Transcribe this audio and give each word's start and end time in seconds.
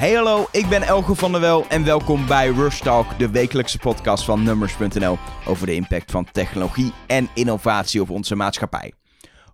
Hey 0.00 0.12
hallo, 0.12 0.46
ik 0.52 0.68
ben 0.68 0.82
Elge 0.82 1.14
van 1.14 1.32
der 1.32 1.40
Wel 1.40 1.66
en 1.68 1.84
welkom 1.84 2.26
bij 2.26 2.48
Rush 2.48 2.80
Talk, 2.80 3.18
de 3.18 3.30
wekelijkse 3.30 3.78
podcast 3.78 4.24
van 4.24 4.42
Numbers.nl 4.42 5.18
over 5.46 5.66
de 5.66 5.74
impact 5.74 6.10
van 6.10 6.26
technologie 6.32 6.92
en 7.06 7.28
innovatie 7.34 8.00
op 8.00 8.10
onze 8.10 8.34
maatschappij. 8.34 8.92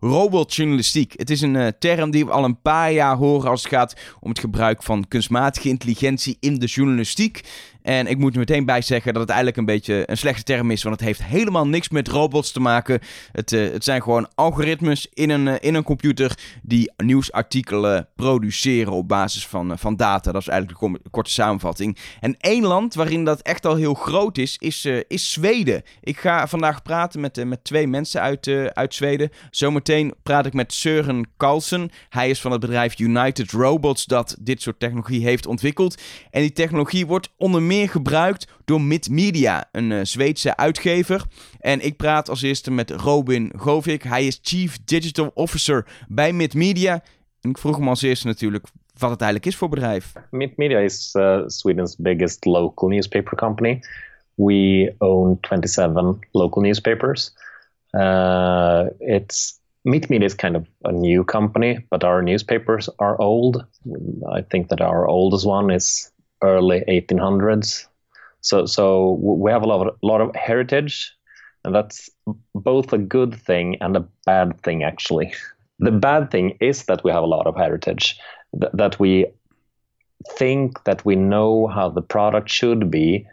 Robotjournalistiek. 0.00 1.12
Het 1.16 1.30
is 1.30 1.40
een 1.40 1.54
uh, 1.54 1.66
term 1.78 2.10
die 2.10 2.24
we 2.24 2.30
al 2.30 2.44
een 2.44 2.60
paar 2.60 2.92
jaar 2.92 3.16
horen 3.16 3.50
als 3.50 3.62
het 3.62 3.72
gaat 3.72 3.96
om 4.20 4.28
het 4.28 4.38
gebruik 4.38 4.82
van 4.82 5.08
kunstmatige 5.08 5.68
intelligentie 5.68 6.36
in 6.40 6.58
de 6.58 6.66
journalistiek. 6.66 7.40
En 7.86 8.06
ik 8.06 8.18
moet 8.18 8.32
er 8.32 8.38
meteen 8.38 8.64
bij 8.64 8.82
zeggen 8.82 9.12
dat 9.12 9.22
het 9.22 9.30
eigenlijk 9.30 9.58
een 9.58 9.74
beetje 9.74 10.02
een 10.06 10.16
slechte 10.16 10.42
term 10.42 10.70
is, 10.70 10.82
want 10.82 10.94
het 10.94 11.04
heeft 11.04 11.24
helemaal 11.24 11.66
niks 11.66 11.88
met 11.88 12.08
robots 12.08 12.52
te 12.52 12.60
maken. 12.60 13.00
Het, 13.32 13.52
uh, 13.52 13.72
het 13.72 13.84
zijn 13.84 14.02
gewoon 14.02 14.28
algoritmes 14.34 15.08
in 15.12 15.30
een, 15.30 15.46
uh, 15.46 15.54
in 15.60 15.74
een 15.74 15.82
computer 15.82 16.38
die 16.62 16.92
nieuwsartikelen 16.96 18.08
produceren 18.16 18.92
op 18.92 19.08
basis 19.08 19.46
van, 19.46 19.70
uh, 19.70 19.76
van 19.76 19.96
data. 19.96 20.32
Dat 20.32 20.40
is 20.40 20.48
eigenlijk 20.48 20.80
de 21.02 21.10
korte 21.10 21.30
samenvatting. 21.30 21.96
En 22.20 22.36
één 22.38 22.62
land 22.62 22.94
waarin 22.94 23.24
dat 23.24 23.40
echt 23.40 23.66
al 23.66 23.74
heel 23.74 23.94
groot 23.94 24.38
is, 24.38 24.56
is, 24.58 24.88
is 25.08 25.32
Zweden. 25.32 25.82
Ik 26.00 26.18
ga 26.18 26.46
vandaag 26.46 26.82
praten 26.82 27.20
met, 27.20 27.44
met 27.44 27.64
twee 27.64 27.86
mensen 27.86 28.20
uit, 28.20 28.48
uit 28.72 28.94
Zweden. 28.94 29.30
Zometeen 29.50 30.14
praat 30.22 30.46
ik 30.46 30.52
met 30.52 30.72
Søren 30.72 31.22
Carlsen. 31.36 31.90
Hij 32.08 32.30
is 32.30 32.40
van 32.40 32.50
het 32.50 32.60
bedrijf 32.60 32.98
United 32.98 33.50
Robots 33.50 34.04
dat 34.04 34.36
dit 34.40 34.62
soort 34.62 34.80
technologie 34.80 35.24
heeft 35.24 35.46
ontwikkeld. 35.46 36.02
En 36.30 36.40
die 36.40 36.52
technologie 36.52 37.06
wordt 37.06 37.32
onder 37.36 37.62
meer 37.62 37.74
gebruikt 37.84 38.48
door 38.64 38.80
Midmedia, 38.80 39.68
een 39.72 39.90
uh, 39.90 40.00
Zweedse 40.02 40.56
uitgever. 40.56 41.24
En 41.60 41.84
ik 41.84 41.96
praat 41.96 42.28
als 42.28 42.42
eerste 42.42 42.70
met 42.70 42.90
Robin 42.90 43.52
Govik. 43.56 44.02
Hij 44.02 44.26
is 44.26 44.38
Chief 44.42 44.78
Digital 44.84 45.30
Officer 45.34 45.86
bij 46.08 46.32
Midmedia. 46.32 47.02
En 47.40 47.50
ik 47.50 47.58
vroeg 47.58 47.76
hem 47.76 47.88
als 47.88 48.02
eerste 48.02 48.26
natuurlijk 48.26 48.66
wat 48.98 49.10
het 49.10 49.20
eigenlijk 49.20 49.50
is 49.50 49.56
voor 49.56 49.68
bedrijf. 49.68 50.12
Midmedia 50.30 50.78
is 50.78 51.14
uh, 51.14 51.42
Sweden's 51.46 51.96
biggest 51.96 52.44
local 52.44 52.88
newspaper 52.88 53.36
company. 53.36 53.80
We 54.34 54.94
own 54.98 55.38
27 55.40 56.16
local 56.30 56.62
newspapers. 56.62 57.34
Uh, 57.92 58.84
it's 58.98 59.60
Media 59.86 60.24
is 60.24 60.34
kind 60.34 60.56
of 60.56 60.66
a 60.84 60.90
new 60.90 61.24
company, 61.24 61.86
but 61.90 62.02
our 62.02 62.20
newspapers 62.22 62.88
are 62.98 63.16
old. 63.18 63.64
I 64.28 64.42
think 64.42 64.68
that 64.68 64.80
our 64.80 65.06
oldest 65.06 65.46
one 65.46 65.70
is 65.70 66.10
early 66.42 66.82
1800s. 66.88 67.86
So 68.40 68.66
so 68.66 69.12
we 69.20 69.50
have 69.50 69.62
a 69.62 69.66
lot 69.66 69.86
of, 69.88 69.96
lot 70.02 70.20
of 70.20 70.34
heritage, 70.34 71.12
and 71.64 71.74
that's 71.74 72.10
both 72.54 72.92
a 72.92 72.98
good 72.98 73.34
thing 73.34 73.76
and 73.80 73.96
a 73.96 74.06
bad 74.24 74.60
thing 74.62 74.84
actually. 74.84 75.32
The 75.78 75.90
bad 75.90 76.30
thing 76.30 76.56
is 76.60 76.84
that 76.84 77.04
we 77.04 77.10
have 77.10 77.22
a 77.22 77.26
lot 77.26 77.46
of 77.46 77.56
heritage, 77.56 78.18
th- 78.60 78.72
that 78.74 78.98
we 78.98 79.26
think 80.30 80.84
that 80.84 81.04
we 81.04 81.16
know 81.16 81.66
how 81.66 81.88
the 81.88 82.02
product 82.02 82.48
should 82.48 82.90
be, 82.90 83.26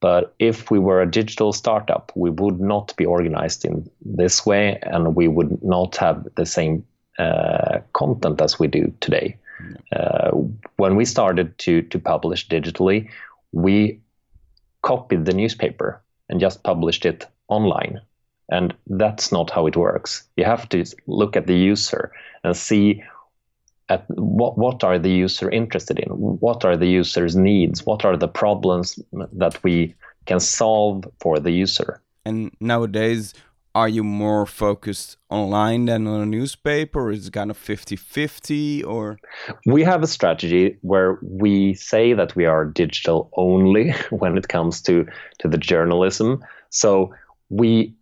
but 0.00 0.34
if 0.38 0.70
we 0.70 0.78
were 0.78 1.00
a 1.00 1.10
digital 1.10 1.52
startup, 1.52 2.12
we 2.16 2.30
would 2.30 2.60
not 2.60 2.94
be 2.96 3.04
organized 3.04 3.64
in 3.64 3.88
this 4.04 4.44
way, 4.44 4.78
and 4.82 5.14
we 5.14 5.28
would 5.28 5.62
not 5.62 5.96
have 5.96 6.26
the 6.34 6.46
same 6.46 6.84
uh, 7.18 7.78
content 7.92 8.40
as 8.40 8.58
we 8.58 8.66
do 8.66 8.92
today. 9.00 9.36
Uh, 9.94 10.30
when 10.76 10.96
we 10.96 11.04
started 11.04 11.56
to 11.58 11.82
to 11.82 11.98
publish 11.98 12.48
digitally, 12.48 13.08
we 13.52 14.00
copied 14.82 15.24
the 15.24 15.34
newspaper 15.34 16.02
and 16.28 16.40
just 16.40 16.62
published 16.62 17.06
it 17.06 17.26
online. 17.48 18.00
And 18.50 18.74
that's 18.86 19.32
not 19.32 19.50
how 19.50 19.66
it 19.66 19.76
works. 19.76 20.24
You 20.36 20.44
have 20.44 20.68
to 20.70 20.84
look 21.06 21.36
at 21.36 21.46
the 21.46 21.56
user 21.56 22.12
and 22.44 22.56
see 22.56 23.02
at 23.88 24.04
what 24.08 24.58
what 24.58 24.84
are 24.84 24.98
the 24.98 25.10
user 25.10 25.50
interested 25.50 25.98
in, 25.98 26.08
what 26.10 26.64
are 26.64 26.76
the 26.76 26.86
user's 26.86 27.36
needs, 27.36 27.86
what 27.86 28.04
are 28.04 28.16
the 28.16 28.28
problems 28.28 28.98
that 29.32 29.62
we 29.62 29.94
can 30.26 30.40
solve 30.40 31.04
for 31.20 31.38
the 31.38 31.50
user. 31.50 32.00
And 32.24 32.50
nowadays, 32.60 33.34
are 33.74 33.88
you 33.88 34.04
more 34.04 34.44
focused 34.46 35.16
online 35.30 35.86
than 35.86 36.06
on 36.06 36.20
a 36.20 36.26
newspaper? 36.26 37.10
Is 37.10 37.28
it 37.28 37.32
kind 37.32 37.50
of 37.50 37.56
50 37.56 37.96
50 37.96 38.84
or? 38.84 39.18
We 39.66 39.82
have 39.82 40.02
a 40.02 40.06
strategy 40.06 40.78
where 40.82 41.18
we 41.22 41.74
say 41.74 42.12
that 42.12 42.36
we 42.36 42.44
are 42.44 42.64
digital 42.64 43.30
only 43.36 43.92
when 44.10 44.36
it 44.36 44.48
comes 44.48 44.82
to, 44.82 45.06
to 45.38 45.48
the 45.48 45.58
journalism. 45.58 46.44
So 46.70 47.14
we 47.48 47.94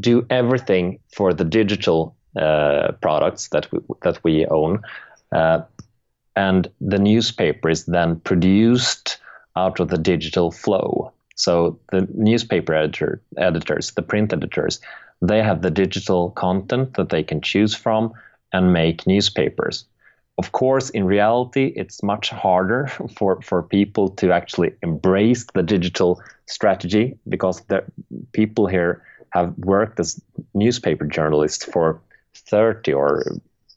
do 0.00 0.26
everything 0.30 0.98
for 1.14 1.32
the 1.32 1.44
digital 1.44 2.16
uh, 2.36 2.92
products 3.00 3.48
that 3.48 3.70
we, 3.72 3.80
that 4.02 4.22
we 4.24 4.46
own. 4.46 4.80
Uh, 5.32 5.62
and 6.34 6.68
the 6.80 6.98
newspaper 6.98 7.70
is 7.70 7.86
then 7.86 8.20
produced 8.20 9.18
out 9.56 9.80
of 9.80 9.88
the 9.88 9.98
digital 9.98 10.50
flow. 10.50 11.12
So 11.36 11.78
the 11.92 12.08
newspaper 12.14 12.74
editor, 12.74 13.22
editors, 13.36 13.92
the 13.92 14.02
print 14.02 14.32
editors, 14.32 14.80
they 15.22 15.42
have 15.42 15.62
the 15.62 15.70
digital 15.70 16.30
content 16.30 16.94
that 16.94 17.10
they 17.10 17.22
can 17.22 17.40
choose 17.40 17.74
from 17.74 18.12
and 18.52 18.72
make 18.72 19.06
newspapers. 19.06 19.84
Of 20.38 20.52
course, 20.52 20.90
in 20.90 21.04
reality, 21.04 21.72
it's 21.76 22.02
much 22.02 22.30
harder 22.30 22.88
for, 23.16 23.40
for 23.42 23.62
people 23.62 24.10
to 24.10 24.32
actually 24.32 24.74
embrace 24.82 25.46
the 25.54 25.62
digital 25.62 26.20
strategy 26.46 27.18
because 27.28 27.60
the 27.62 27.84
people 28.32 28.66
here 28.66 29.02
have 29.30 29.56
worked 29.58 30.00
as 30.00 30.20
newspaper 30.54 31.06
journalists 31.06 31.64
for 31.64 32.00
30 32.34 32.92
or 32.92 33.22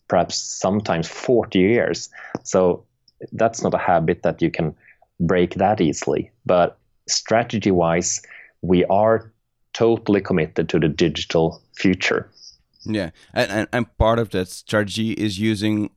perhaps 0.08 0.36
sometimes 0.36 1.08
40 1.08 1.60
years. 1.60 2.10
So 2.44 2.84
that's 3.32 3.62
not 3.64 3.74
a 3.74 3.78
habit 3.78 4.24
that 4.24 4.42
you 4.42 4.52
can 4.52 4.76
break 5.20 5.56
that 5.56 5.82
easily. 5.82 6.32
But 6.46 6.78
strategy 7.10 7.72
wise, 7.72 8.22
we 8.62 8.86
are 8.86 9.32
totally 9.74 10.22
committed 10.22 10.70
to 10.70 10.80
the 10.80 10.90
digital 10.90 11.62
future. 11.76 12.30
Yeah, 12.86 13.12
and, 13.34 13.52
and, 13.52 13.68
and 13.74 13.98
part 13.98 14.20
of 14.20 14.30
that 14.32 14.48
strategy 14.48 15.12
is 15.12 15.38
using 15.40 15.90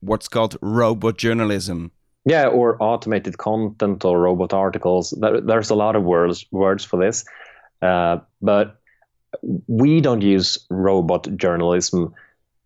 what's 0.00 0.28
called 0.28 0.56
robot 0.60 1.18
journalism. 1.18 1.92
Yeah, 2.24 2.46
or 2.46 2.76
automated 2.82 3.38
content 3.38 4.04
or 4.04 4.20
robot 4.20 4.52
articles. 4.52 5.14
There's 5.20 5.70
a 5.70 5.74
lot 5.74 5.94
of 5.94 6.02
words 6.02 6.44
words 6.50 6.84
for 6.84 6.98
this, 6.98 7.24
uh, 7.82 8.18
but 8.42 8.80
we 9.68 10.00
don't 10.00 10.22
use 10.22 10.58
robot 10.70 11.28
journalism 11.36 12.14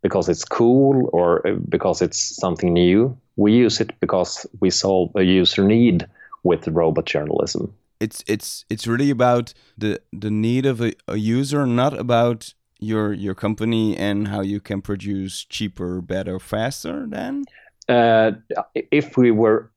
because 0.02 0.28
it's 0.28 0.44
cool 0.44 1.10
or 1.12 1.42
because 1.68 2.00
it's 2.00 2.36
something 2.36 2.72
new. 2.72 3.18
We 3.36 3.52
use 3.52 3.80
it 3.80 3.98
because 4.00 4.46
we 4.60 4.70
solve 4.70 5.10
a 5.14 5.22
user 5.22 5.64
need 5.64 6.06
with 6.42 6.68
robot 6.68 7.06
journalism. 7.06 7.74
It's 8.00 8.24
it's 8.26 8.64
it's 8.70 8.86
really 8.86 9.10
about 9.10 9.52
the 9.76 10.00
the 10.12 10.30
need 10.30 10.66
of 10.66 10.80
a, 10.80 10.92
a 11.06 11.16
user, 11.16 11.66
not 11.66 11.98
about 11.98 12.54
your 12.78 13.12
your 13.12 13.34
company 13.34 13.96
and 13.96 14.28
how 14.28 14.40
you 14.40 14.60
can 14.60 14.80
produce 14.80 15.44
cheaper, 15.44 16.00
better, 16.00 16.38
faster. 16.38 17.06
Then, 17.06 17.44
uh, 17.88 18.32
if 18.74 19.16
we 19.16 19.30
were 19.30 19.70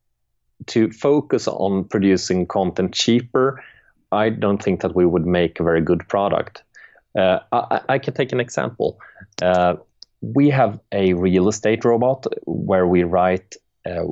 to 0.66 0.90
focus 0.90 1.46
on 1.46 1.84
producing 1.84 2.46
content 2.46 2.94
cheaper, 2.94 3.62
I 4.12 4.30
don't 4.30 4.62
think 4.62 4.80
that 4.80 4.94
we 4.94 5.04
would 5.04 5.26
make 5.26 5.60
a 5.60 5.62
very 5.62 5.82
good 5.82 6.08
product. 6.08 6.62
Uh, 7.18 7.40
I, 7.52 7.80
I, 7.88 7.98
can 7.98 8.14
take 8.14 8.32
an 8.32 8.40
example. 8.40 8.98
Uh, 9.40 9.76
we 10.20 10.50
have 10.50 10.80
a 10.90 11.12
real 11.14 11.48
estate 11.48 11.84
robot 11.84 12.26
where 12.44 12.86
we 12.86 13.04
write 13.04 13.56
uh, 13.86 14.06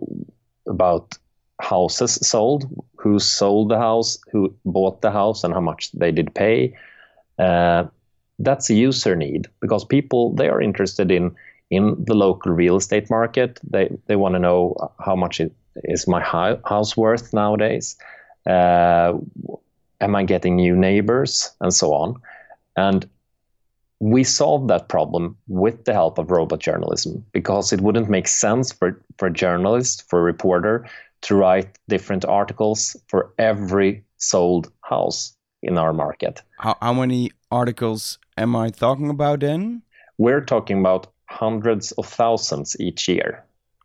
about 0.69 1.19
houses 1.61 2.15
sold, 2.27 2.65
who 2.97 3.19
sold 3.19 3.69
the 3.69 3.79
house, 3.79 4.19
who 4.31 4.55
bought 4.65 5.01
the 5.03 5.11
house, 5.11 5.45
and 5.45 5.55
how 5.55 5.61
much 5.61 5.93
they 5.93 6.13
did 6.13 6.35
pay. 6.35 6.77
Uh, 7.39 7.85
that's 8.39 8.71
a 8.71 8.75
user 8.75 9.15
need 9.15 9.49
because 9.61 9.85
people 9.85 10.35
they 10.35 10.49
are 10.49 10.61
interested 10.61 11.11
in 11.11 11.35
in 11.71 12.05
the 12.05 12.15
local 12.15 12.53
real 12.53 12.77
estate 12.77 13.09
market. 13.11 13.61
They 13.69 13.91
they 14.07 14.17
want 14.17 14.35
to 14.35 14.39
know 14.39 14.93
how 14.99 15.17
much 15.17 15.41
it, 15.41 15.53
is 15.85 16.07
my 16.07 16.21
house 16.21 16.97
worth 16.97 17.33
nowadays. 17.33 17.97
Uh, 18.47 19.15
am 20.01 20.17
I 20.17 20.25
getting 20.25 20.57
new 20.57 20.77
neighbors 20.77 21.51
and 21.61 21.73
so 21.73 21.93
on, 21.95 22.21
and 22.77 23.09
we 24.01 24.25
solved 24.25 24.69
that 24.69 24.89
problem 24.89 25.37
with 25.47 25.85
the 25.85 25.93
help 25.93 26.19
of 26.19 26.33
robot 26.33 26.59
journalism 26.59 27.25
because 27.31 27.73
it 27.73 27.81
wouldn't 27.81 28.11
make 28.11 28.27
sense 28.27 28.73
for, 28.73 29.01
for 29.17 29.29
a 29.29 29.33
journalist, 29.33 30.03
for 30.11 30.19
a 30.19 30.23
reporter 30.23 30.85
to 31.23 31.35
write 31.35 31.79
different 31.89 32.25
articles 32.25 32.97
for 33.09 33.33
every 33.39 34.05
sold 34.17 34.71
house 34.83 35.37
in 35.63 35.79
our 35.79 35.93
market. 35.93 36.43
How, 36.59 36.77
how 36.81 36.93
many 36.93 37.31
articles 37.51 38.19
am 38.37 38.57
I 38.57 38.71
talking 38.71 39.11
about 39.11 39.41
then? 39.41 39.83
We're 40.19 40.45
talking 40.45 40.81
about 40.81 41.07
hundreds 41.27 41.93
of 41.93 42.07
thousands 42.07 42.77
each 42.79 43.09
year. 43.09 43.45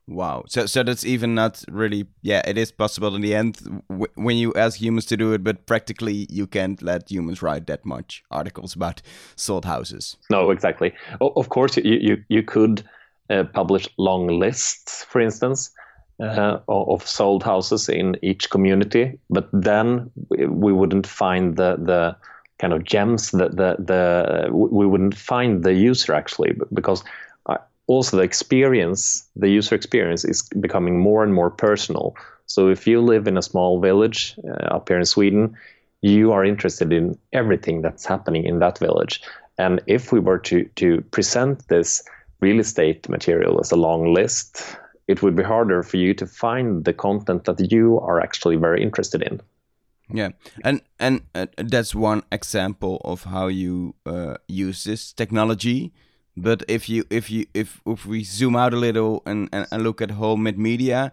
Wow. 0.10 0.46
So 0.48 0.66
so 0.68 0.84
that's 0.84 1.06
even 1.06 1.36
not 1.36 1.66
really 1.70 2.06
yeah, 2.22 2.42
it 2.48 2.58
is 2.58 2.72
possible 2.72 3.14
in 3.16 3.22
the 3.22 3.36
end 3.36 3.82
when 4.16 4.38
you 4.38 4.54
ask 4.54 4.80
humans 4.80 5.06
to 5.08 5.18
do 5.18 5.34
it, 5.34 5.44
but 5.44 5.66
practically 5.66 6.28
you 6.30 6.48
can't 6.48 6.82
let 6.82 7.12
humans 7.12 7.42
write 7.42 7.68
that 7.68 7.86
much 7.86 8.24
articles 8.32 8.74
about 8.74 9.02
sold 9.36 9.66
houses. 9.66 10.16
No, 10.30 10.52
exactly. 10.52 10.94
Of 11.20 11.50
course 11.50 11.76
you 11.76 11.84
you 11.84 12.24
you 12.30 12.42
could 12.42 12.84
uh, 13.30 13.44
publish 13.54 13.90
long 13.98 14.28
lists, 14.40 15.04
for 15.04 15.20
instance, 15.20 15.72
uh, 16.20 16.60
of 16.68 17.08
sold 17.08 17.44
houses 17.44 17.90
in 17.90 18.18
each 18.22 18.50
community, 18.50 19.20
but 19.30 19.50
then 19.54 20.10
we 20.30 20.74
wouldn't 20.74 21.08
find 21.08 21.58
the 21.58 21.78
the 21.78 22.16
kind 22.60 22.74
of 22.74 22.84
gems 22.84 23.32
that 23.32 23.56
the 23.56 23.76
the 23.80 24.50
we 24.52 24.86
wouldn't 24.86 25.16
find 25.16 25.64
the 25.64 25.74
user 25.74 26.14
actually 26.14 26.56
because 26.74 27.04
uh, 27.46 27.58
also 27.86 28.18
the 28.18 28.24
experience 28.24 29.28
the 29.36 29.50
user 29.50 29.76
experience 29.76 30.26
is 30.26 30.50
becoming 30.60 31.00
more 31.00 31.24
and 31.24 31.34
more 31.34 31.52
personal. 31.52 32.16
So 32.48 32.70
if 32.70 32.88
you 32.88 33.02
live 33.02 33.28
in 33.28 33.38
a 33.38 33.42
small 33.42 33.80
village 33.80 34.36
uh, 34.48 34.76
up 34.76 34.90
here 34.90 34.98
in 34.98 35.06
sweden 35.06 35.56
you 36.02 36.32
are 36.32 36.46
interested 36.46 36.94
in 36.94 37.18
everything 37.34 37.82
that's 37.82 38.06
happening 38.06 38.46
in 38.46 38.60
that 38.60 38.78
village. 38.78 39.22
And 39.58 39.82
if 39.88 40.12
we 40.12 40.20
were 40.20 40.40
to 40.40 40.64
to 40.76 41.02
present 41.12 41.68
this 41.68 42.04
real 42.40 42.60
estate 42.60 43.10
material 43.10 43.60
as 43.60 43.72
a 43.72 43.76
long 43.76 44.14
list 44.14 44.78
it 45.08 45.22
would 45.22 45.36
be 45.36 45.44
harder 45.44 45.84
for 45.84 45.98
you 45.98 46.14
to 46.14 46.26
find 46.26 46.86
the 46.86 46.94
content 46.94 47.46
that 47.46 47.72
you 47.72 48.00
are 48.00 48.20
actually 48.20 48.56
very 48.56 48.82
interested 48.82 49.22
in 49.22 49.42
yeah, 50.14 50.30
and 50.64 50.82
and 51.00 51.22
uh, 51.36 51.48
that's 51.58 51.94
one 51.94 52.24
example 52.32 53.02
of 53.04 53.26
how 53.26 53.48
you 53.48 53.96
uh, 54.06 54.36
use 54.48 54.86
this 54.86 55.12
technology. 55.12 55.92
But 56.38 56.64
if 56.68 56.88
you 56.88 57.04
if 57.10 57.30
you 57.30 57.46
if 57.54 57.82
if 57.86 58.06
we 58.06 58.24
zoom 58.24 58.56
out 58.56 58.74
a 58.74 58.78
little 58.78 59.22
and, 59.26 59.50
and, 59.52 59.68
and 59.72 59.84
look 59.84 60.02
at 60.02 60.12
whole 60.12 60.38
Mitt 60.38 60.58
Media, 60.58 61.12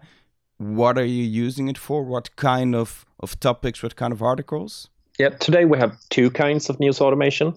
what 0.57 0.97
are 0.97 1.05
you 1.05 1.23
using 1.23 1.67
it 1.67 1.77
for? 1.77 2.03
What 2.03 2.35
kind 2.37 2.73
of 2.73 3.05
of 3.19 3.37
topics? 3.39 3.83
What 3.83 3.95
kind 3.95 4.13
of 4.13 4.21
articles? 4.21 4.89
Yeah, 5.19 5.29
today 5.29 5.65
we 5.65 5.77
have 5.77 5.97
two 6.09 6.29
kinds 6.29 6.69
of 6.69 6.79
news 6.79 7.01
automation 7.01 7.53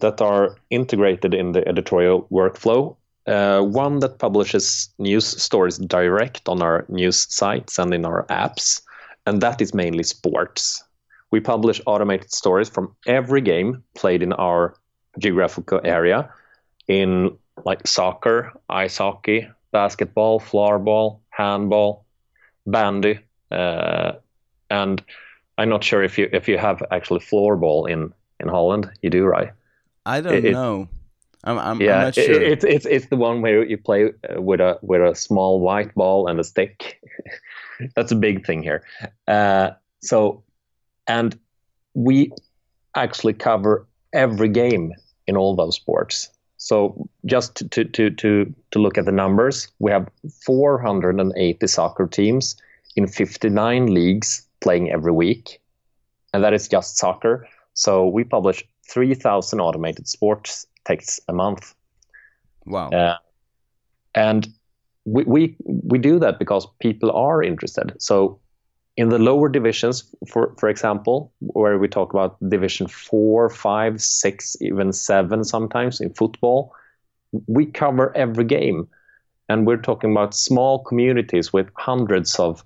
that 0.00 0.22
are 0.22 0.56
integrated 0.70 1.34
in 1.34 1.52
the 1.52 1.66
editorial 1.68 2.26
workflow. 2.30 2.96
Uh, 3.26 3.62
one 3.62 4.00
that 4.00 4.18
publishes 4.18 4.90
news 4.98 5.26
stories 5.26 5.78
direct 5.78 6.46
on 6.48 6.60
our 6.60 6.84
news 6.88 7.26
sites 7.34 7.78
and 7.78 7.94
in 7.94 8.04
our 8.04 8.26
apps 8.26 8.82
and 9.26 9.40
that 9.40 9.60
is 9.60 9.74
mainly 9.74 10.02
sports. 10.02 10.84
We 11.30 11.40
publish 11.40 11.80
automated 11.86 12.32
stories 12.32 12.68
from 12.68 12.94
every 13.06 13.40
game 13.40 13.82
played 13.94 14.22
in 14.22 14.32
our 14.34 14.74
geographical 15.18 15.80
area 15.84 16.30
in 16.88 17.36
like 17.64 17.86
soccer, 17.86 18.52
ice 18.68 18.98
hockey, 18.98 19.48
basketball, 19.72 20.40
floorball, 20.40 21.20
handball, 21.30 22.04
bandy, 22.66 23.18
uh, 23.50 24.12
and 24.70 25.02
I'm 25.58 25.68
not 25.68 25.84
sure 25.84 26.02
if 26.02 26.18
you 26.18 26.28
if 26.32 26.48
you 26.48 26.58
have 26.58 26.82
actually 26.90 27.20
floorball 27.20 27.88
in 27.88 28.12
in 28.40 28.48
Holland. 28.48 28.90
You 29.02 29.10
do, 29.10 29.24
right? 29.24 29.52
I 30.06 30.20
don't 30.20 30.44
it, 30.44 30.52
know. 30.52 30.88
I'm, 31.44 31.58
I'm, 31.58 31.80
yeah, 31.80 31.96
I'm 31.96 32.04
not 32.04 32.14
sure. 32.14 32.42
It, 32.42 32.42
it's 32.42 32.64
it's 32.64 32.86
it's 32.86 33.06
the 33.06 33.16
one 33.16 33.42
where 33.42 33.64
you 33.64 33.76
play 33.76 34.06
uh, 34.06 34.40
with 34.40 34.60
a 34.60 34.78
with 34.82 35.02
a 35.02 35.14
small 35.14 35.60
white 35.60 35.94
ball 35.94 36.26
and 36.26 36.40
a 36.40 36.44
stick. 36.44 37.00
That's 37.94 38.12
a 38.12 38.16
big 38.16 38.46
thing 38.46 38.62
here. 38.62 38.82
Uh, 39.28 39.70
so, 40.00 40.42
and 41.06 41.38
we 41.94 42.32
actually 42.94 43.34
cover 43.34 43.86
every 44.12 44.48
game 44.48 44.92
in 45.26 45.36
all 45.36 45.54
those 45.54 45.76
sports. 45.76 46.30
So 46.56 47.08
just 47.26 47.56
to 47.56 47.84
to 47.84 48.10
to 48.10 48.54
to 48.70 48.78
look 48.78 48.96
at 48.96 49.04
the 49.04 49.12
numbers, 49.12 49.68
we 49.80 49.90
have 49.90 50.08
480 50.46 51.66
soccer 51.66 52.06
teams 52.06 52.56
in 52.96 53.06
59 53.06 53.92
leagues 53.92 54.46
playing 54.62 54.90
every 54.90 55.12
week, 55.12 55.60
and 56.32 56.42
that 56.42 56.54
is 56.54 56.68
just 56.68 56.96
soccer. 56.96 57.46
So 57.74 58.06
we 58.06 58.24
publish 58.24 58.64
3,000 58.88 59.60
automated 59.60 60.06
sports 60.06 60.66
texts 60.84 61.20
a 61.28 61.32
month. 61.32 61.74
Wow! 62.66 62.90
Uh, 62.90 63.18
and 64.14 64.48
we, 65.04 65.24
we 65.24 65.56
we 65.66 65.98
do 65.98 66.18
that 66.18 66.38
because 66.38 66.66
people 66.80 67.10
are 67.10 67.42
interested. 67.42 67.94
So 67.98 68.38
in 68.96 69.08
the 69.08 69.18
lower 69.18 69.48
divisions, 69.48 70.04
for 70.28 70.54
for 70.58 70.68
example, 70.68 71.32
where 71.40 71.78
we 71.78 71.88
talk 71.88 72.14
about 72.14 72.36
division 72.48 72.88
four, 72.88 73.50
five, 73.50 74.00
six, 74.00 74.56
even 74.60 74.92
seven 74.92 75.44
sometimes 75.44 76.00
in 76.00 76.14
football, 76.14 76.72
we 77.46 77.66
cover 77.66 78.16
every 78.16 78.44
game, 78.44 78.88
and 79.48 79.66
we're 79.66 79.82
talking 79.82 80.12
about 80.12 80.34
small 80.34 80.78
communities 80.84 81.52
with 81.52 81.68
hundreds 81.74 82.38
of 82.38 82.64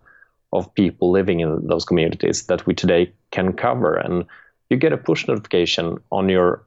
of 0.53 0.73
people 0.75 1.11
living 1.11 1.41
in 1.41 1.67
those 1.67 1.85
communities 1.85 2.47
that 2.47 2.67
we 2.67 2.75
today 2.75 3.13
can 3.31 3.53
cover, 3.53 3.97
and 3.97 4.25
you 4.71 4.77
get 4.77 4.93
a 4.93 4.99
push 4.99 5.27
notification 5.27 5.99
on 6.11 6.29
your 6.29 6.63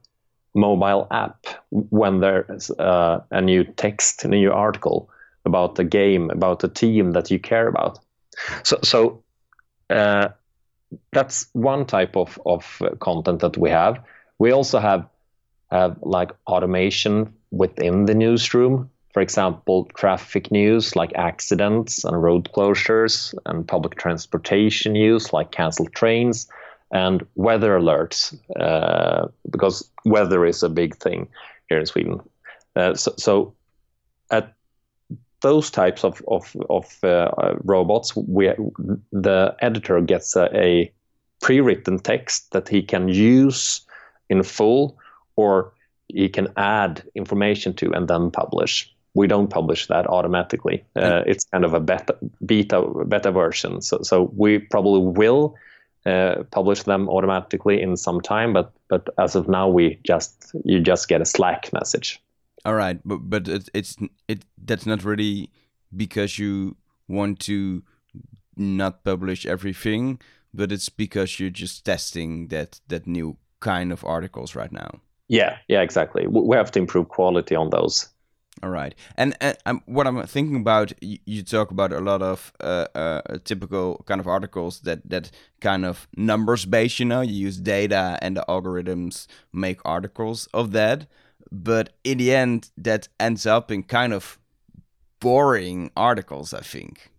mobile 0.54 1.06
app 1.10 1.46
when 1.70 2.20
there's 2.20 2.70
uh, 2.70 3.22
a 3.30 3.40
new 3.40 3.64
text, 3.64 4.24
a 4.24 4.28
new 4.28 4.52
article 4.52 5.08
about 5.44 5.74
the 5.74 5.84
game, 5.84 6.30
about 6.30 6.60
the 6.60 6.68
team 6.68 7.12
that 7.12 7.30
you 7.30 7.38
care 7.38 7.68
about. 7.68 7.98
So, 8.62 8.78
so 8.82 9.22
uh, 9.90 10.28
that's 11.12 11.46
one 11.52 11.86
type 11.86 12.16
of, 12.16 12.40
of 12.46 12.82
content 13.00 13.40
that 13.40 13.56
we 13.56 13.70
have. 13.70 13.98
We 14.38 14.52
also 14.52 14.78
have 14.78 15.08
have 15.70 15.96
like 16.02 16.30
automation 16.46 17.32
within 17.50 18.04
the 18.04 18.14
newsroom. 18.14 18.90
For 19.14 19.22
example, 19.22 19.86
traffic 19.94 20.50
news 20.50 20.96
like 20.96 21.12
accidents 21.14 22.04
and 22.04 22.22
road 22.22 22.50
closures, 22.54 23.34
and 23.46 23.66
public 23.66 23.96
transportation 23.96 24.92
news 24.92 25.32
like 25.32 25.50
canceled 25.50 25.92
trains, 25.92 26.46
and 26.92 27.26
weather 27.34 27.78
alerts 27.78 28.38
uh, 28.60 29.26
because 29.50 29.90
weather 30.04 30.44
is 30.44 30.62
a 30.62 30.68
big 30.68 30.94
thing 30.96 31.28
here 31.68 31.78
in 31.78 31.86
Sweden. 31.86 32.20
Uh, 32.76 32.94
so, 32.94 33.12
so 33.16 33.54
at 34.30 34.54
those 35.40 35.70
types 35.70 36.04
of 36.04 36.22
of, 36.28 36.54
of 36.70 37.02
uh, 37.02 37.54
robots, 37.64 38.14
we 38.14 38.52
the 39.10 39.56
editor 39.60 40.00
gets 40.00 40.36
a, 40.36 40.48
a, 40.56 40.92
pre-written 41.40 41.98
text 41.98 42.52
that 42.52 42.68
he 42.68 42.80
can 42.80 43.08
use 43.08 43.80
in 44.30 44.44
full, 44.44 44.96
or 45.34 45.72
he 46.06 46.28
can 46.28 46.46
add 46.56 47.02
information 47.16 47.74
to 47.74 47.90
and 47.92 48.06
then 48.06 48.30
publish. 48.30 48.94
We 49.14 49.26
don't 49.26 49.48
publish 49.48 49.88
that 49.88 50.06
automatically. 50.06 50.84
Uh, 50.94 51.22
it's 51.26 51.44
kind 51.46 51.64
of 51.64 51.74
a 51.74 51.80
beta 51.80 52.16
beta 52.46 53.04
beta 53.08 53.32
version. 53.32 53.82
So 53.82 54.02
so 54.02 54.30
we 54.36 54.58
probably 54.58 55.00
will. 55.00 55.56
Uh, 56.04 56.42
publish 56.50 56.82
them 56.82 57.08
automatically 57.08 57.80
in 57.80 57.96
some 57.96 58.20
time, 58.20 58.52
but 58.52 58.72
but 58.88 59.08
as 59.18 59.36
of 59.36 59.48
now, 59.48 59.68
we 59.68 60.00
just 60.02 60.52
you 60.64 60.80
just 60.80 61.06
get 61.06 61.20
a 61.20 61.24
Slack 61.24 61.72
message. 61.72 62.20
All 62.64 62.74
right, 62.74 63.00
but 63.04 63.18
but 63.30 63.46
it, 63.46 63.68
it's 63.72 63.96
it 64.26 64.44
that's 64.58 64.84
not 64.84 65.04
really 65.04 65.50
because 65.96 66.40
you 66.40 66.76
want 67.06 67.38
to 67.40 67.84
not 68.56 69.04
publish 69.04 69.46
everything, 69.46 70.20
but 70.52 70.72
it's 70.72 70.88
because 70.88 71.38
you're 71.38 71.50
just 71.50 71.84
testing 71.84 72.48
that 72.48 72.80
that 72.88 73.06
new 73.06 73.36
kind 73.60 73.92
of 73.92 74.04
articles 74.04 74.56
right 74.56 74.72
now. 74.72 75.00
Yeah, 75.28 75.58
yeah, 75.68 75.82
exactly. 75.82 76.26
We 76.26 76.56
have 76.56 76.72
to 76.72 76.78
improve 76.78 77.08
quality 77.08 77.54
on 77.54 77.70
those. 77.70 78.08
All 78.62 78.70
right, 78.70 78.94
and, 79.16 79.34
and 79.40 79.56
um, 79.66 79.82
what 79.86 80.06
I'm 80.06 80.24
thinking 80.26 80.56
about, 80.56 80.92
you, 81.02 81.18
you, 81.24 81.42
talk 81.42 81.70
about 81.70 81.92
a 81.92 82.00
lot 82.00 82.22
of 82.22 82.52
uh, 82.60 82.86
uh, 82.94 83.38
typical 83.44 84.04
kind 84.06 84.20
of 84.20 84.28
articles 84.28 84.80
that 84.80 85.08
that 85.08 85.32
kind 85.60 85.84
of 85.84 86.06
numbers 86.16 86.64
based. 86.64 87.00
You 87.00 87.06
know, 87.06 87.22
you 87.22 87.34
use 87.34 87.56
data 87.56 88.18
and 88.22 88.36
the 88.36 88.44
algorithms 88.48 89.26
make 89.52 89.80
articles 89.84 90.48
of 90.52 90.70
that 90.72 91.06
but 91.52 91.90
in 92.02 92.18
the 92.18 92.34
end, 92.34 92.70
that 92.78 93.08
ends 93.20 93.46
up 93.46 93.70
in 93.70 93.82
kind 93.82 94.12
of 94.12 94.38
boring 95.20 95.90
articles. 95.96 96.54
I 96.54 96.60
think. 96.60 97.10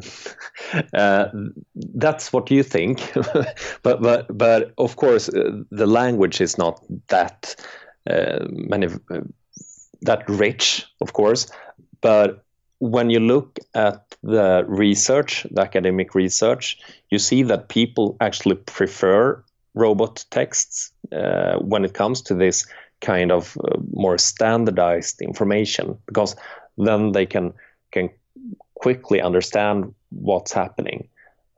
Uh, 0.94 1.26
that's 1.74 2.32
what 2.32 2.48
you 2.50 2.62
think, 2.62 3.12
but 3.82 4.00
but 4.00 4.26
but 4.38 4.72
of 4.78 4.94
course 4.96 5.28
uh, 5.28 5.50
the 5.70 5.86
language 5.86 6.40
is 6.40 6.56
not 6.56 6.80
that 7.08 7.56
uh, 8.08 8.38
many 8.50 8.86
uh, 8.86 9.20
that 10.02 10.28
rich, 10.28 10.86
of 11.00 11.12
course. 11.12 11.50
But 12.00 12.44
when 12.78 13.10
you 13.10 13.20
look 13.20 13.58
at 13.74 14.16
the 14.22 14.64
research, 14.66 15.46
the 15.50 15.60
academic 15.60 16.14
research, 16.14 16.78
you 17.10 17.18
see 17.18 17.42
that 17.44 17.68
people 17.68 18.16
actually 18.20 18.56
prefer 18.56 19.42
robot 19.74 20.24
texts 20.30 20.92
uh, 21.12 21.58
when 21.58 21.84
it 21.84 21.94
comes 21.94 22.22
to 22.22 22.34
this 22.34 22.66
kind 23.00 23.30
of 23.32 23.56
uh, 23.64 23.78
more 23.92 24.18
standardized 24.18 25.22
information 25.22 25.96
because 26.06 26.36
then 26.76 27.12
they 27.12 27.26
can 27.26 27.52
can 27.92 28.10
quickly 28.74 29.20
understand 29.20 29.94
what's 30.10 30.52
happening. 30.52 31.08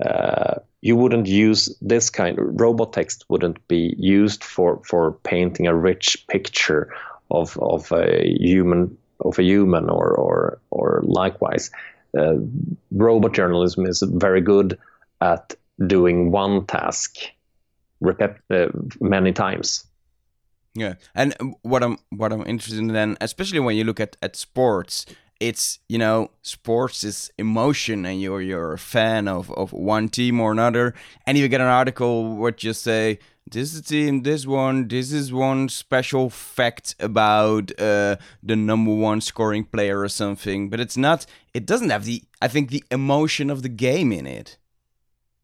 Uh, 0.04 0.54
you 0.80 0.96
wouldn't 0.96 1.26
use 1.26 1.76
this 1.80 2.10
kind 2.10 2.38
of 2.38 2.60
robot 2.60 2.92
text 2.92 3.24
wouldn't 3.28 3.66
be 3.68 3.94
used 3.98 4.42
for 4.42 4.80
for 4.84 5.12
painting 5.24 5.66
a 5.66 5.74
rich 5.74 6.24
picture 6.28 6.92
of 7.32 7.58
of 7.58 7.90
a 7.92 8.36
human 8.38 8.96
of 9.20 9.38
a 9.38 9.42
human 9.42 9.90
or 9.90 10.14
or 10.14 10.60
or 10.70 11.02
likewise. 11.04 11.70
Uh, 12.16 12.34
robot 12.90 13.32
journalism 13.32 13.86
is 13.86 14.02
very 14.02 14.42
good 14.42 14.78
at 15.22 15.54
doing 15.86 16.30
one 16.30 16.66
task 16.66 17.16
repeat, 18.00 18.32
uh, 18.50 18.66
many 19.00 19.32
times 19.32 19.86
yeah, 20.74 20.94
and 21.14 21.34
what 21.62 21.82
I'm 21.82 21.98
what 22.10 22.32
I'm 22.32 22.46
interested 22.46 22.78
in 22.78 22.88
then, 22.88 23.18
especially 23.20 23.60
when 23.60 23.76
you 23.76 23.84
look 23.84 24.00
at 24.00 24.16
at 24.22 24.36
sports, 24.36 25.04
it's 25.38 25.80
you 25.88 25.98
know 25.98 26.30
sports 26.42 27.04
is 27.04 27.30
emotion 27.36 28.06
and 28.06 28.22
you're 28.22 28.40
you're 28.40 28.72
a 28.72 28.78
fan 28.78 29.28
of 29.28 29.50
of 29.52 29.72
one 29.72 30.08
team 30.08 30.40
or 30.40 30.52
another 30.52 30.94
and 31.26 31.36
you 31.36 31.48
get 31.48 31.60
an 31.60 31.66
article 31.66 32.36
where 32.36 32.54
you 32.58 32.72
say 32.72 33.18
this 33.50 33.74
is 33.74 33.82
team 33.82 34.22
this 34.22 34.46
one 34.46 34.88
this 34.88 35.12
is 35.12 35.32
one 35.32 35.68
special 35.68 36.30
fact 36.30 36.94
about 37.00 37.70
uh, 37.80 38.16
the 38.42 38.56
number 38.56 38.94
one 38.94 39.20
scoring 39.20 39.64
player 39.64 40.00
or 40.00 40.08
something 40.08 40.70
but 40.70 40.80
it's 40.80 40.96
not 40.96 41.26
it 41.52 41.66
doesn't 41.66 41.90
have 41.90 42.04
the 42.04 42.22
i 42.40 42.48
think 42.48 42.70
the 42.70 42.84
emotion 42.90 43.50
of 43.50 43.62
the 43.62 43.68
game 43.68 44.12
in 44.12 44.26
it. 44.26 44.56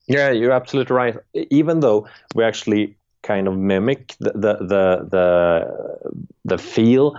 Yeah 0.07 0.31
you're 0.31 0.53
absolutely 0.53 0.97
right. 0.97 1.17
Even 1.51 1.81
though 1.81 2.09
we 2.35 2.45
actually 2.45 2.97
kind 3.23 3.47
of 3.49 3.57
mimic 3.59 4.15
the 4.21 4.33
the 4.33 4.55
the 4.61 5.09
the, 5.11 6.19
the 6.45 6.59
feel 6.59 7.17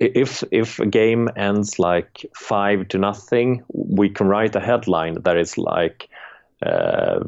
if 0.00 0.44
if 0.50 0.78
a 0.78 0.86
game 0.86 1.28
ends 1.36 1.78
like 1.78 2.26
five 2.36 2.88
to 2.88 2.98
nothing, 2.98 3.62
we 3.72 4.08
can 4.08 4.28
write 4.28 4.54
a 4.54 4.60
headline 4.60 5.14
that 5.22 5.36
is 5.36 5.56
like 5.56 6.08
uh, 6.64 7.20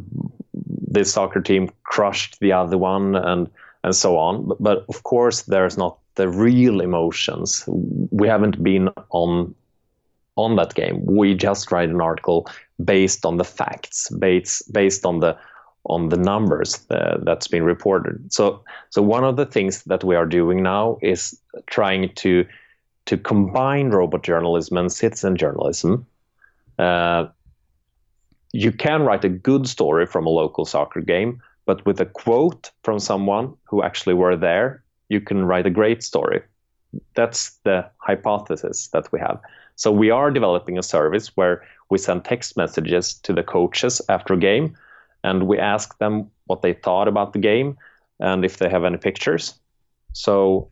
this 0.52 1.12
soccer 1.12 1.40
team 1.40 1.70
crushed 1.94 2.40
the 2.40 2.52
other 2.52 2.78
one 2.78 3.14
and 3.14 3.48
and 3.84 3.94
so 3.94 4.16
on. 4.18 4.48
But, 4.48 4.62
but 4.62 4.84
of 4.88 5.02
course, 5.02 5.42
there's 5.42 5.76
not 5.78 5.98
the 6.14 6.28
real 6.28 6.80
emotions. 6.80 7.64
We 8.10 8.28
haven't 8.28 8.62
been 8.62 8.88
on 9.10 9.54
on 10.36 10.56
that 10.56 10.74
game. 10.74 11.04
We 11.06 11.34
just 11.34 11.70
write 11.70 11.90
an 11.90 12.00
article 12.00 12.46
based 12.84 13.24
on 13.24 13.36
the 13.36 13.44
facts, 13.44 14.10
based 14.18 14.72
based 14.72 15.06
on 15.06 15.20
the 15.20 15.36
on 15.84 16.08
the 16.08 16.16
numbers 16.16 16.86
uh, 16.90 17.18
that's 17.22 17.48
been 17.48 17.62
reported. 17.62 18.32
So, 18.32 18.64
so 18.90 19.02
one 19.02 19.22
of 19.22 19.36
the 19.36 19.46
things 19.46 19.82
that 19.84 20.02
we 20.02 20.16
are 20.16 20.26
doing 20.26 20.62
now 20.62 20.98
is 21.02 21.38
trying 21.66 22.12
to 22.14 22.44
to 23.06 23.18
combine 23.18 23.90
robot 23.90 24.22
journalism 24.24 24.78
and 24.78 24.90
citizen 24.90 25.36
journalism. 25.36 26.06
Uh, 26.78 27.26
you 28.52 28.72
can 28.72 29.02
write 29.02 29.24
a 29.24 29.28
good 29.28 29.68
story 29.68 30.06
from 30.06 30.26
a 30.26 30.30
local 30.30 30.64
soccer 30.64 31.02
game, 31.02 31.42
but 31.66 31.84
with 31.86 32.00
a 32.00 32.06
quote 32.06 32.70
from 32.82 32.98
someone 32.98 33.54
who 33.64 33.82
actually 33.82 34.14
were 34.14 34.36
there, 34.36 34.82
you 35.08 35.20
can 35.20 35.44
write 35.44 35.66
a 35.66 35.70
great 35.70 36.02
story. 36.02 36.42
That's 37.14 37.58
the 37.64 37.88
hypothesis 37.98 38.88
that 38.88 39.10
we 39.12 39.20
have. 39.20 39.40
So 39.76 39.90
we 39.90 40.10
are 40.10 40.30
developing 40.30 40.78
a 40.78 40.82
service 40.82 41.36
where 41.36 41.64
we 41.90 41.98
send 41.98 42.24
text 42.24 42.56
messages 42.56 43.14
to 43.14 43.32
the 43.32 43.42
coaches 43.42 44.00
after 44.08 44.34
a 44.34 44.38
game 44.38 44.76
and 45.24 45.46
we 45.46 45.58
ask 45.58 45.98
them 45.98 46.30
what 46.46 46.62
they 46.62 46.74
thought 46.74 47.08
about 47.08 47.32
the 47.32 47.38
game 47.38 47.76
and 48.20 48.44
if 48.44 48.58
they 48.58 48.68
have 48.68 48.84
any 48.84 48.98
pictures. 48.98 49.54
So 50.12 50.70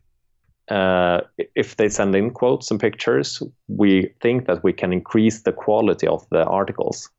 uh, 0.69 1.21
if 1.55 1.75
they 1.75 1.89
send 1.89 2.15
in 2.15 2.31
quotes 2.31 2.71
and 2.71 2.79
pictures, 2.79 3.43
we 3.67 4.13
think 4.21 4.47
that 4.47 4.63
we 4.63 4.71
can 4.71 4.93
increase 4.93 5.41
the 5.41 5.51
quality 5.51 6.07
of 6.07 6.25
the 6.29 6.45
articles. 6.45 7.09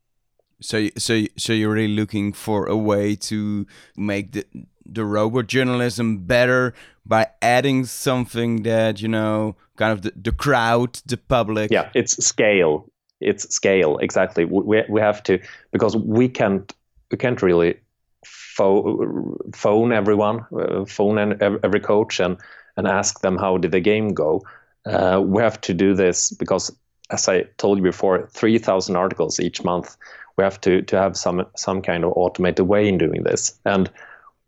So, 0.61 0.88
so, 0.96 1.23
so 1.37 1.52
you're 1.52 1.73
really 1.73 1.94
looking 1.94 2.32
for 2.32 2.66
a 2.66 2.76
way 2.76 3.16
to 3.16 3.66
make 3.96 4.32
the 4.32 4.46
the 4.87 5.04
robot 5.04 5.46
journalism 5.46 6.18
better 6.18 6.75
by 7.06 7.26
adding 7.40 7.87
something 7.87 8.62
that 8.64 9.00
you 9.00 9.08
know, 9.08 9.56
kind 9.76 9.92
of 9.92 10.02
the, 10.02 10.12
the 10.14 10.32
crowd, 10.32 11.00
the 11.06 11.16
public. 11.16 11.70
Yeah, 11.70 11.90
it's 11.94 12.23
scale. 12.25 12.90
It's 13.20 13.52
scale 13.54 13.99
exactly. 13.99 14.44
We 14.44 14.84
we 14.88 15.00
have 15.00 15.23
to 15.25 15.38
because 15.73 15.96
we 15.96 16.28
can't 16.28 16.73
we 17.11 17.16
can't 17.16 17.40
really 17.42 17.80
phone, 18.26 19.37
phone 19.54 19.92
everyone, 19.92 20.46
uh, 20.56 20.84
phone 20.84 21.18
every 21.42 21.80
coach, 21.80 22.20
and 22.20 22.38
and 22.76 22.87
ask 22.87 23.20
them 23.20 23.38
how 23.38 23.56
did 23.58 23.73
the 23.73 23.80
game 23.80 24.14
go. 24.14 24.42
Uh, 24.87 25.23
we 25.25 25.42
have 25.42 25.61
to 25.62 25.73
do 25.73 25.94
this 25.94 26.30
because, 26.30 26.75
as 27.11 27.28
I 27.28 27.42
told 27.56 27.78
you 27.78 27.84
before, 27.84 28.28
three 28.32 28.58
thousand 28.58 28.96
articles 28.96 29.40
each 29.40 29.64
month. 29.64 29.96
We 30.36 30.44
have 30.44 30.60
to 30.62 30.82
to 30.82 30.98
have 30.98 31.16
some 31.16 31.46
some 31.56 31.82
kind 31.82 32.04
of 32.04 32.12
automated 32.16 32.66
way 32.66 32.88
in 32.88 32.98
doing 32.98 33.22
this, 33.22 33.58
and 33.64 33.90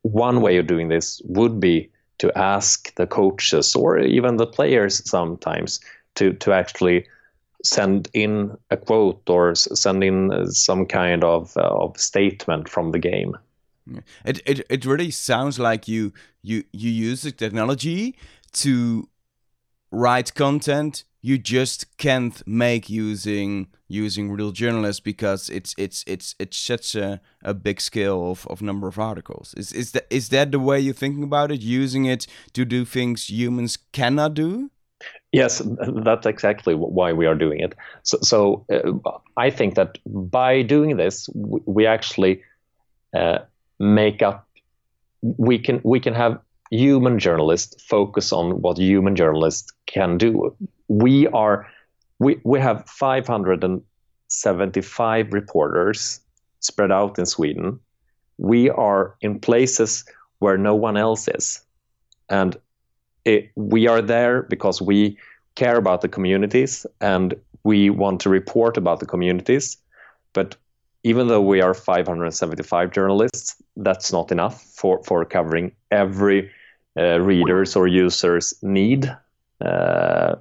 one 0.02 0.40
way 0.40 0.59
of 0.59 0.66
doing 0.66 0.88
this 0.88 1.23
would 1.25 1.61
be 1.61 1.90
to 2.19 2.37
ask 2.37 2.95
the 2.95 3.07
coaches 3.07 3.75
or 3.75 3.99
even 3.99 4.37
the 4.37 4.47
players 4.47 5.09
sometimes 5.09 5.81
to 6.14 6.33
to 6.35 6.52
actually 6.52 7.07
send 7.64 8.09
in 8.12 8.57
a 8.71 8.76
quote 8.76 9.28
or 9.28 9.55
send 9.55 10.05
in 10.05 10.47
some 10.52 10.87
kind 10.87 11.25
of, 11.25 11.57
uh, 11.57 11.62
of 11.62 11.99
statement 11.99 12.69
from 12.69 12.93
the 12.93 12.99
game. 12.99 13.37
It, 14.25 14.40
it 14.47 14.66
it 14.69 14.85
really 14.85 15.12
sounds 15.12 15.59
like 15.61 15.87
you 15.87 16.12
you 16.43 16.64
you 16.73 16.90
use 16.90 17.23
the 17.23 17.31
technology 17.31 18.16
to 18.55 19.09
write 19.93 20.35
content 20.35 21.05
you 21.26 21.38
just 21.38 21.97
can't 21.97 22.47
make 22.47 22.88
using 22.88 23.66
using 23.88 24.30
real 24.30 24.52
journalists 24.52 25.00
because 25.00 25.50
it's 25.50 25.75
it's 25.76 26.04
it's 26.06 26.37
it's 26.38 26.56
such 26.56 26.95
a, 26.95 27.21
a 27.42 27.52
big 27.52 27.80
scale 27.80 28.30
of, 28.30 28.47
of 28.47 28.62
number 28.62 28.87
of 28.87 28.97
articles. 28.97 29.52
Is 29.54 29.73
is 29.73 29.90
that 29.90 30.06
is 30.09 30.28
that 30.28 30.52
the 30.52 30.61
way 30.61 30.78
you're 30.78 30.95
thinking 30.95 31.25
about 31.25 31.50
it? 31.50 31.62
Using 31.62 32.04
it 32.04 32.28
to 32.52 32.64
do 32.64 32.85
things 32.85 33.28
humans 33.28 33.76
cannot 33.90 34.35
do? 34.35 34.71
Yes, 35.33 35.61
that's 36.04 36.26
exactly 36.26 36.75
why 36.76 37.12
we 37.12 37.26
are 37.26 37.35
doing 37.35 37.59
it. 37.59 37.75
So, 38.04 38.18
so 38.23 38.64
uh, 38.73 39.18
I 39.37 39.50
think 39.50 39.75
that 39.75 39.99
by 40.06 40.62
doing 40.62 40.97
this, 40.97 41.28
we 41.35 41.87
actually 41.87 42.42
uh, 43.16 43.38
make 43.80 44.23
up. 44.23 44.47
We 45.23 45.59
can 45.59 45.80
we 45.83 45.99
can 45.99 46.14
have 46.14 46.38
human 46.71 47.19
journalists 47.19 47.83
focus 47.83 48.33
on 48.33 48.61
what 48.61 48.79
human 48.79 49.17
journalists 49.17 49.73
can 49.87 50.19
do. 50.19 50.55
We 50.89 51.27
are 51.29 51.67
we 52.19 52.39
we 52.45 52.61
have 52.61 52.85
575 52.87 55.33
reporters 55.33 56.21
spread 56.61 56.93
out 56.93 57.19
in 57.19 57.27
Sweden. 57.27 57.81
We 58.39 58.71
are 58.71 59.17
in 59.21 59.41
places 59.41 60.05
where 60.39 60.57
no 60.59 60.75
one 60.75 60.97
else 60.97 61.29
is, 61.29 61.61
and 62.29 62.57
it, 63.25 63.51
we 63.57 63.89
are 63.89 64.03
there 64.03 64.43
because 64.43 64.81
we 64.81 65.19
care 65.57 65.77
about 65.77 66.01
the 66.01 66.09
communities 66.09 66.87
and 67.01 67.35
we 67.65 67.91
want 67.91 68.21
to 68.21 68.31
report 68.31 68.77
about 68.77 69.01
the 69.01 69.07
communities. 69.07 69.77
But 70.33 70.57
even 71.03 71.29
though 71.29 71.41
we 71.41 71.61
are 71.61 71.75
575 71.75 72.93
journalists, 72.93 73.57
that's 73.77 74.13
not 74.13 74.31
enough 74.31 74.63
for, 74.63 75.03
for 75.05 75.25
covering 75.25 75.73
every 75.91 76.51
uh, 76.97 77.21
reader's 77.21 77.76
or 77.76 77.87
user's 77.87 78.55
need 78.62 79.15
uh, 79.65 80.37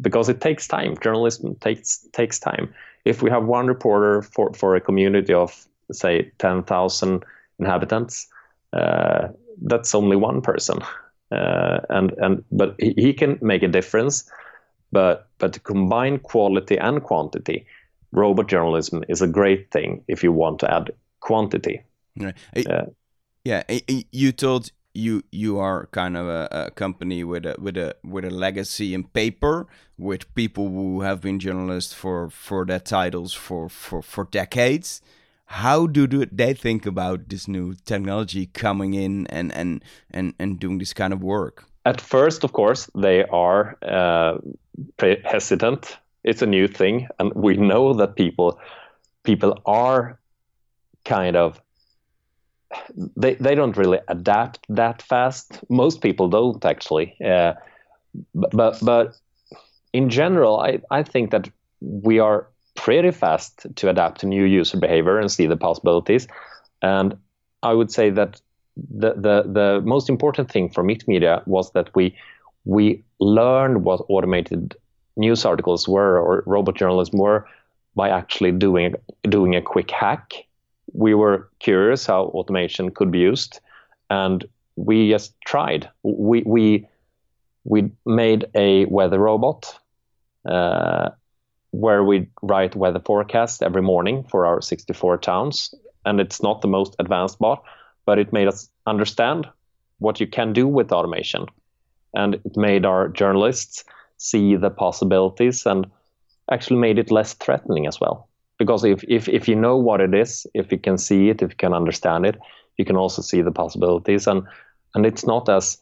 because 0.00 0.28
it 0.28 0.40
takes 0.40 0.68
time. 0.68 0.96
Journalism 1.02 1.54
takes 1.56 2.06
takes 2.12 2.38
time. 2.38 2.72
If 3.04 3.22
we 3.22 3.30
have 3.30 3.44
one 3.44 3.66
reporter 3.66 4.22
for, 4.22 4.52
for 4.54 4.76
a 4.76 4.80
community 4.80 5.34
of 5.34 5.66
say 5.90 6.30
10,000 6.38 7.24
inhabitants, 7.58 8.28
uh, 8.72 9.28
that's 9.60 9.94
only 9.94 10.16
one 10.16 10.40
person 10.40 10.78
uh, 11.32 11.80
and 11.88 12.12
and 12.18 12.44
but 12.52 12.74
he, 12.78 12.94
he 12.96 13.12
can 13.12 13.38
make 13.40 13.62
a 13.62 13.68
difference. 13.68 14.30
But 14.92 15.28
but 15.38 15.52
to 15.54 15.60
combine 15.60 16.18
quality 16.18 16.76
and 16.76 17.02
quantity, 17.02 17.66
robot 18.12 18.48
journalism 18.48 19.02
is 19.08 19.22
a 19.22 19.26
great 19.26 19.70
thing 19.70 20.04
if 20.08 20.22
you 20.22 20.32
want 20.32 20.58
to 20.60 20.70
add 20.70 20.90
quantity. 21.20 21.82
Right. 22.16 22.36
Uh, 22.68 22.86
yeah, 23.44 23.62
you 24.12 24.32
told 24.32 24.70
you 24.94 25.22
you 25.30 25.58
are 25.58 25.86
kind 25.92 26.16
of 26.16 26.26
a, 26.26 26.48
a, 26.50 26.70
company 26.70 27.24
with 27.24 27.46
a 27.46 27.54
with 27.58 27.76
a 27.76 27.94
with 28.04 28.24
a 28.24 28.30
legacy 28.30 28.94
in 28.94 29.04
paper 29.04 29.66
with 29.98 30.34
people 30.34 30.68
who 30.68 31.00
have 31.00 31.20
been 31.20 31.38
journalists 31.38 31.92
for 31.92 32.28
for 32.28 32.64
their 32.64 32.80
titles 32.80 33.32
for 33.32 33.68
for 33.68 34.02
for 34.02 34.24
decades. 34.24 35.00
How 35.46 35.86
do 35.86 36.06
they 36.06 36.54
think 36.54 36.86
about 36.86 37.28
this 37.28 37.46
new 37.46 37.74
technology 37.84 38.46
coming 38.46 38.94
in 38.94 39.26
and 39.28 39.52
and 39.52 39.82
and, 40.10 40.34
and 40.38 40.58
doing 40.58 40.78
this 40.78 40.92
kind 40.92 41.12
of 41.12 41.22
work? 41.22 41.64
At 41.84 42.00
first 42.00 42.44
of 42.44 42.52
course 42.52 42.90
they 42.94 43.24
are 43.24 43.76
uh, 43.82 44.38
hesitant. 45.24 45.96
It's 46.24 46.42
a 46.42 46.46
new 46.46 46.68
thing 46.68 47.08
and 47.18 47.32
we 47.34 47.56
know 47.56 47.94
that 47.94 48.16
people 48.16 48.58
people 49.24 49.60
are 49.66 50.18
kind 51.04 51.36
of 51.36 51.60
they 53.16 53.34
they 53.34 53.54
don't 53.54 53.76
really 53.76 53.98
adapt 54.08 54.60
that 54.68 55.02
fast 55.02 55.60
most 55.68 56.00
people 56.00 56.28
don't 56.28 56.64
actually 56.64 57.16
uh, 57.24 57.52
but, 58.34 58.78
but 58.82 59.16
in 59.92 60.08
general 60.08 60.60
i 60.60 60.78
i 60.90 61.02
think 61.02 61.30
that 61.30 61.48
we 61.80 62.18
are 62.18 62.46
pretty 62.74 63.10
fast 63.10 63.66
to 63.76 63.88
adapt 63.88 64.20
to 64.20 64.26
new 64.26 64.44
user 64.44 64.78
behavior 64.78 65.18
and 65.18 65.30
see 65.30 65.46
the 65.46 65.56
possibilities. 65.56 66.26
And 66.80 67.16
I 67.62 67.72
would 67.74 67.90
say 67.90 68.10
that 68.10 68.40
the 68.76 69.12
the, 69.14 69.42
the 69.46 69.82
most 69.84 70.08
important 70.08 70.50
thing 70.50 70.70
for 70.70 70.82
Mitt 70.82 71.06
Media 71.06 71.42
was 71.46 71.72
that 71.72 71.94
we 71.94 72.16
we 72.64 73.04
learned 73.20 73.84
what 73.84 74.04
automated 74.08 74.74
news 75.16 75.44
articles 75.44 75.86
were 75.86 76.18
or 76.18 76.42
robot 76.46 76.76
journalism 76.76 77.18
were 77.18 77.46
by 77.94 78.08
actually 78.08 78.52
doing 78.52 78.94
doing 79.22 79.54
a 79.54 79.62
quick 79.62 79.90
hack. 79.90 80.32
We 80.92 81.14
were 81.14 81.48
curious 81.58 82.06
how 82.06 82.24
automation 82.26 82.90
could 82.90 83.10
be 83.10 83.20
used, 83.20 83.60
and 84.10 84.44
we 84.76 85.10
just 85.10 85.34
tried. 85.46 85.88
We 86.02 86.42
we 86.44 86.86
we 87.64 87.90
made 88.04 88.46
a 88.54 88.86
weather 88.86 89.18
robot 89.18 89.78
uh, 90.44 91.10
where 91.70 92.04
we 92.04 92.28
write 92.42 92.76
weather 92.76 93.00
forecasts 93.00 93.62
every 93.62 93.82
morning 93.82 94.24
for 94.24 94.46
our 94.46 94.60
64 94.60 95.18
towns. 95.18 95.74
And 96.04 96.20
it's 96.20 96.42
not 96.42 96.60
the 96.60 96.68
most 96.68 96.96
advanced 96.98 97.38
bot, 97.38 97.62
but 98.04 98.18
it 98.18 98.32
made 98.32 98.48
us 98.48 98.68
understand 98.86 99.48
what 99.98 100.20
you 100.20 100.26
can 100.26 100.52
do 100.52 100.66
with 100.66 100.92
automation. 100.92 101.46
And 102.14 102.34
it 102.34 102.56
made 102.56 102.84
our 102.84 103.08
journalists 103.08 103.84
see 104.18 104.56
the 104.56 104.70
possibilities 104.70 105.64
and 105.64 105.90
actually 106.50 106.76
made 106.76 106.98
it 106.98 107.10
less 107.10 107.34
threatening 107.34 107.86
as 107.86 108.00
well. 108.00 108.28
Because 108.62 108.84
if, 108.84 109.04
if, 109.08 109.28
if 109.28 109.48
you 109.48 109.56
know 109.56 109.76
what 109.76 110.00
it 110.00 110.14
is, 110.14 110.46
if 110.54 110.70
you 110.72 110.78
can 110.78 110.98
see 110.98 111.30
it, 111.30 111.42
if 111.42 111.50
you 111.50 111.56
can 111.56 111.74
understand 111.74 112.26
it, 112.26 112.36
you 112.78 112.84
can 112.84 112.96
also 112.96 113.22
see 113.22 113.42
the 113.42 113.50
possibilities 113.50 114.26
and, 114.26 114.42
and 114.94 115.04
it's 115.04 115.26
not 115.26 115.48
as 115.48 115.78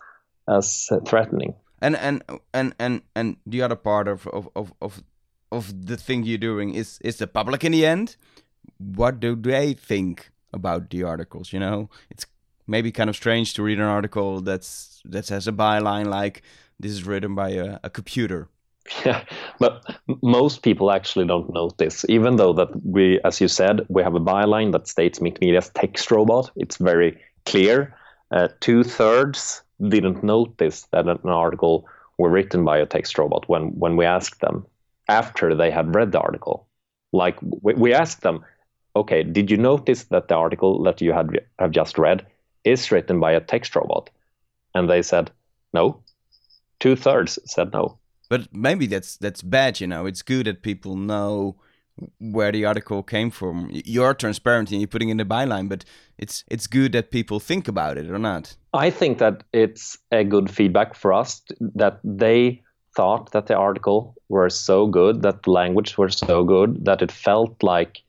as 0.49 0.89
threatening. 1.07 1.55
And 1.83 1.97
and 1.97 2.23
and 2.53 2.75
and 2.79 3.03
and 3.15 3.37
the 3.47 3.63
other 3.63 3.77
part 3.77 4.09
of 4.09 4.27
of 4.27 4.49
of 4.55 4.73
of, 4.81 5.03
of 5.51 5.87
the 5.87 5.97
thing 5.97 6.25
you're 6.25 6.39
doing 6.39 6.75
is 6.75 6.99
is 7.03 7.17
the 7.17 7.27
public 7.27 7.65
in 7.65 7.73
the 7.73 7.87
end. 7.87 8.17
What 8.79 9.21
do 9.21 9.37
they 9.37 9.75
think 9.75 10.31
about 10.53 10.91
the 10.91 11.05
articles? 11.05 11.53
You 11.53 11.61
know, 11.61 11.89
it's 12.11 12.27
maybe 12.67 12.93
kind 12.93 13.11
of 13.11 13.17
strange 13.17 13.55
to 13.55 13.63
read 13.63 13.79
an 13.79 13.85
article 13.85 14.41
that's 14.41 15.03
that 15.05 15.29
has 15.29 15.49
a 15.49 15.53
byline 15.53 16.07
like 16.21 16.43
this 16.79 16.93
is 16.93 17.07
written 17.07 17.35
by 17.35 17.51
a, 17.51 17.79
a 17.83 17.91
computer. 17.91 18.49
Yeah, 19.05 19.25
but 19.59 19.85
most 20.23 20.63
people 20.63 20.91
actually 20.91 21.27
don't 21.27 21.53
notice, 21.55 22.05
even 22.09 22.37
though 22.37 22.53
that 22.55 22.71
we, 22.85 23.21
as 23.25 23.41
you 23.41 23.49
said, 23.49 23.87
we 23.89 24.03
have 24.03 24.15
a 24.15 24.21
byline 24.21 24.73
that 24.73 24.89
states 24.89 25.21
Mitt 25.21 25.41
Media's 25.41 25.71
text 25.71 26.11
robot. 26.11 26.51
It's 26.57 26.77
very 26.77 27.19
clear. 27.47 27.95
Uh, 28.33 28.49
two 28.61 28.83
thirds 28.85 29.63
didn't 29.89 30.23
notice 30.25 30.83
that 30.93 31.07
an 31.07 31.19
article 31.25 31.87
were 32.19 32.31
written 32.31 32.65
by 32.65 32.79
a 32.79 32.87
text 32.87 33.17
robot 33.19 33.49
when 33.49 33.69
when 33.79 33.97
we 33.97 34.05
asked 34.05 34.41
them 34.41 34.67
after 35.09 35.55
they 35.55 35.71
had 35.71 35.95
read 35.95 36.13
the 36.13 36.21
article. 36.21 36.67
Like 37.13 37.39
we, 37.43 37.75
we 37.75 37.95
asked 37.95 38.23
them, 38.23 38.45
okay, 38.97 39.23
did 39.23 39.51
you 39.51 39.57
notice 39.57 40.05
that 40.05 40.29
the 40.29 40.35
article 40.35 40.83
that 40.83 41.01
you 41.01 41.13
had 41.13 41.29
have 41.59 41.71
just 41.71 41.97
read 41.99 42.27
is 42.65 42.91
written 42.91 43.21
by 43.21 43.33
a 43.33 43.41
text 43.41 43.75
robot? 43.77 44.11
And 44.75 44.91
they 44.91 45.03
said 45.03 45.31
no. 45.73 46.03
Two 46.81 46.97
thirds 46.97 47.39
said 47.47 47.73
no. 47.73 48.00
But 48.31 48.49
maybe 48.53 48.87
that's 48.87 49.19
that's 49.19 49.43
bad, 49.43 49.81
you 49.81 49.87
know. 49.87 50.07
It's 50.07 50.23
good 50.23 50.47
that 50.47 50.63
people 50.63 50.97
know 50.97 51.57
where 52.19 52.53
the 52.53 52.65
article 52.65 53.03
came 53.03 53.31
from. 53.31 53.71
You're 53.73 54.15
transparent 54.15 54.71
and 54.71 54.81
you're 54.81 54.89
putting 54.89 55.11
in 55.11 55.19
the 55.19 55.25
byline, 55.25 55.69
but 55.69 55.85
it's 56.17 56.45
it's 56.49 56.67
good 56.67 56.93
that 56.93 57.11
people 57.11 57.41
think 57.41 57.69
about 57.69 57.99
it 57.99 58.09
or 58.09 58.19
not. 58.19 58.57
I 58.73 58.91
think 58.91 59.19
that 59.19 59.43
it's 59.53 59.99
a 60.13 60.25
good 60.25 60.49
feedback 60.49 60.95
for 60.95 61.13
us 61.13 61.43
that 61.75 61.99
they 62.05 62.63
thought 62.97 63.33
that 63.33 63.47
the 63.47 63.57
article 63.57 64.15
were 64.29 64.51
so 64.51 64.87
good, 64.87 65.23
that 65.23 65.43
the 65.43 65.51
language 65.51 65.99
were 65.99 66.11
so 66.11 66.45
good 66.45 66.85
that 66.85 67.03
it 67.03 67.13
felt 67.13 67.63
like 67.63 68.03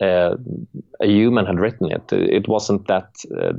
uh, 0.00 0.36
a 1.00 1.06
human 1.06 1.46
had 1.46 1.60
written 1.60 1.92
it. 1.92 2.12
It 2.12 2.48
wasn't 2.48 2.86
that 2.88 3.10
uh, 3.38 3.52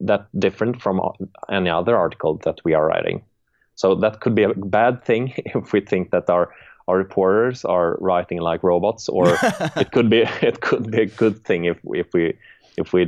that 0.00 0.26
different 0.36 0.82
from 0.82 1.00
any 1.48 1.70
other 1.70 1.96
article 1.96 2.40
that 2.44 2.58
we 2.64 2.74
are 2.74 2.86
writing. 2.86 3.22
So 3.74 3.94
that 3.96 4.20
could 4.20 4.34
be 4.34 4.44
a 4.44 4.54
bad 4.54 5.04
thing 5.04 5.32
if 5.36 5.72
we 5.72 5.80
think 5.80 6.10
that 6.10 6.28
our 6.30 6.52
our 6.88 6.96
reporters 6.96 7.64
are 7.64 7.96
writing 8.00 8.40
like 8.40 8.62
robots, 8.62 9.08
or 9.08 9.26
it 9.76 9.92
could 9.92 10.10
be 10.10 10.24
it 10.42 10.60
could 10.60 10.90
be 10.90 11.02
a 11.02 11.06
good 11.06 11.44
thing 11.44 11.64
if 11.64 11.78
if 11.84 12.12
we 12.12 12.34
if 12.76 12.92
we 12.92 13.06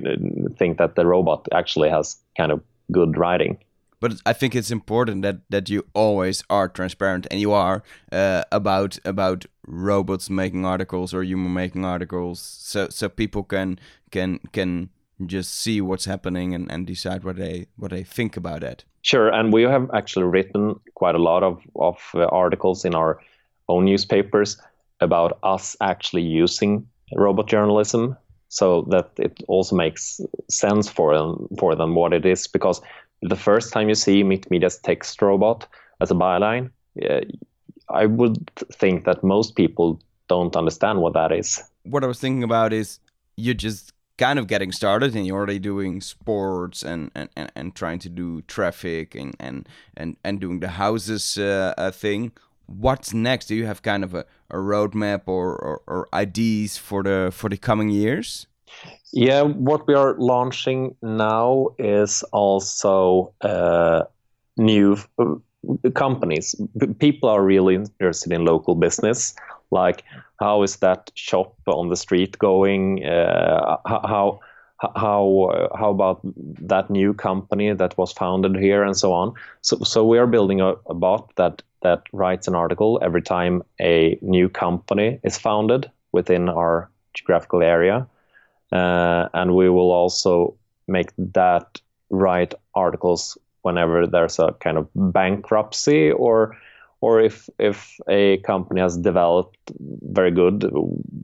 think 0.59 0.79
that 0.79 0.95
the 0.95 1.07
robot 1.07 1.49
actually 1.53 1.91
has 1.91 2.17
kind 2.37 2.53
of 2.53 2.61
good 2.93 3.17
writing. 3.17 3.59
But 4.01 4.21
I 4.27 4.35
think 4.35 4.55
it's 4.55 4.71
important 4.71 5.23
that 5.23 5.39
that 5.49 5.71
you 5.71 5.87
always 5.95 6.45
are 6.51 6.69
transparent, 6.69 7.27
and 7.31 7.41
you 7.41 7.53
are 7.53 7.83
uh, 8.13 8.43
about 8.53 8.99
about 9.05 9.47
robots 9.67 10.29
making 10.29 10.67
articles 10.67 11.15
or 11.15 11.23
human 11.23 11.53
making 11.53 11.85
articles, 11.85 12.41
so 12.41 12.89
so 12.91 13.09
people 13.09 13.45
can 13.45 13.79
can 14.11 14.41
can 14.53 14.91
just 15.27 15.55
see 15.55 15.81
what's 15.81 16.05
happening 16.05 16.55
and, 16.55 16.71
and 16.71 16.87
decide 16.87 17.25
what 17.25 17.37
they 17.37 17.67
what 17.77 17.91
they 17.91 18.03
think 18.03 18.37
about 18.37 18.63
it. 18.63 18.85
Sure, 19.03 19.29
and 19.29 19.53
we 19.53 19.63
have 19.63 19.91
actually 19.95 20.27
written 20.27 20.81
quite 20.95 21.15
a 21.15 21.23
lot 21.23 21.43
of 21.43 21.61
of 21.77 21.99
uh, 22.15 22.25
articles 22.27 22.85
in 22.85 22.95
our 22.95 23.21
own 23.69 23.85
newspapers 23.85 24.61
about 25.01 25.39
us 25.43 25.77
actually 25.81 26.23
using 26.23 26.87
robot 27.17 27.49
journalism 27.49 28.17
so 28.49 28.83
that 28.83 29.11
it 29.19 29.43
also 29.49 29.77
makes 29.77 30.21
sense 30.49 30.89
for 30.89 31.17
them 31.17 31.49
for 31.59 31.75
them 31.75 31.95
what 31.95 32.13
it 32.13 32.25
is 32.25 32.47
because 32.47 32.81
the 33.23 33.37
first 33.37 33.73
time 33.73 33.89
you 33.89 33.95
see 33.95 34.23
Mitt 34.23 34.51
Media's 34.51 34.79
text 34.79 35.21
robot 35.23 35.67
as 36.01 36.11
a 36.11 36.15
byline 36.15 36.71
uh, 37.03 37.21
I 37.89 38.07
would 38.07 38.51
think 38.73 39.05
that 39.05 39.23
most 39.23 39.57
people 39.57 40.01
don't 40.29 40.57
understand 40.57 41.01
what 41.01 41.15
that 41.15 41.33
is. 41.33 41.63
What 41.83 42.03
I 42.05 42.07
was 42.07 42.19
thinking 42.19 42.43
about 42.43 42.73
is 42.73 42.99
you're 43.37 43.55
just 43.55 43.93
kind 44.17 44.39
of 44.39 44.47
getting 44.47 44.73
started 44.73 45.15
and 45.17 45.27
you're 45.27 45.37
already 45.37 45.59
doing 45.59 46.01
sports 46.01 46.83
and, 46.83 47.11
and, 47.15 47.29
and, 47.37 47.51
and 47.57 47.75
trying 47.75 47.99
to 47.99 48.09
do 48.09 48.43
traffic 48.43 49.15
and, 49.15 49.35
and, 49.41 49.69
and, 49.97 50.17
and 50.23 50.41
doing 50.41 50.61
the 50.61 50.69
houses 50.69 51.37
uh, 51.39 51.75
uh, 51.77 51.91
thing 51.91 52.33
what's 52.67 53.13
next? 53.13 53.47
Do 53.47 53.55
you 53.55 53.67
have 53.67 53.83
kind 53.83 54.05
of 54.05 54.15
a, 54.15 54.25
a 54.51 54.57
roadmap 54.57 55.23
or, 55.27 55.55
or, 55.57 55.83
or 55.87 56.09
ideas 56.13 56.77
for 56.77 57.03
the 57.03 57.31
for 57.33 57.49
the 57.51 57.57
coming 57.57 57.91
years? 57.91 58.47
Yeah, 59.13 59.43
what 59.43 59.87
we 59.87 59.95
are 59.95 60.17
launching 60.19 60.97
now 61.03 61.69
is 61.79 62.25
also 62.33 63.33
uh, 63.43 64.03
new 64.57 64.97
uh, 65.19 65.37
companies. 65.95 66.55
People 66.99 67.29
are 67.29 67.43
really 67.43 67.77
interested 67.77 68.33
in 68.33 68.45
local 68.45 68.75
business. 68.75 69.35
Like, 69.71 70.05
how 70.41 70.63
is 70.63 70.77
that 70.77 71.11
shop 71.15 71.55
on 71.67 71.89
the 71.89 71.97
street 71.97 72.39
going? 72.39 73.05
Uh, 73.05 73.77
how 73.87 74.41
how 74.95 75.51
uh, 75.53 75.77
how 75.77 75.91
about 75.91 76.21
that 76.25 76.91
new 76.91 77.15
company 77.15 77.73
that 77.73 77.97
was 77.97 78.13
founded 78.13 78.57
here 78.57 78.83
and 78.83 78.97
so 78.97 79.13
on 79.13 79.33
so 79.63 79.79
so 79.79 80.05
we 80.05 80.19
are 80.19 80.27
building 80.27 80.61
a, 80.61 80.75
a 80.89 80.95
bot 80.95 81.35
that 81.37 81.63
that 81.83 82.03
writes 82.13 82.49
an 82.49 82.55
article 82.55 82.99
every 83.03 83.23
time 83.23 83.63
a 83.81 84.19
new 84.21 84.49
company 84.49 85.21
is 85.23 85.39
founded 85.39 85.91
within 86.13 86.49
our 86.49 86.91
geographical 87.15 87.63
area 87.63 88.07
uh, 88.73 89.29
and 89.35 89.55
we 89.55 89.69
will 89.69 89.93
also 89.93 90.55
make 90.89 91.11
that 91.19 91.81
write 92.11 92.55
articles 92.75 93.39
whenever 93.63 94.07
there's 94.07 94.39
a 94.39 94.53
kind 94.61 94.77
of 94.77 94.89
bankruptcy 94.95 96.11
or 96.11 96.57
or 97.05 97.21
if 97.21 97.37
if 97.59 97.79
a 98.09 98.39
company 98.39 98.81
has 98.81 98.97
developed 99.11 99.73
very 100.19 100.33
good 100.41 100.59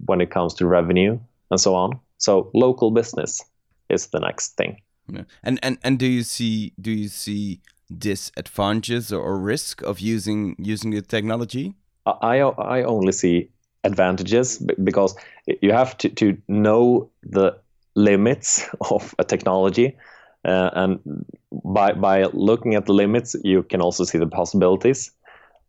when 0.07 0.21
it 0.21 0.31
comes 0.31 0.55
to 0.55 0.67
revenue 0.67 1.19
and 1.51 1.61
so 1.61 1.75
on 1.75 1.99
so 2.21 2.51
local 2.55 2.91
business 2.91 3.43
is 3.89 4.09
the 4.09 4.21
next 4.21 4.57
thing. 4.57 4.81
Yeah. 5.09 5.25
And 5.43 5.59
and 5.63 5.79
and 5.83 5.99
do 5.99 6.07
you 6.07 6.23
see 6.23 6.73
do 6.81 6.91
you 6.91 7.09
see 7.09 7.61
disadvantages 7.99 9.13
or 9.13 9.39
risk 9.39 9.83
of 9.83 10.01
using 10.01 10.55
using 10.59 10.91
the 10.91 11.03
technology? 11.03 11.75
I 12.07 12.41
I 12.41 12.83
only 12.83 13.13
see 13.13 13.49
advantages 13.85 14.59
because 14.85 15.17
you 15.63 15.73
have 15.73 15.97
to 15.99 16.09
to 16.09 16.37
know 16.47 17.11
the 17.23 17.57
limits 17.95 18.69
of 18.91 19.15
a 19.19 19.25
technology. 19.25 19.97
Uh, 20.45 20.71
and 20.75 21.25
by 21.65 21.93
by 21.93 22.25
looking 22.33 22.75
at 22.75 22.87
the 22.87 22.93
limits, 22.93 23.37
you 23.45 23.63
can 23.63 23.81
also 23.81 24.05
see 24.05 24.19
the 24.19 24.27
possibilities. 24.27 25.11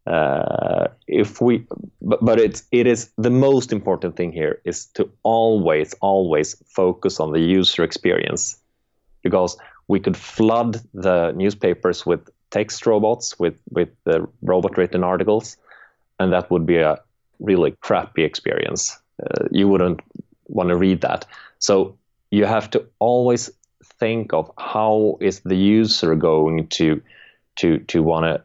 Uh, 0.07 0.87
if 1.07 1.41
we 1.41 1.65
but, 2.01 2.23
but 2.25 2.39
it's 2.39 2.63
it 2.71 2.87
is 2.87 3.11
the 3.17 3.29
most 3.29 3.71
important 3.71 4.15
thing 4.15 4.31
here 4.31 4.59
is 4.65 4.87
to 4.87 5.09
always 5.23 5.93
always 6.01 6.55
focus 6.65 7.19
on 7.19 7.31
the 7.31 7.39
user 7.39 7.83
experience. 7.83 8.57
Because 9.23 9.57
we 9.87 9.99
could 9.99 10.17
flood 10.17 10.81
the 10.93 11.31
newspapers 11.33 12.05
with 12.05 12.27
text 12.49 12.85
robots 12.85 13.37
with 13.39 13.59
with 13.69 13.89
the 14.03 14.27
robot 14.41 14.77
written 14.77 15.03
articles 15.03 15.57
and 16.21 16.31
that 16.31 16.49
would 16.51 16.65
be 16.65 16.77
a 16.77 16.99
really 17.39 17.71
crappy 17.81 18.23
experience. 18.23 18.97
Uh, 19.21 19.47
you 19.51 19.67
wouldn't 19.67 19.99
want 20.47 20.69
to 20.69 20.75
read 20.75 21.01
that. 21.01 21.25
So 21.59 21.97
you 22.29 22.45
have 22.45 22.69
to 22.71 22.85
always 22.99 23.49
think 23.99 24.33
of 24.33 24.51
how 24.57 25.17
is 25.19 25.41
the 25.41 25.55
user 25.55 26.15
going 26.15 26.67
to 26.67 27.01
to 27.57 27.79
to 27.79 28.03
want 28.03 28.25
to 28.25 28.41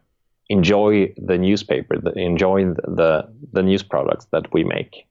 enjoy 0.48 1.12
the 1.16 1.38
newspaper, 1.38 1.98
the, 1.98 2.12
enjoy 2.12 2.64
the 2.64 3.28
the 3.52 3.62
news 3.62 3.82
products 3.82 4.26
that 4.32 4.52
we 4.52 4.64
make. 4.64 5.06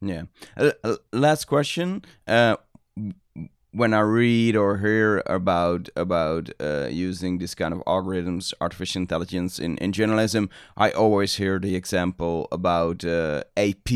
Yeah. 0.00 0.22
Uh, 0.56 0.72
uh, 0.82 0.96
last 1.12 1.44
question. 1.44 2.04
Uh, 2.26 2.56
when 3.72 3.94
I 3.94 4.00
read 4.00 4.56
or 4.56 4.78
hear 4.78 5.22
about 5.26 5.88
about 5.94 6.50
uh, 6.60 6.88
using 6.90 7.38
this 7.38 7.54
kind 7.54 7.72
of 7.72 7.80
algorithms, 7.86 8.52
artificial 8.60 9.00
intelligence 9.00 9.58
in, 9.58 9.76
in 9.78 9.92
journalism, 9.92 10.50
I 10.76 10.90
always 10.90 11.36
hear 11.36 11.58
the 11.58 11.76
example 11.76 12.48
about 12.50 13.04
uh, 13.04 13.44
AP 13.56 13.90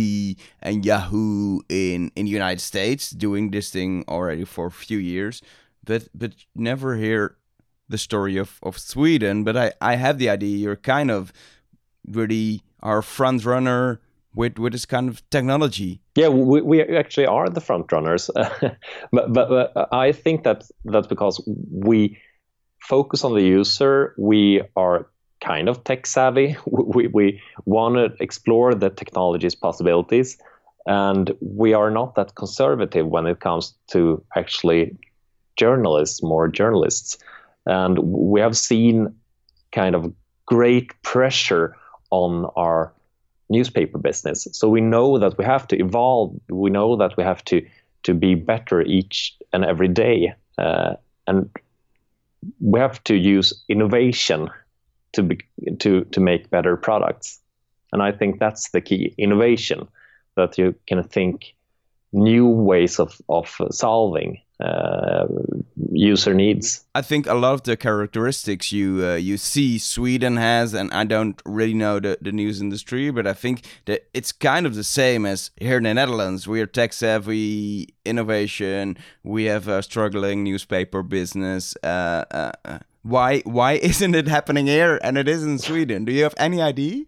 and 0.63 0.85
Yahoo 0.85 1.61
in 1.69 2.13
in 2.15 2.27
the 2.27 2.31
United 2.31 2.61
States 2.61 3.11
doing 3.11 3.51
this 3.51 3.71
thing 3.71 4.05
already 4.09 4.45
for 4.45 4.67
a 4.67 4.71
few 4.71 4.99
years, 4.99 5.43
but 5.85 6.09
but 6.15 6.33
never 6.55 6.97
hear 6.97 7.37
the 7.89 7.99
story 7.99 8.37
of, 8.37 8.59
of 8.63 8.79
Sweden, 8.79 9.45
but 9.45 9.57
I, 9.57 9.73
I 9.81 9.97
have 9.97 10.19
the 10.19 10.31
idea 10.31 10.57
you're 10.57 10.77
kind 10.77 11.11
of 11.11 11.33
really 12.07 12.63
our 12.83 13.03
front 13.03 13.45
runner 13.45 14.01
with 14.35 14.59
with 14.59 14.73
this 14.73 14.87
kind 14.87 15.09
of 15.09 15.29
technology. 15.31 16.01
Yeah, 16.17 16.29
we, 16.29 16.61
we 16.61 16.83
actually 16.83 17.27
are 17.27 17.49
the 17.49 17.61
front 17.61 17.91
runners, 17.93 18.31
but, 18.35 18.79
but, 19.13 19.33
but 19.33 19.89
I 19.93 20.13
think 20.13 20.45
that 20.45 20.65
that's 20.85 21.07
because 21.07 21.43
we 21.71 22.19
focus 22.81 23.25
on 23.25 23.35
the 23.35 23.43
user. 23.43 24.15
We 24.19 24.63
are 24.77 25.07
kind 25.41 25.69
of 25.69 25.85
tech 25.85 26.07
savvy. 26.07 26.57
We 26.67 27.07
we 27.09 27.41
want 27.65 27.97
to 27.97 28.23
explore 28.23 28.75
the 28.75 28.91
technology's 28.91 29.55
possibilities, 29.55 30.39
and 30.87 31.33
we 31.41 31.75
are 31.75 31.91
not 31.91 32.15
that 32.17 32.35
conservative 32.35 33.07
when 33.07 33.27
it 33.27 33.41
comes 33.41 33.75
to 33.89 34.25
actually 34.37 34.97
journalists, 35.57 36.23
more 36.23 36.49
journalists, 36.49 37.19
and 37.67 37.99
we 37.99 38.41
have 38.41 38.57
seen 38.57 39.15
kind 39.73 39.95
of 39.95 40.13
great 40.47 41.01
pressure 41.03 41.77
on 42.11 42.47
our 42.57 42.93
newspaper 43.49 43.99
business. 43.99 44.47
So 44.53 44.69
we 44.69 44.81
know 44.81 45.19
that 45.19 45.37
we 45.39 45.45
have 45.45 45.67
to 45.69 45.79
evolve. 45.79 46.35
We 46.49 46.71
know 46.71 46.97
that 46.97 47.17
we 47.17 47.25
have 47.25 47.45
to 47.47 47.67
to 48.05 48.15
be 48.15 48.35
better 48.35 48.83
each 48.83 49.35
and 49.53 49.65
every 49.65 49.89
day, 49.89 50.35
uh, 50.59 50.95
and 51.27 51.51
we 52.61 52.79
have 52.79 53.03
to 53.05 53.15
use 53.15 53.65
innovation 53.69 54.51
to 55.13 55.23
be, 55.23 55.39
to 55.79 56.05
to 56.05 56.21
make 56.21 56.51
better 56.51 56.77
products. 56.77 57.41
And 57.93 58.03
I 58.03 58.13
think 58.13 58.39
that's 58.39 58.71
the 58.71 58.81
key 58.81 59.15
innovation 59.17 59.89
that 60.37 60.59
you 60.59 60.75
can 60.87 61.03
think 61.03 61.55
new 62.13 62.47
ways 62.47 62.99
of 62.99 63.21
of 63.29 63.57
solving 63.71 64.41
uh, 64.61 65.27
user 65.91 66.35
needs. 66.35 66.85
I 66.95 67.03
think 67.03 67.27
a 67.27 67.35
lot 67.35 67.55
of 67.55 67.63
the 67.63 67.77
characteristics 67.77 68.73
you 68.73 69.05
uh, 69.05 69.15
you 69.15 69.37
see 69.37 69.79
Sweden 69.79 70.37
has, 70.37 70.75
and 70.75 70.93
I 70.93 71.05
don't 71.05 71.41
really 71.45 71.75
know 71.75 72.01
the, 72.01 72.19
the 72.21 72.33
news 72.33 72.61
industry, 72.61 73.11
but 73.11 73.27
I 73.27 73.33
think 73.33 73.67
that 73.87 74.07
it's 74.15 74.33
kind 74.33 74.67
of 74.67 74.75
the 74.75 74.85
same 74.85 75.27
as 75.27 75.51
here 75.57 75.79
in 75.79 75.85
the 75.85 75.95
Netherlands. 75.95 76.47
We 76.47 76.61
are 76.61 76.67
tech 76.67 76.93
savvy, 76.93 77.95
innovation. 78.05 78.97
We 79.23 79.45
have 79.45 79.69
a 79.69 79.83
struggling 79.83 80.45
newspaper 80.45 81.03
business. 81.03 81.77
Uh, 81.83 82.25
uh, 82.31 82.53
uh 82.65 82.79
why 83.03 83.41
why 83.41 83.73
isn't 83.83 84.15
it 84.15 84.29
happening 84.29 84.67
here 84.67 84.99
and 85.03 85.19
it 85.19 85.29
is 85.29 85.45
in 85.45 85.59
Sweden? 85.59 86.05
Do 86.05 86.13
you 86.13 86.23
have 86.23 86.35
any 86.39 86.61
idea? 86.61 87.05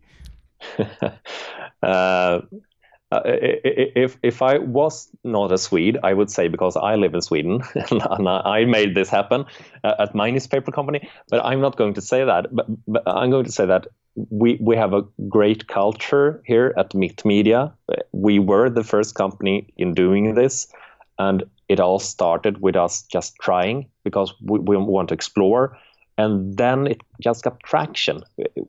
Uh, 3.12 3.20
if 3.24 4.18
if 4.22 4.42
I 4.42 4.58
was 4.58 5.08
not 5.22 5.52
a 5.52 5.58
Swede, 5.58 5.96
I 6.02 6.12
would 6.12 6.28
say 6.28 6.48
because 6.48 6.76
I 6.76 6.96
live 6.96 7.14
in 7.14 7.22
Sweden 7.22 7.62
and 7.90 8.28
I 8.28 8.64
made 8.64 8.96
this 8.96 9.08
happen 9.08 9.44
uh, 9.84 9.94
at 10.00 10.14
my 10.14 10.30
newspaper 10.30 10.72
company. 10.72 11.08
But 11.28 11.44
I'm 11.44 11.60
not 11.60 11.76
going 11.76 11.94
to 11.94 12.00
say 12.00 12.24
that. 12.24 12.54
But, 12.54 12.66
but 12.88 13.04
I'm 13.06 13.30
going 13.30 13.44
to 13.44 13.52
say 13.52 13.64
that 13.66 13.86
we 14.30 14.58
we 14.60 14.76
have 14.76 14.92
a 14.92 15.02
great 15.28 15.68
culture 15.68 16.42
here 16.46 16.74
at 16.76 16.94
Mitt 16.94 17.24
Media. 17.24 17.72
We 18.10 18.40
were 18.40 18.70
the 18.70 18.82
first 18.82 19.14
company 19.14 19.72
in 19.76 19.94
doing 19.94 20.34
this, 20.34 20.66
and 21.18 21.44
it 21.68 21.78
all 21.78 22.00
started 22.00 22.60
with 22.60 22.74
us 22.74 23.02
just 23.02 23.36
trying 23.36 23.86
because 24.02 24.34
we, 24.42 24.58
we 24.58 24.76
want 24.76 25.08
to 25.08 25.14
explore, 25.14 25.78
and 26.18 26.56
then 26.56 26.88
it 26.88 27.02
just 27.20 27.44
got 27.44 27.60
traction. 27.60 28.22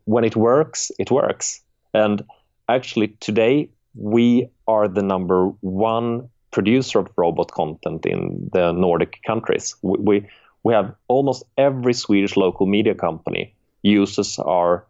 When 0.05 0.23
it 0.23 0.35
works, 0.35 0.91
it 0.99 1.09
works, 1.09 1.61
and 1.93 2.23
actually 2.69 3.07
today 3.19 3.69
we 3.97 4.49
are 4.67 4.87
the 4.87 5.01
number 5.01 5.47
one 5.61 6.29
producer 6.51 6.99
of 6.99 7.09
robot 7.17 7.51
content 7.51 8.05
in 8.05 8.49
the 8.53 8.71
Nordic 8.71 9.19
countries. 9.25 9.75
We, 9.81 9.97
we, 9.99 10.29
we 10.63 10.73
have 10.73 10.95
almost 11.07 11.43
every 11.57 11.93
Swedish 11.93 12.37
local 12.37 12.65
media 12.65 12.95
company 12.95 13.55
uses 13.81 14.39
our 14.39 14.85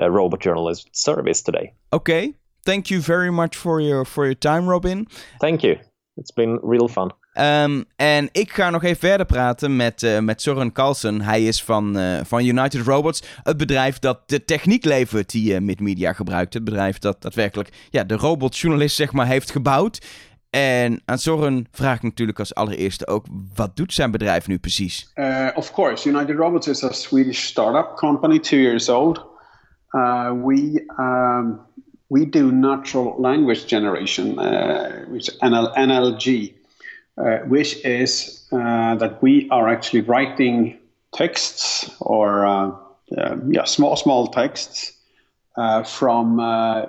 uh, 0.00 0.10
robot 0.10 0.40
journalist 0.40 0.88
service 0.92 1.42
today. 1.42 1.74
Okay, 1.92 2.34
thank 2.64 2.90
you 2.90 3.00
very 3.00 3.30
much 3.30 3.56
for 3.56 3.80
your 3.80 4.04
for 4.04 4.24
your 4.24 4.34
time, 4.34 4.66
Robin. 4.68 5.06
Thank 5.40 5.62
you. 5.62 5.78
It's 6.16 6.30
been 6.30 6.58
real 6.62 6.88
fun. 6.88 7.10
Um, 7.34 7.84
en 7.96 8.28
ik 8.32 8.52
ga 8.52 8.70
nog 8.70 8.82
even 8.82 9.08
verder 9.08 9.26
praten 9.26 9.76
met, 9.76 10.02
uh, 10.02 10.18
met 10.18 10.42
Soren 10.42 10.72
Carlsen. 10.72 11.20
Hij 11.20 11.44
is 11.44 11.62
van, 11.62 11.98
uh, 11.98 12.20
van 12.24 12.44
United 12.44 12.86
Robots, 12.86 13.22
het 13.42 13.56
bedrijf 13.56 13.98
dat 13.98 14.20
de 14.26 14.44
techniek 14.44 14.84
levert 14.84 15.30
die 15.30 15.52
uh, 15.52 15.60
Midmedia 15.60 16.12
gebruikt. 16.12 16.54
Het 16.54 16.64
bedrijf 16.64 16.98
dat 16.98 17.22
daadwerkelijk 17.22 17.68
ja, 17.90 18.04
de 18.04 18.16
robotjournalist 18.16 18.96
zeg 18.96 19.12
maar, 19.12 19.26
heeft 19.26 19.50
gebouwd. 19.50 20.06
En 20.50 21.02
aan 21.04 21.18
Soren 21.18 21.66
vraag 21.72 21.96
ik 21.96 22.02
natuurlijk 22.02 22.38
als 22.38 22.54
allereerste 22.54 23.06
ook, 23.06 23.26
wat 23.54 23.76
doet 23.76 23.92
zijn 23.92 24.10
bedrijf 24.10 24.46
nu 24.46 24.58
precies? 24.58 25.12
Of 25.54 25.72
course, 25.72 26.08
United 26.08 26.36
Robots 26.36 26.68
is 26.68 26.84
a 26.84 26.92
Swedish 26.92 27.42
startup 27.42 27.96
company, 27.96 28.38
two 28.38 28.58
years 28.58 28.88
old. 28.88 29.26
We 30.44 30.84
um, 30.98 31.60
we 32.06 32.28
do 32.28 32.50
natural 32.50 33.14
language 33.18 33.66
generation, 33.66 34.34
which 35.10 35.38
NL, 35.40 35.72
NLG, 35.74 36.59
which 37.46 37.84
is 37.84 38.46
uh, 38.52 38.94
that 38.96 39.22
we 39.22 39.48
are 39.50 39.68
actually 39.68 40.00
writing 40.00 40.78
texts 41.12 41.90
or 42.00 42.46
uh, 42.46 42.70
yeah, 43.48 43.64
small 43.64 43.96
small 43.96 44.28
texts 44.28 44.92
uh, 45.56 45.82
from 45.82 46.40
uh, 46.40 46.86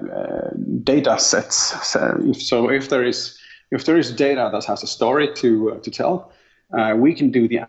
data 0.83 1.17
sets. 1.19 1.55
So 1.87 2.21
if, 2.25 2.41
so 2.41 2.69
if 2.69 2.89
there 2.89 3.03
is 3.03 3.37
if 3.71 3.85
there 3.85 3.97
is 3.97 4.11
data 4.11 4.49
that 4.51 4.65
has 4.65 4.83
a 4.83 4.87
story 4.87 5.33
to 5.35 5.79
to 5.83 5.91
tell, 5.91 6.31
we 6.95 7.13
can 7.13 7.31
do 7.31 7.47
the 7.47 7.61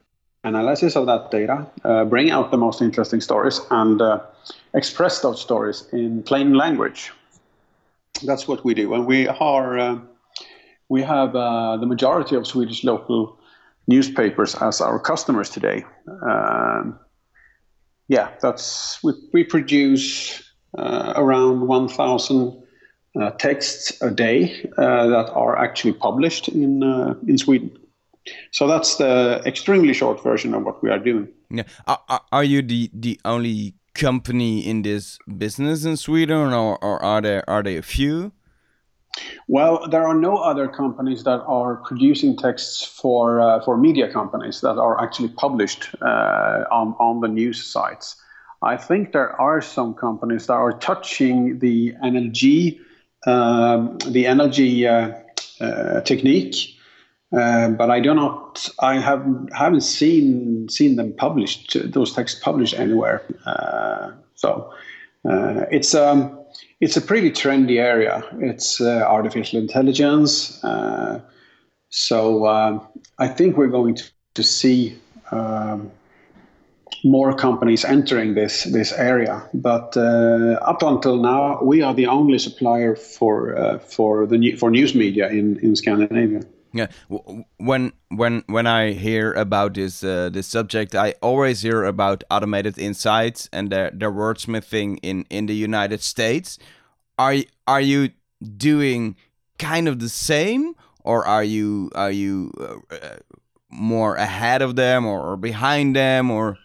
analysis 0.44 0.96
of 0.96 1.06
that 1.06 1.30
data, 1.30 1.66
bring 2.08 2.30
out 2.30 2.50
the 2.50 2.58
most 2.58 2.82
interesting 2.82 3.20
stories, 3.20 3.60
and 3.70 4.00
express 4.74 5.20
those 5.20 5.40
stories 5.40 5.84
in 5.92 6.22
plain 6.22 6.54
language 6.54 7.12
that's 8.24 8.46
what 8.46 8.64
we 8.64 8.74
do, 8.74 8.94
and 8.94 9.06
we 9.06 9.28
are 9.28 9.78
uh, 9.78 9.98
we 10.92 11.02
have 11.02 11.35
uh, 11.35 11.78
the 11.78 11.87
majority 11.87 12.37
of 12.37 12.46
Swedish 12.46 12.85
local 12.85 13.38
newspapers 13.88 14.55
as 14.57 14.83
our 14.83 15.00
customers 15.00 15.48
today. 15.48 15.87
Um, 16.31 16.98
yeah, 18.09 18.28
that's 18.42 19.02
we, 19.02 19.12
we 19.33 19.42
produce 19.42 20.42
uh, 20.76 21.14
around 21.16 21.66
1,000 21.66 22.62
uh, 23.18 23.31
texts 23.38 24.02
a 24.02 24.11
day 24.11 24.68
uh, 24.76 25.07
that 25.07 25.31
are 25.33 25.57
actually 25.57 25.94
published 25.94 26.48
in 26.48 26.83
uh, 26.83 27.14
in 27.26 27.38
Sweden. 27.38 27.70
So 28.50 28.68
that's 28.68 28.96
the 28.96 29.40
extremely 29.46 29.94
short 29.94 30.22
version 30.22 30.55
of 30.55 30.62
what 30.62 30.83
we 30.83 30.90
are 30.90 30.98
doing. 30.98 31.28
Yeah, 31.50 31.64
are, 31.87 32.20
are 32.31 32.44
you 32.44 32.61
the 32.61 32.90
the 32.92 33.18
only 33.24 33.74
company 33.94 34.61
in 34.61 34.83
this 34.83 35.18
business 35.38 35.87
in 35.87 35.96
Sweden, 35.96 36.52
or, 36.52 36.76
or 36.85 37.02
are 37.02 37.22
there 37.22 37.42
are 37.48 37.62
there 37.62 37.78
a 37.78 37.83
few? 37.83 38.33
Well, 39.48 39.87
there 39.88 40.07
are 40.07 40.14
no 40.14 40.37
other 40.37 40.68
companies 40.68 41.25
that 41.25 41.42
are 41.46 41.77
producing 41.77 42.37
texts 42.37 42.85
for 42.85 43.40
uh, 43.40 43.62
for 43.62 43.77
media 43.77 44.11
companies 44.11 44.61
that 44.62 44.79
are 44.79 45.01
actually 45.03 45.29
published 45.29 45.94
uh, 46.01 46.64
on 46.70 46.94
on 46.98 47.20
the 47.20 47.29
news 47.29 47.62
sites. 47.64 48.16
I 48.62 48.77
think 48.77 49.12
there 49.12 49.38
are 49.40 49.61
some 49.61 49.94
companies 49.94 50.46
that 50.46 50.55
are 50.55 50.72
touching 50.72 51.59
the 51.59 51.92
NLG 52.03 52.81
um, 53.27 53.98
the 53.98 54.25
NLG 54.25 54.87
uh, 54.87 55.64
uh 55.64 56.01
technique 56.01 56.79
uh, 57.33 57.70
but 57.70 57.90
I 57.90 58.01
do 58.01 58.14
not. 58.14 58.68
I 58.81 58.98
have 58.98 59.27
haven't 59.55 59.81
seen 59.81 60.68
seen 60.68 60.96
them 60.96 61.14
published. 61.14 61.77
Those 61.92 62.12
texts 62.12 62.38
published 62.38 62.75
anywhere. 62.75 63.22
Uh, 63.46 64.12
so 64.35 64.70
uh, 65.25 65.64
it's 65.70 65.94
um 65.94 66.38
it's 66.82 66.96
a 66.96 67.00
pretty 67.00 67.30
trendy 67.30 67.78
area. 67.78 68.24
It's 68.40 68.80
uh, 68.80 69.04
artificial 69.06 69.60
intelligence. 69.60 70.62
Uh, 70.64 71.20
so 71.90 72.46
um, 72.48 72.84
I 73.20 73.28
think 73.28 73.56
we're 73.56 73.68
going 73.68 73.94
to, 73.94 74.10
to 74.34 74.42
see 74.42 74.98
um, 75.30 75.92
more 77.04 77.34
companies 77.34 77.84
entering 77.84 78.34
this 78.34 78.64
this 78.64 78.92
area. 78.92 79.48
But 79.54 79.96
up 79.96 80.82
until 80.82 81.16
now, 81.16 81.62
we 81.62 81.82
are 81.82 81.94
the 81.94 82.08
only 82.08 82.38
supplier 82.38 82.96
for 82.96 83.78
for 83.78 84.26
the 84.26 84.56
for 84.56 84.70
news 84.70 84.94
media 84.94 85.28
in 85.28 85.58
in 85.60 85.76
Scandinavia. 85.76 86.42
Yeah, 86.74 86.87
when 87.58 87.92
when 88.08 88.44
when 88.46 88.66
I 88.66 88.92
hear 88.92 89.32
about 89.35 89.74
this 89.74 90.02
uh, 90.02 90.30
this 90.32 90.46
subject, 90.46 90.94
I 90.94 91.14
always 91.20 91.61
hear 91.61 91.85
about 91.85 92.24
automated 92.30 92.78
insights 92.78 93.48
and 93.52 93.70
their 93.70 93.90
their 93.90 94.11
wordsmithing 94.11 94.98
in 95.02 95.26
in 95.28 95.46
the 95.46 95.54
United 95.54 96.02
States. 96.02 96.58
Are 97.18 97.37
are 97.66 97.80
you 97.80 98.11
doing 98.56 99.16
kind 99.58 99.87
of 99.87 99.98
the 99.98 100.08
same, 100.08 100.74
or 101.04 101.26
are 101.26 101.44
you 101.44 101.90
are 101.94 102.11
you 102.11 102.50
uh, 102.58 102.94
uh 102.94 103.16
more 103.68 104.16
ahead 104.16 104.62
of 104.62 104.76
them 104.76 105.06
or, 105.06 105.32
or 105.32 105.37
behind 105.37 105.96
them, 105.96 106.30
or? 106.30 106.56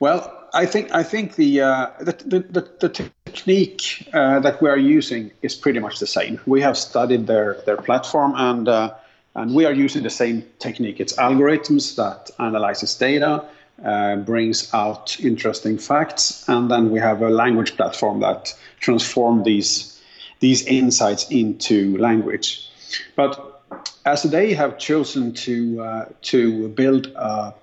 Well, 0.00 0.41
I 0.54 0.66
think 0.66 0.94
I 0.94 1.02
think 1.02 1.36
the 1.36 1.62
uh, 1.62 1.86
the, 2.00 2.12
the, 2.26 2.68
the, 2.80 3.10
technique 3.24 4.08
uh, 4.12 4.40
that 4.40 4.60
we 4.60 4.68
are 4.68 4.76
using 4.76 5.30
is 5.40 5.54
pretty 5.54 5.78
much 5.78 5.98
the 5.98 6.06
same. 6.06 6.38
We 6.46 6.60
have 6.60 6.76
studied 6.76 7.26
their 7.26 7.56
their 7.64 7.78
platform 7.78 8.34
and 8.36 8.68
uh, 8.68 8.94
and 9.34 9.54
we 9.54 9.64
are 9.64 9.72
using 9.72 10.02
the 10.02 10.10
same 10.10 10.44
technique. 10.58 11.00
It's 11.00 11.14
algorithms 11.14 11.96
that 11.96 12.30
analyzes 12.38 12.94
data, 12.94 13.44
uh, 13.82 14.16
brings 14.16 14.72
out 14.74 15.18
interesting 15.20 15.78
facts, 15.78 16.46
and 16.48 16.70
then 16.70 16.90
we 16.90 17.00
have 17.00 17.22
a 17.22 17.30
language 17.30 17.76
platform 17.76 18.20
that 18.20 18.54
transforms 18.80 19.44
these 19.44 20.00
these 20.40 20.66
insights 20.66 21.30
into 21.30 21.96
language. 21.98 22.68
But 23.16 23.62
as 24.04 24.24
they 24.24 24.52
have 24.52 24.76
chosen 24.76 25.32
to 25.32 25.82
uh, 25.82 26.04
to 26.22 26.68
build 26.68 27.06
a, 27.16 27.54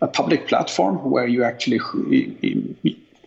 a, 0.00 0.08
public 0.08 0.48
platform 0.48 1.10
where 1.10 1.26
you 1.26 1.44
actually 1.44 1.80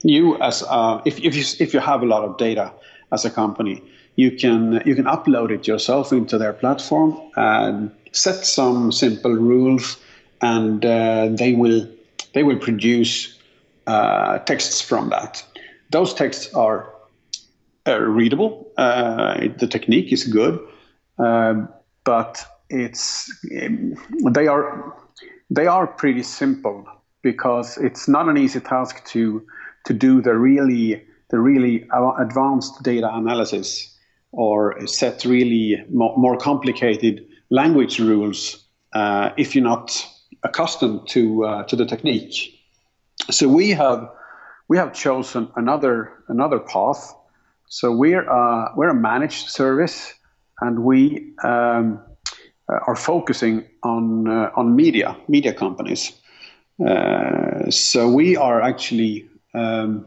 you 0.04 0.38
as 0.42 0.64
uh, 0.70 1.02
if 1.06 1.20
if 1.20 1.36
you 1.36 1.44
if 1.60 1.74
you 1.74 1.80
have 1.80 2.04
a 2.04 2.06
lot 2.06 2.24
of 2.24 2.38
data 2.38 2.72
as 3.12 3.26
a 3.26 3.32
company, 3.32 3.82
you 4.16 4.32
can 4.32 4.82
you 4.86 4.96
can 4.96 5.06
upload 5.06 5.52
it 5.52 5.68
yourself 5.68 6.12
into 6.12 6.38
their 6.38 6.54
platform 6.54 7.20
and 7.36 7.92
set 8.12 8.46
some 8.46 8.92
simple 8.92 9.34
rules, 9.34 9.98
and 10.42 10.86
uh, 10.86 11.28
they 11.30 11.54
will 11.54 11.88
they 12.34 12.44
will 12.44 12.60
produce 12.60 13.38
uh, 13.88 14.40
texts 14.40 14.82
from 14.82 15.10
that. 15.10 15.44
Those 15.92 16.14
texts 16.14 16.54
are 16.54 16.92
uh, 17.88 18.00
readable. 18.00 18.72
Uh, 18.78 19.48
the 19.58 19.68
technique 19.68 20.12
is 20.12 20.24
good, 20.24 20.60
um, 21.20 21.70
but 22.04 22.44
it's 22.70 23.32
they 24.32 24.48
are 24.48 24.96
they 25.50 25.68
are 25.68 25.88
pretty 25.88 26.24
simple 26.24 26.86
because 27.22 27.78
it's 27.78 28.08
not 28.08 28.30
an 28.30 28.38
easy 28.38 28.60
task 28.60 29.06
to 29.06 29.46
to 29.86 29.94
do 29.94 30.22
the 30.22 30.36
really 30.36 31.04
the 31.30 31.40
really 31.40 31.88
advanced 32.20 32.84
data 32.84 33.10
analysis 33.14 33.92
or 34.32 34.86
set 34.86 35.26
really 35.26 35.84
more, 35.92 36.16
more 36.18 36.38
complicated 36.38 37.26
language 37.50 38.00
rules 38.00 38.66
uh, 38.94 39.30
if 39.38 39.56
you're 39.56 39.64
not 39.64 40.06
accustomed 40.44 41.08
to 41.08 41.46
uh, 41.46 41.64
to 41.64 41.76
the 41.76 41.86
technique. 41.86 42.60
So 43.32 43.48
we 43.48 43.72
have 43.72 44.10
we 44.68 44.78
have 44.78 44.94
chosen 44.94 45.50
another 45.56 46.12
another 46.28 46.60
path. 46.60 47.14
So 47.68 47.92
we're 47.92 48.30
uh, 48.30 48.72
we're 48.76 48.90
a 48.90 48.96
managed 48.96 49.50
service, 49.50 50.14
and 50.62 50.84
we 50.84 51.34
um, 51.44 52.00
are 52.68 52.96
focusing 52.96 53.64
on 53.84 54.28
uh, 54.28 54.52
on 54.56 54.76
media 54.76 55.16
media 55.28 55.54
companies. 55.54 56.14
Uh, 56.86 57.70
so 57.70 58.10
we 58.10 58.36
are 58.36 58.62
actually 58.62 59.28
um, 59.54 60.06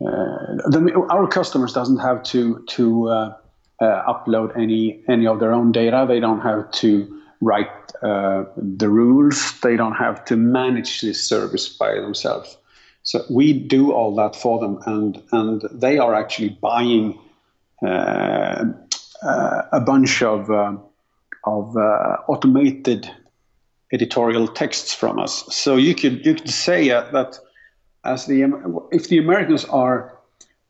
the, 0.00 1.06
our 1.10 1.26
customers 1.26 1.72
doesn't 1.72 1.98
have 1.98 2.22
to 2.22 2.64
to 2.68 3.32
upload 3.80 4.56
any 4.56 5.02
any 5.08 5.26
of 5.26 5.40
their 5.40 5.52
own 5.52 5.72
data. 5.72 6.04
They 6.08 6.20
don't 6.20 6.40
have 6.40 6.70
to 6.72 7.18
write 7.40 7.68
uh, 8.02 8.44
the 8.56 8.88
rules. 8.88 9.58
They 9.60 9.76
don't 9.76 9.94
have 9.94 10.24
to 10.26 10.36
manage 10.36 11.00
this 11.00 11.28
service 11.28 11.68
by 11.68 11.94
themselves. 11.94 12.56
So 13.02 13.24
we 13.30 13.52
do 13.52 13.92
all 13.92 14.14
that 14.16 14.36
for 14.36 14.58
them, 14.58 14.78
and 14.86 15.22
and 15.32 15.62
they 15.72 15.98
are 15.98 16.14
actually 16.14 16.50
buying 16.60 17.18
uh, 17.82 18.64
uh, 19.22 19.62
a 19.72 19.80
bunch 19.80 20.22
of 20.22 20.50
of 21.44 21.76
uh, 21.76 22.16
automated 22.28 23.10
editorial 23.92 24.48
texts 24.48 24.92
from 24.94 25.18
us. 25.18 25.44
So 25.54 25.76
you 25.76 25.94
could 25.94 26.24
you 26.24 26.34
could 26.34 26.50
say 26.50 26.90
uh, 26.90 27.10
that 27.12 27.38
as 28.04 28.26
the 28.26 28.42
if 28.92 29.08
the 29.08 29.18
Americans 29.18 29.64
are 29.66 30.18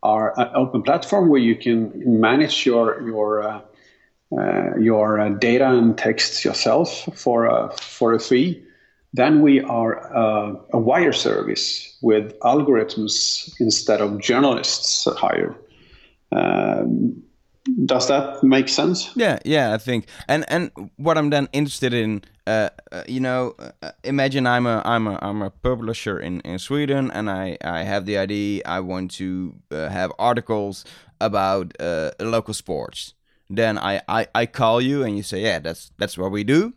are 0.02 0.38
an 0.38 0.48
open 0.54 0.82
platform 0.82 1.28
where 1.28 1.40
you 1.40 1.56
can 1.56 2.20
manage 2.20 2.64
your 2.64 3.02
your 3.02 3.42
uh, 3.42 3.60
uh, 4.36 4.76
your 4.78 5.18
uh, 5.20 5.30
data 5.30 5.70
and 5.70 5.96
texts 5.96 6.44
yourself 6.44 7.08
for 7.14 7.46
a 7.46 7.70
for 7.80 8.12
a 8.12 8.20
fee, 8.20 8.62
then 9.12 9.40
we 9.40 9.60
are 9.62 10.14
uh, 10.14 10.54
a 10.72 10.78
wire 10.78 11.12
service 11.12 11.96
with 12.02 12.38
algorithms 12.40 13.52
instead 13.58 14.00
of 14.00 14.20
journalists 14.20 15.08
hired. 15.16 15.54
Um, 16.30 17.22
does 17.84 18.08
that 18.08 18.42
make 18.42 18.68
sense? 18.68 19.10
Yeah 19.16 19.38
yeah 19.44 19.74
i 19.74 19.78
think. 19.78 20.06
And 20.28 20.44
and 20.48 20.70
what 20.96 21.18
i'm 21.18 21.30
then 21.30 21.48
interested 21.52 21.92
in 21.92 22.22
uh, 22.46 22.70
uh 22.92 23.02
you 23.06 23.20
know 23.20 23.54
uh, 23.82 23.90
imagine 24.04 24.46
i'm 24.46 24.66
a 24.66 24.82
i'm 24.84 25.06
a 25.06 25.18
i'm 25.20 25.42
a 25.42 25.50
publisher 25.50 26.18
in 26.18 26.40
in 26.40 26.58
sweden 26.58 27.10
and 27.10 27.28
i 27.28 27.58
i 27.62 27.82
have 27.82 28.06
the 28.06 28.16
idea 28.16 28.62
i 28.64 28.80
want 28.80 29.10
to 29.10 29.54
uh, 29.70 29.88
have 29.88 30.10
articles 30.18 30.84
about 31.20 31.74
uh, 31.80 32.10
local 32.20 32.54
sports. 32.54 33.14
Then 33.50 33.78
I, 33.78 34.02
I 34.08 34.26
i 34.34 34.46
call 34.46 34.80
you 34.80 35.02
and 35.02 35.16
you 35.16 35.22
say 35.22 35.42
yeah 35.42 35.58
that's 35.58 35.90
that's 35.96 36.18
what 36.18 36.30
we 36.30 36.44
do. 36.44 36.74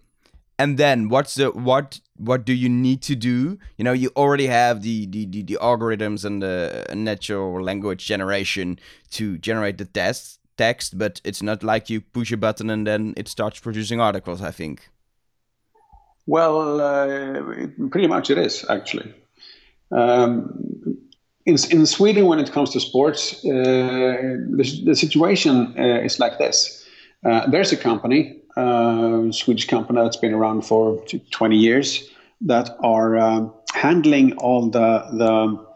And 0.58 0.78
then 0.78 1.10
what's 1.10 1.36
the 1.36 1.52
what 1.52 2.00
what 2.18 2.46
do 2.46 2.54
you 2.54 2.70
need 2.70 3.02
to 3.04 3.16
do? 3.16 3.58
You 3.78 3.84
know 3.84 3.92
you 3.92 4.12
already 4.16 4.48
have 4.48 4.82
the 4.82 5.06
the, 5.06 5.26
the, 5.26 5.42
the 5.44 5.58
algorithms 5.62 6.24
and 6.24 6.42
the 6.42 6.86
natural 6.96 7.62
language 7.62 8.06
generation 8.06 8.80
to 9.12 9.38
generate 9.38 9.78
the 9.80 9.86
tests 9.86 10.40
text, 10.62 10.98
but 10.98 11.22
it's 11.24 11.42
not 11.42 11.64
like 11.64 11.90
you 11.90 12.02
push 12.02 12.32
a 12.32 12.38
button 12.38 12.70
and 12.70 12.86
then 12.86 13.14
it 13.18 13.28
starts 13.28 13.60
producing 13.60 14.00
articles, 14.00 14.42
I 14.42 14.52
think. 14.52 14.90
Well, 16.28 16.80
uh, 16.80 17.68
pretty 17.90 18.08
much 18.08 18.30
it 18.30 18.38
is, 18.38 18.66
actually. 18.70 19.14
Um, 19.92 20.32
in, 21.46 21.56
in 21.72 21.86
Sweden, 21.86 22.26
when 22.26 22.40
it 22.40 22.52
comes 22.52 22.70
to 22.72 22.80
sports, 22.80 23.44
uh, 23.46 23.50
the, 24.58 24.82
the, 24.86 24.96
situation 24.96 25.74
uh, 25.78 26.08
is 26.08 26.20
like 26.20 26.38
this. 26.38 26.86
Uh, 27.26 27.50
there's 27.50 27.72
a 27.72 27.78
company, 27.78 28.22
a 28.56 28.62
uh, 28.62 29.32
Swedish 29.32 29.68
company 29.68 30.02
that's 30.02 30.18
been 30.18 30.34
around 30.34 30.62
for 30.62 31.04
20 31.32 31.58
years, 31.58 32.10
that 32.42 32.70
are 32.84 33.18
uh, 33.18 33.48
handling 33.74 34.34
all 34.38 34.70
the, 34.70 35.06
the 35.14 35.71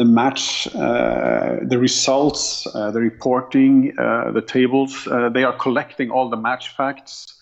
the 0.00 0.06
match, 0.06 0.66
uh, 0.76 1.56
the 1.60 1.78
results, 1.78 2.66
uh, 2.74 2.90
the 2.90 3.00
reporting, 3.00 3.92
uh, 3.98 4.30
the 4.30 4.40
tables. 4.40 5.06
Uh, 5.06 5.28
they 5.28 5.44
are 5.44 5.52
collecting 5.52 6.10
all 6.10 6.30
the 6.30 6.38
match 6.38 6.70
facts 6.74 7.38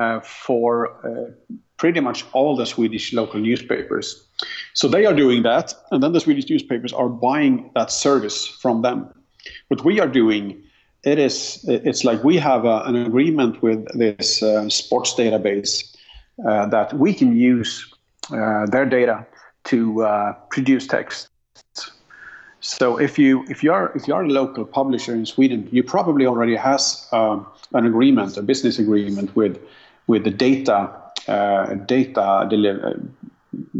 uh, 0.00 0.18
for 0.20 0.70
uh, 1.04 1.30
pretty 1.76 2.00
much 2.00 2.24
all 2.32 2.56
the 2.56 2.64
Swedish 2.64 3.12
local 3.12 3.38
newspapers. 3.38 4.26
So 4.72 4.88
they 4.88 5.04
are 5.04 5.12
doing 5.12 5.42
that, 5.42 5.74
and 5.90 6.02
then 6.02 6.12
the 6.12 6.20
Swedish 6.20 6.48
newspapers 6.48 6.94
are 6.94 7.10
buying 7.10 7.70
that 7.74 7.90
service 7.90 8.46
from 8.46 8.80
them. 8.80 9.12
What 9.68 9.84
we 9.84 10.00
are 10.00 10.08
doing, 10.08 10.62
it 11.04 11.18
is 11.18 11.62
it's 11.68 12.04
like 12.04 12.24
we 12.24 12.38
have 12.38 12.64
a, 12.64 12.84
an 12.86 12.96
agreement 12.96 13.62
with 13.62 13.86
this 13.98 14.42
sports 14.68 15.14
database 15.14 15.94
that 16.38 16.94
we 16.94 17.12
can 17.12 17.36
use 17.36 17.86
their 18.30 18.86
data 18.86 19.26
to 19.64 19.78
produce 20.48 20.86
text 20.86 21.28
so 22.60 22.98
if 22.98 23.18
you 23.18 23.44
if 23.48 23.62
you 23.62 23.72
are 23.72 23.92
if 23.94 24.08
you 24.08 24.14
are 24.14 24.24
a 24.24 24.28
local 24.28 24.64
publisher 24.64 25.14
in 25.14 25.26
Sweden, 25.26 25.68
you 25.70 25.82
probably 25.82 26.26
already 26.26 26.56
has 26.56 27.06
um, 27.12 27.46
an 27.72 27.86
agreement, 27.86 28.36
a 28.36 28.42
business 28.42 28.78
agreement 28.78 29.34
with 29.36 29.58
with 30.06 30.24
the 30.24 30.30
data 30.30 30.90
uh, 31.28 31.74
data 31.74 32.46
deliver 32.50 33.00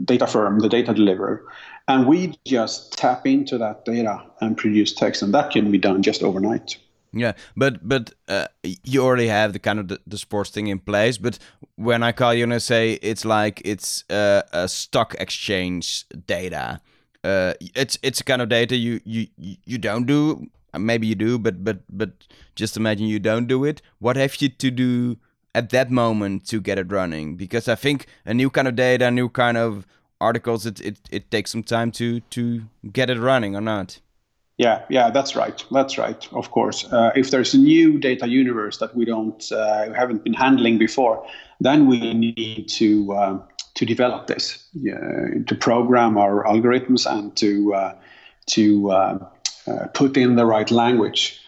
data 0.04 0.26
firm, 0.26 0.60
the 0.60 0.68
data 0.68 0.94
deliverer, 0.94 1.42
and 1.88 2.06
we 2.06 2.38
just 2.44 2.92
tap 2.92 3.26
into 3.26 3.58
that 3.58 3.84
data 3.84 4.22
and 4.40 4.56
produce 4.56 4.92
text, 4.92 5.22
and 5.22 5.34
that 5.34 5.50
can 5.50 5.70
be 5.70 5.78
done 5.78 6.02
just 6.02 6.22
overnight. 6.22 6.76
Yeah, 7.12 7.32
but 7.56 7.88
but 7.88 8.12
uh, 8.28 8.48
you 8.62 9.02
already 9.02 9.28
have 9.28 9.52
the 9.54 9.58
kind 9.58 9.78
of 9.78 9.88
the, 9.88 9.98
the, 10.06 10.18
sports 10.18 10.50
thing 10.50 10.66
in 10.66 10.78
place. 10.78 11.16
But 11.16 11.38
when 11.76 12.02
I 12.02 12.12
call 12.12 12.34
you 12.34 12.44
and 12.44 12.52
I 12.52 12.58
say 12.58 12.92
it's 13.02 13.24
like 13.24 13.62
it's 13.64 14.04
uh, 14.10 14.42
a 14.52 14.68
stock 14.68 15.16
exchange 15.18 16.04
data, 16.26 16.80
uh, 17.24 17.54
it's 17.60 17.98
it's 18.02 18.20
a 18.20 18.24
kind 18.24 18.42
of 18.42 18.48
data 18.48 18.76
you 18.76 19.00
you 19.04 19.26
you 19.36 19.78
don't 19.78 20.06
do. 20.06 20.48
Maybe 20.76 21.06
you 21.06 21.14
do, 21.14 21.38
but 21.38 21.64
but 21.64 21.78
but 21.88 22.10
just 22.54 22.76
imagine 22.76 23.06
you 23.06 23.18
don't 23.18 23.46
do 23.46 23.64
it. 23.64 23.82
What 23.98 24.16
have 24.16 24.40
you 24.40 24.48
to 24.48 24.70
do 24.70 25.16
at 25.54 25.70
that 25.70 25.90
moment 25.90 26.46
to 26.48 26.60
get 26.60 26.78
it 26.78 26.92
running? 26.92 27.36
Because 27.36 27.68
I 27.68 27.74
think 27.74 28.06
a 28.24 28.34
new 28.34 28.50
kind 28.50 28.68
of 28.68 28.76
data, 28.76 29.06
a 29.06 29.10
new 29.10 29.28
kind 29.28 29.56
of 29.56 29.86
articles, 30.20 30.66
it 30.66 30.80
it, 30.80 30.98
it 31.10 31.30
takes 31.30 31.50
some 31.50 31.62
time 31.62 31.90
to 31.92 32.20
to 32.20 32.62
get 32.92 33.10
it 33.10 33.18
running 33.18 33.56
or 33.56 33.60
not. 33.60 34.00
Yeah, 34.58 34.82
yeah, 34.88 35.10
that's 35.10 35.36
right. 35.36 35.64
That's 35.70 35.98
right. 35.98 36.28
Of 36.32 36.50
course, 36.50 36.84
uh, 36.92 37.12
if 37.14 37.30
there's 37.30 37.54
a 37.54 37.58
new 37.58 37.98
data 37.98 38.28
universe 38.28 38.78
that 38.78 38.94
we 38.94 39.04
don't 39.04 39.52
uh, 39.52 39.92
haven't 39.92 40.24
been 40.24 40.34
handling 40.34 40.78
before, 40.78 41.24
then 41.60 41.86
we 41.86 42.12
need 42.12 42.68
to 42.68 43.12
uh, 43.12 43.38
to 43.78 43.86
develop 43.86 44.26
this, 44.26 44.66
uh, 44.76 45.38
to 45.46 45.54
program 45.54 46.18
our 46.18 46.42
algorithms 46.42 47.06
and 47.06 47.36
to 47.36 47.74
uh, 47.74 47.94
to 48.46 48.90
uh, 48.90 49.18
uh, 49.68 49.86
put 49.94 50.16
in 50.16 50.34
the 50.34 50.44
right 50.44 50.70
language. 50.72 51.40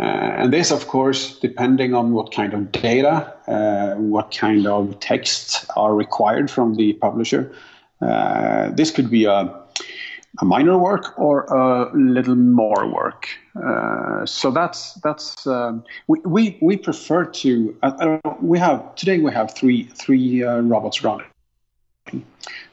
Uh, 0.00 0.02
and 0.02 0.52
this, 0.52 0.72
of 0.72 0.88
course, 0.88 1.38
depending 1.38 1.94
on 1.94 2.12
what 2.12 2.32
kind 2.32 2.52
of 2.54 2.72
data, 2.72 3.32
what 3.98 4.36
kind 4.36 4.66
of 4.66 4.98
texts 4.98 5.64
are 5.76 5.94
required 5.94 6.50
from 6.50 6.74
the 6.74 6.92
publisher. 6.94 7.52
this 8.76 8.90
could 8.90 9.08
be 9.08 9.24
a 9.24 9.38
a 10.38 10.44
minor 10.44 10.76
work 10.76 11.18
or 11.18 11.44
a 11.44 11.90
little 11.96 12.34
more 12.34 12.86
work. 12.92 13.28
Uh, 13.54 14.26
so 14.26 14.50
that's 14.50 14.94
that's 15.04 15.46
um, 15.46 15.82
we, 16.08 16.18
we 16.26 16.58
we 16.60 16.76
prefer 16.76 17.24
to 17.24 17.74
uh, 17.82 18.18
we 18.42 18.58
have 18.58 18.94
today 18.96 19.18
we 19.18 19.32
have 19.32 19.54
three 19.54 19.84
three 19.84 20.44
uh, 20.44 20.60
robots 20.60 21.02
running. 21.02 21.26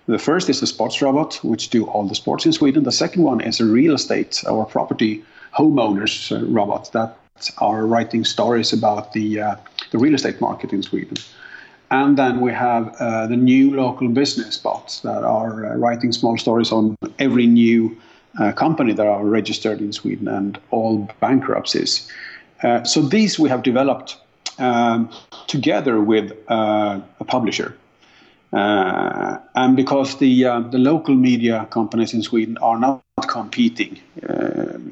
The 0.06 0.20
first 0.20 0.50
is 0.50 0.62
a 0.62 0.68
sports 0.68 1.02
robot, 1.02 1.40
which 1.44 1.70
do 1.70 1.86
all 1.86 2.06
the 2.08 2.16
sports 2.16 2.46
in 2.46 2.52
Sweden. 2.52 2.84
The 2.84 2.92
second 2.92 3.24
one 3.24 3.40
is 3.40 3.62
a 3.62 3.66
real 3.66 3.94
estate 3.96 4.44
or 4.48 4.66
property 4.66 5.24
homeowners 5.58 6.32
uh, 6.32 6.46
robot 6.46 6.92
that 6.94 7.18
are 7.60 7.86
writing 7.86 8.26
stories 8.26 8.74
about 8.74 9.14
the 9.14 9.40
uh, 9.40 9.56
the 9.92 9.98
real 9.98 10.14
estate 10.14 10.42
market 10.42 10.74
in 10.74 10.84
Sweden. 10.84 11.18
And 11.90 12.18
then 12.18 12.42
we 12.42 12.52
have 12.52 12.96
uh, 13.00 13.28
the 13.28 13.38
new 13.38 13.76
local 13.76 14.10
business 14.10 14.58
bots 14.58 15.02
that 15.02 15.24
are 15.24 15.66
uh, 15.66 15.76
writing 15.76 16.12
small 16.12 16.38
stories 16.38 16.72
on 16.72 16.98
every 17.20 17.46
new 17.46 17.96
uh, 18.40 18.52
company 18.52 18.94
that 18.94 19.06
are 19.06 19.24
registered 19.24 19.80
in 19.80 19.94
Sweden 19.94 20.28
and 20.28 20.60
all 20.72 21.08
bankruptcies. 21.20 22.10
Uh, 22.64 22.84
so 22.84 23.02
these 23.02 23.38
we 23.38 23.48
have 23.50 23.62
developed 23.62 24.18
um, 24.58 25.10
together 25.48 26.02
with 26.02 26.32
a 26.48 27.26
publisher. 27.28 27.76
Uh, 28.54 29.40
and 29.56 29.76
because 29.76 30.18
the 30.18 30.44
the 30.72 30.78
local 30.78 31.16
media 31.16 31.68
companies 31.72 32.14
in 32.14 32.22
Sweden 32.22 32.58
are 32.58 32.80
not 32.80 33.02
competing, 33.28 34.00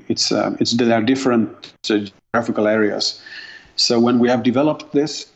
it's 0.07 0.31
it's 0.59 0.71
there 0.73 0.93
are 0.93 1.01
different 1.01 1.73
geographical 1.83 2.67
areas. 2.67 3.21
So 3.75 3.99
when 3.99 4.19
we 4.19 4.29
have 4.29 4.43
developed 4.43 4.91
this 4.91 5.31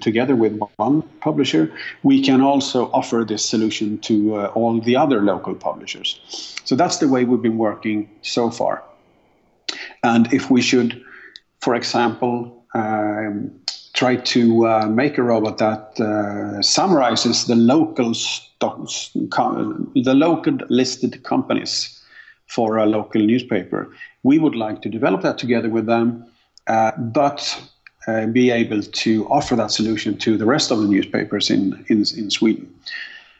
together 0.00 0.34
with 0.34 0.58
one 0.76 1.02
publisher, 1.20 1.72
we 2.02 2.22
can 2.22 2.40
also 2.40 2.90
offer 2.92 3.24
this 3.24 3.44
solution 3.44 3.98
to 3.98 4.36
uh, 4.36 4.46
all 4.54 4.80
the 4.80 4.96
other 4.96 5.20
local 5.22 5.54
publishers. 5.54 6.18
So 6.64 6.74
that's 6.74 6.98
the 6.98 7.08
way 7.08 7.24
we've 7.24 7.42
been 7.42 7.58
working 7.58 8.08
so 8.22 8.50
far. 8.50 8.82
And 10.02 10.32
if 10.32 10.50
we 10.50 10.62
should, 10.62 11.02
for 11.60 11.74
example, 11.74 12.64
um, 12.74 13.52
try 13.96 14.14
to 14.14 14.66
uh, 14.66 14.86
make 14.86 15.16
a 15.16 15.22
robot 15.22 15.56
that 15.56 15.98
uh, 15.98 16.60
summarizes 16.60 17.46
the 17.46 17.56
local 17.56 18.12
stocks, 18.12 19.10
the 19.14 20.14
local 20.14 20.58
listed 20.68 21.22
companies 21.24 21.98
for 22.46 22.76
a 22.76 22.86
local 22.86 23.22
newspaper, 23.22 23.90
we 24.22 24.38
would 24.38 24.54
like 24.54 24.82
to 24.82 24.88
develop 24.88 25.22
that 25.22 25.38
together 25.38 25.70
with 25.70 25.86
them. 25.86 26.24
Uh, 26.66 26.92
but 26.98 27.40
uh, 28.06 28.26
be 28.26 28.50
able 28.50 28.82
to 28.82 29.26
offer 29.28 29.56
that 29.56 29.70
solution 29.70 30.16
to 30.18 30.36
the 30.36 30.44
rest 30.44 30.70
of 30.70 30.78
the 30.78 30.86
newspapers 30.86 31.50
in, 31.50 31.84
in, 31.88 31.98
in 32.16 32.30
Sweden. 32.30 32.72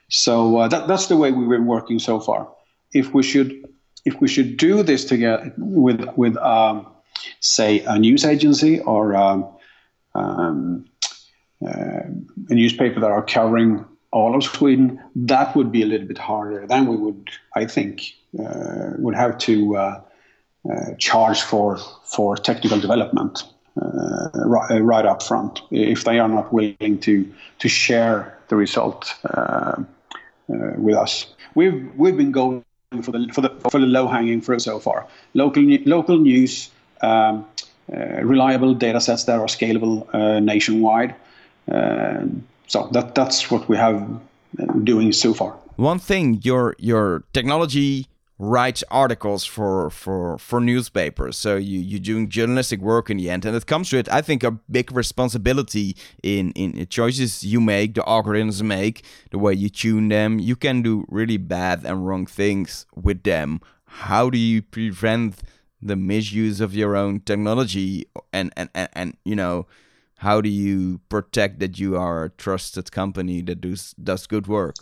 So 0.09 0.59
uh, 0.59 0.69
that, 0.69 0.88
that's 0.88 1.07
the 1.07 1.16
way 1.16 1.33
we've 1.33 1.49
been 1.49 1.66
working 1.66 1.99
so 1.99 2.19
far. 2.19 2.49
If 2.92 3.14
we 3.14 3.23
should 3.23 3.69
if 4.05 4.21
we 4.21 4.29
should 4.29 4.57
do 4.57 4.85
this 4.85 5.05
together 5.05 5.53
with 5.59 6.07
with 6.16 6.37
um, 6.37 6.87
say 7.40 7.81
a 7.81 7.99
news 7.99 8.25
agency 8.25 8.79
or 8.81 9.16
um, 9.16 9.45
um, 10.16 10.85
uh, 11.64 12.05
a 12.48 12.55
newspaper 12.55 13.00
that 13.00 13.11
are 13.11 13.24
covering 13.24 13.85
all 14.12 14.35
of 14.35 14.44
Sweden, 14.44 15.00
that 15.14 15.55
would 15.57 15.70
be 15.70 15.83
a 15.83 15.87
little 15.87 16.07
bit 16.07 16.18
harder. 16.18 16.66
Then 16.66 16.87
we 16.87 16.96
would, 16.96 17.29
I 17.55 17.66
think, 17.66 18.14
uh, 18.38 18.92
would 18.98 19.14
have 19.14 19.38
to 19.38 19.76
uh, 19.76 20.00
uh 20.70 20.94
charge 20.98 21.42
for 21.42 21.79
for 22.05 22.37
technical 22.37 22.81
development. 22.81 23.44
Uh, 23.81 24.31
right, 24.46 24.70
uh, 24.70 24.81
right 24.81 25.05
up 25.05 25.22
front 25.22 25.61
if 25.70 26.05
they 26.05 26.18
are 26.18 26.29
not 26.29 26.50
willing 26.50 26.98
to 26.98 27.31
to 27.59 27.68
share 27.68 28.38
the 28.48 28.57
result 28.57 29.14
with 30.48 30.96
us. 30.96 31.26
We've 31.55 31.92
we've 31.96 32.16
been 32.16 32.33
going 32.33 32.64
for 33.02 33.12
the 33.12 33.29
for 33.35 33.42
the 33.42 33.50
for 33.70 33.79
the 33.79 33.87
low 33.87 34.09
hanging 34.09 34.40
fruit 34.40 34.62
so 34.62 34.79
far. 34.79 35.07
Local 35.35 35.62
local 35.85 36.18
news, 36.18 36.70
um, 37.02 37.44
reliable 37.88 38.75
data 38.75 39.01
sets 39.01 39.25
that 39.25 39.38
are 39.38 39.46
scalable 39.46 40.12
uh, 40.14 40.40
nationwide. 40.40 41.14
Uh, 41.70 42.25
so 42.66 42.88
that 42.92 43.14
that's 43.14 43.51
what 43.51 43.68
we 43.68 43.77
have 43.77 44.20
doing 44.85 45.12
so 45.12 45.35
far. 45.35 45.57
One 45.77 45.99
thing 45.99 46.40
your 46.42 46.75
your 46.79 47.25
technology 47.33 48.09
writes 48.38 48.85
articles 48.90 49.44
for 49.46 49.88
for 49.88 50.37
for 50.37 50.61
newspapers 50.61 51.38
so 51.38 51.57
you 51.57 51.81
you're 51.81 51.99
doing 51.99 52.29
journalistic 52.29 52.81
work 52.81 53.09
in 53.09 53.16
the 53.16 53.31
end 53.31 53.46
and 53.46 53.57
it 53.57 53.66
comes 53.66 53.90
with 53.90 54.12
i 54.12 54.20
think 54.20 54.44
a 54.44 54.51
big 54.70 54.92
responsibility 54.92 55.96
in 56.22 56.51
in 56.53 56.72
the 56.72 56.85
choices 56.85 57.42
you 57.42 57.62
make 57.62 57.94
the 57.94 58.03
algorithms 58.03 58.62
make 58.62 59.03
the 59.31 59.38
way 59.38 59.55
you 59.55 59.70
tune 59.70 60.09
them 60.09 60.38
you 60.38 60.55
can 60.55 60.83
do 60.83 61.07
really 61.09 61.38
bad 61.38 61.83
and 61.87 62.07
wrong 62.07 62.27
things 62.27 62.85
with 62.94 63.22
them 63.22 63.59
how 63.87 64.29
do 64.29 64.37
you 64.37 64.61
prevent 64.61 65.37
the 65.81 65.97
misuse 65.97 66.61
of 66.61 66.75
your 66.75 66.97
own 66.97 67.21
technology 67.21 68.07
and 68.33 68.53
and 68.57 68.71
and, 68.75 68.89
and 68.93 69.17
you 69.25 69.37
know 69.37 69.67
how 70.19 70.41
do 70.41 70.49
you 70.49 70.99
protect 71.09 71.59
that 71.61 71.79
you 71.79 71.97
are 71.97 72.25
a 72.25 72.31
trusted 72.31 72.91
company 72.91 73.43
that 73.43 73.61
does 73.61 73.95
does 74.03 74.27
good 74.27 74.47
work 74.47 74.77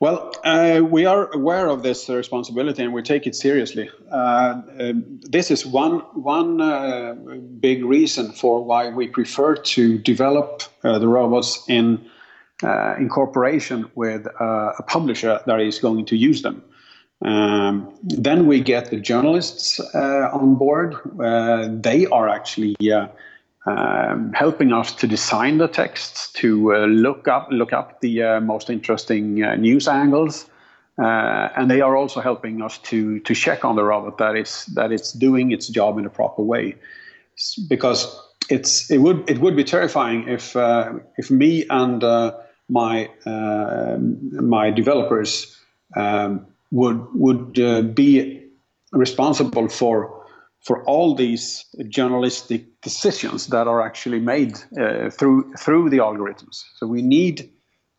well, 0.00 0.32
uh, 0.44 0.82
we 0.88 1.06
are 1.06 1.32
aware 1.32 1.68
of 1.68 1.82
this 1.82 2.08
responsibility 2.08 2.82
and 2.82 2.92
we 2.92 3.02
take 3.02 3.26
it 3.26 3.34
seriously. 3.34 3.90
Uh, 4.10 4.60
um, 4.78 5.20
this 5.22 5.50
is 5.50 5.64
one 5.64 6.00
one 6.12 6.60
uh, 6.60 7.14
big 7.60 7.84
reason 7.84 8.32
for 8.32 8.64
why 8.64 8.90
we 8.90 9.06
prefer 9.08 9.56
to 9.56 9.98
develop 9.98 10.62
uh, 10.82 10.98
the 10.98 11.08
robots 11.08 11.64
in 11.68 12.04
uh, 12.62 12.94
in 12.98 13.08
cooperation 13.08 13.90
with 13.94 14.26
uh, 14.40 14.72
a 14.78 14.82
publisher 14.82 15.40
that 15.46 15.60
is 15.60 15.78
going 15.78 16.04
to 16.06 16.16
use 16.16 16.42
them. 16.42 16.62
Um, 17.24 17.92
then 18.02 18.46
we 18.46 18.60
get 18.60 18.90
the 18.90 19.00
journalists 19.00 19.80
on 19.94 20.56
board. 20.56 20.94
they 21.82 22.06
are 22.06 22.28
actually 22.28 22.76
um, 23.66 24.32
helping 24.34 24.72
us 24.72 24.92
to 24.92 25.06
design 25.06 25.58
the 25.58 25.68
texts, 25.68 26.30
to 26.32 26.74
uh, 26.74 26.86
look 26.86 27.28
up 27.28 27.48
look 27.50 27.72
up 27.72 28.00
the 28.02 28.22
uh, 28.22 28.40
most 28.40 28.68
interesting 28.68 29.42
uh, 29.42 29.54
news 29.56 29.88
angles, 29.88 30.46
uh, 30.98 31.48
and 31.56 31.70
they 31.70 31.80
are 31.80 31.96
also 31.96 32.20
helping 32.20 32.60
us 32.60 32.76
to 32.78 33.20
to 33.20 33.34
check 33.34 33.64
on 33.64 33.76
the 33.76 33.82
robot 33.82 34.18
that 34.18 34.36
is 34.36 34.66
that 34.74 34.92
it's 34.92 35.12
doing 35.12 35.50
its 35.50 35.68
job 35.68 35.96
in 35.98 36.04
a 36.04 36.10
proper 36.10 36.42
way, 36.42 36.74
because 37.68 38.20
it's 38.50 38.90
it 38.90 38.98
would 38.98 39.24
it 39.30 39.38
would 39.38 39.56
be 39.56 39.64
terrifying 39.64 40.28
if 40.28 40.54
uh, 40.56 40.92
if 41.16 41.30
me 41.30 41.64
and 41.70 42.04
uh, 42.04 42.34
my 42.68 43.08
my 43.24 44.70
developers 44.70 45.58
um, 45.96 46.46
would 46.78 47.00
would 47.14 47.52
be 47.94 48.44
responsible 48.92 49.68
for 49.68 50.24
for 50.64 50.82
all 50.84 51.14
these 51.14 51.66
journalistic 51.88 52.80
decisions 52.80 53.48
that 53.48 53.66
are 53.68 53.82
actually 53.82 54.20
made 54.20 54.58
uh, 54.80 55.10
through 55.10 55.52
through 55.58 55.90
the 55.90 55.98
algorithms. 55.98 56.64
So 56.76 56.86
we 56.86 57.02
need 57.02 57.50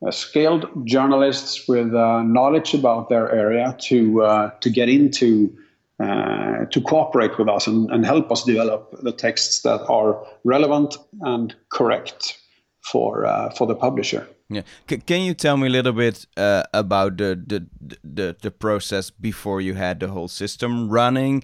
uh, 0.05 0.11
skilled 0.11 0.65
journalists 0.85 1.67
with 1.67 1.93
uh, 1.93 2.23
knowledge 2.23 2.73
about 2.73 3.09
their 3.09 3.31
area 3.31 3.75
to 3.81 4.23
uh, 4.23 4.49
to 4.61 4.69
get 4.69 4.89
into 4.89 5.55
uh, 5.99 6.65
to 6.71 6.81
cooperate 6.81 7.37
with 7.37 7.47
us 7.47 7.67
and, 7.67 7.89
and 7.91 8.05
help 8.05 8.31
us 8.31 8.43
develop 8.43 8.93
the 9.01 9.11
texts 9.11 9.61
that 9.61 9.81
are 9.87 10.25
relevant 10.43 10.97
and 11.21 11.55
correct 11.69 12.37
for 12.81 13.25
uh, 13.25 13.49
for 13.51 13.67
the 13.67 13.75
publisher. 13.75 14.27
Yeah, 14.47 14.61
C 14.87 14.97
can 14.97 15.21
you 15.21 15.33
tell 15.33 15.57
me 15.57 15.67
a 15.67 15.71
little 15.71 15.93
bit 15.93 16.27
uh, 16.37 16.63
about 16.71 17.17
the, 17.17 17.35
the 17.47 17.65
the 18.03 18.35
the 18.41 18.51
process 18.51 19.09
before 19.09 19.59
you 19.59 19.73
had 19.73 19.99
the 19.99 20.07
whole 20.07 20.27
system 20.27 20.89
running? 20.89 21.43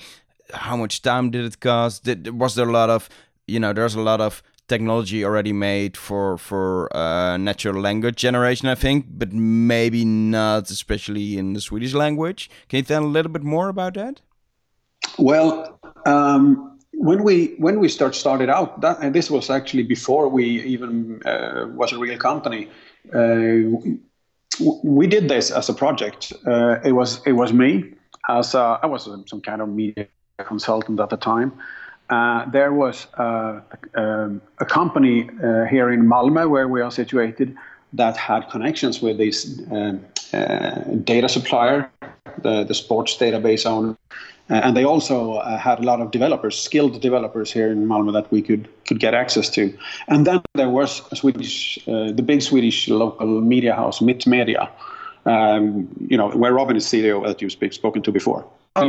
how 0.54 0.76
much 0.76 1.02
time 1.02 1.32
did 1.32 1.46
it 1.46 1.60
cost? 1.60 2.04
Did, 2.04 2.40
was 2.40 2.56
there 2.56 2.68
a 2.68 2.72
lot 2.72 2.90
of, 2.90 3.10
you 3.48 3.60
know, 3.60 3.74
there's 3.74 3.96
a 3.96 4.02
lot 4.02 4.22
of 4.22 4.44
technology 4.68 5.26
already 5.26 5.52
made 5.52 5.98
for 5.98 6.38
for 6.38 6.96
uh, 6.96 7.38
natural 7.38 7.82
language 7.82 8.16
generation, 8.16 8.68
I 8.68 8.76
think, 8.76 9.06
but 9.10 9.34
maybe 9.34 10.06
not, 10.06 10.70
especially 10.70 11.38
in 11.38 11.54
the 11.54 11.62
Swedish 11.62 11.94
language. 11.94 12.50
Can 12.70 12.78
you 12.78 12.84
tell 12.84 13.04
a 13.04 13.06
little 13.06 13.32
bit 13.32 13.44
more 13.44 13.70
about 13.70 13.96
that? 13.96 14.22
Well, 15.18 15.80
um, 16.06 16.71
when 17.02 17.24
we 17.24 17.56
when 17.58 17.80
we 17.80 17.90
start 17.90 18.16
started 18.16 18.50
out, 18.50 18.82
that 18.82 18.98
and 19.02 19.14
this 19.14 19.32
was 19.32 19.50
actually 19.50 19.84
before 19.84 20.30
we 20.30 20.46
even 20.62 21.22
uh, 21.26 21.66
was 21.74 21.92
a 21.92 21.98
real 21.98 22.18
company. 22.18 22.68
Uh, 23.14 23.82
we 24.84 25.08
did 25.08 25.28
this 25.28 25.50
as 25.52 25.70
a 25.70 25.74
project. 25.74 26.34
Uh, 26.46 26.78
it 26.84 26.92
was 26.92 27.26
it 27.26 27.34
was 27.34 27.52
me 27.52 27.94
as 28.30 28.54
a, 28.54 28.80
I 28.84 28.86
was 28.86 29.10
some 29.26 29.42
kind 29.42 29.62
of 29.62 29.70
media 29.70 30.08
consultant 30.46 31.00
at 31.00 31.10
the 31.10 31.18
time. 31.18 31.52
Uh, 32.10 32.46
there 32.52 32.74
was 32.74 33.08
uh, 33.18 33.62
um, 33.96 34.42
a 34.60 34.66
company 34.66 35.30
uh, 35.44 35.66
here 35.66 35.90
in 35.92 36.02
Malmö, 36.04 36.50
where 36.50 36.68
we 36.68 36.82
are 36.82 36.92
situated, 36.92 37.56
that 37.94 38.18
had 38.18 38.50
connections 38.50 39.02
with 39.02 39.18
this 39.18 39.62
um, 39.72 40.06
data 41.04 41.30
supplier, 41.30 41.90
the, 42.42 42.64
the 42.64 42.74
sports 42.74 43.18
database 43.18 43.66
owner. 43.66 43.98
Uh, 44.50 44.56
and 44.56 44.76
they 44.76 44.84
also 44.84 45.36
uh, 45.36 45.58
had 45.58 45.80
a 45.80 45.84
lot 45.84 46.02
of 46.02 46.12
developers, 46.12 46.60
skilled 46.60 47.02
developers 47.02 47.52
here 47.52 47.72
in 47.72 47.88
Malmö 47.88 48.12
that 48.12 48.30
we 48.32 48.42
could 48.42 48.68
could 48.86 49.00
get 49.00 49.14
access 49.14 49.50
to. 49.50 49.74
And 50.08 50.28
then 50.28 50.42
there 50.56 50.70
was 50.70 51.02
Swedish, 51.14 51.80
the 51.86 52.24
big 52.26 52.42
Swedish 52.42 52.90
local 52.90 53.40
media 53.40 53.74
house, 53.74 54.02
Mitt 54.02 54.28
Media, 54.28 54.70
um, 55.26 55.88
you 56.08 56.18
know, 56.18 56.30
where 56.32 56.54
Robin 56.54 56.76
is 56.76 56.86
CEO, 56.86 57.26
that 57.26 57.42
you've 57.42 57.74
spoken 57.74 58.02
to 58.02 58.12
before 58.12 58.46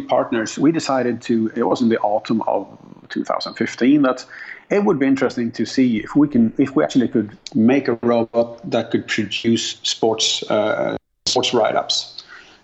partners, 0.08 0.58
we 0.58 0.72
decided 0.72 1.20
to, 1.22 1.50
it 1.56 1.64
was 1.64 1.80
in 1.80 1.88
the 1.88 1.98
autumn 2.00 2.42
of 2.46 2.66
2015, 3.08 4.02
that 4.02 4.24
it 4.70 4.84
would 4.84 4.98
be 4.98 5.06
interesting 5.06 5.50
to 5.52 5.66
see 5.66 5.98
if 5.98 6.14
we 6.14 6.28
can, 6.28 6.52
if 6.58 6.76
we 6.76 6.84
actually 6.84 7.08
could 7.08 7.36
make 7.54 7.88
a 7.88 7.98
robot 8.02 8.70
that 8.70 8.90
could 8.90 9.06
produce 9.06 9.80
sports, 9.82 10.42
uh, 10.50 10.96
sports 11.26 11.52
write-ups. 11.52 12.21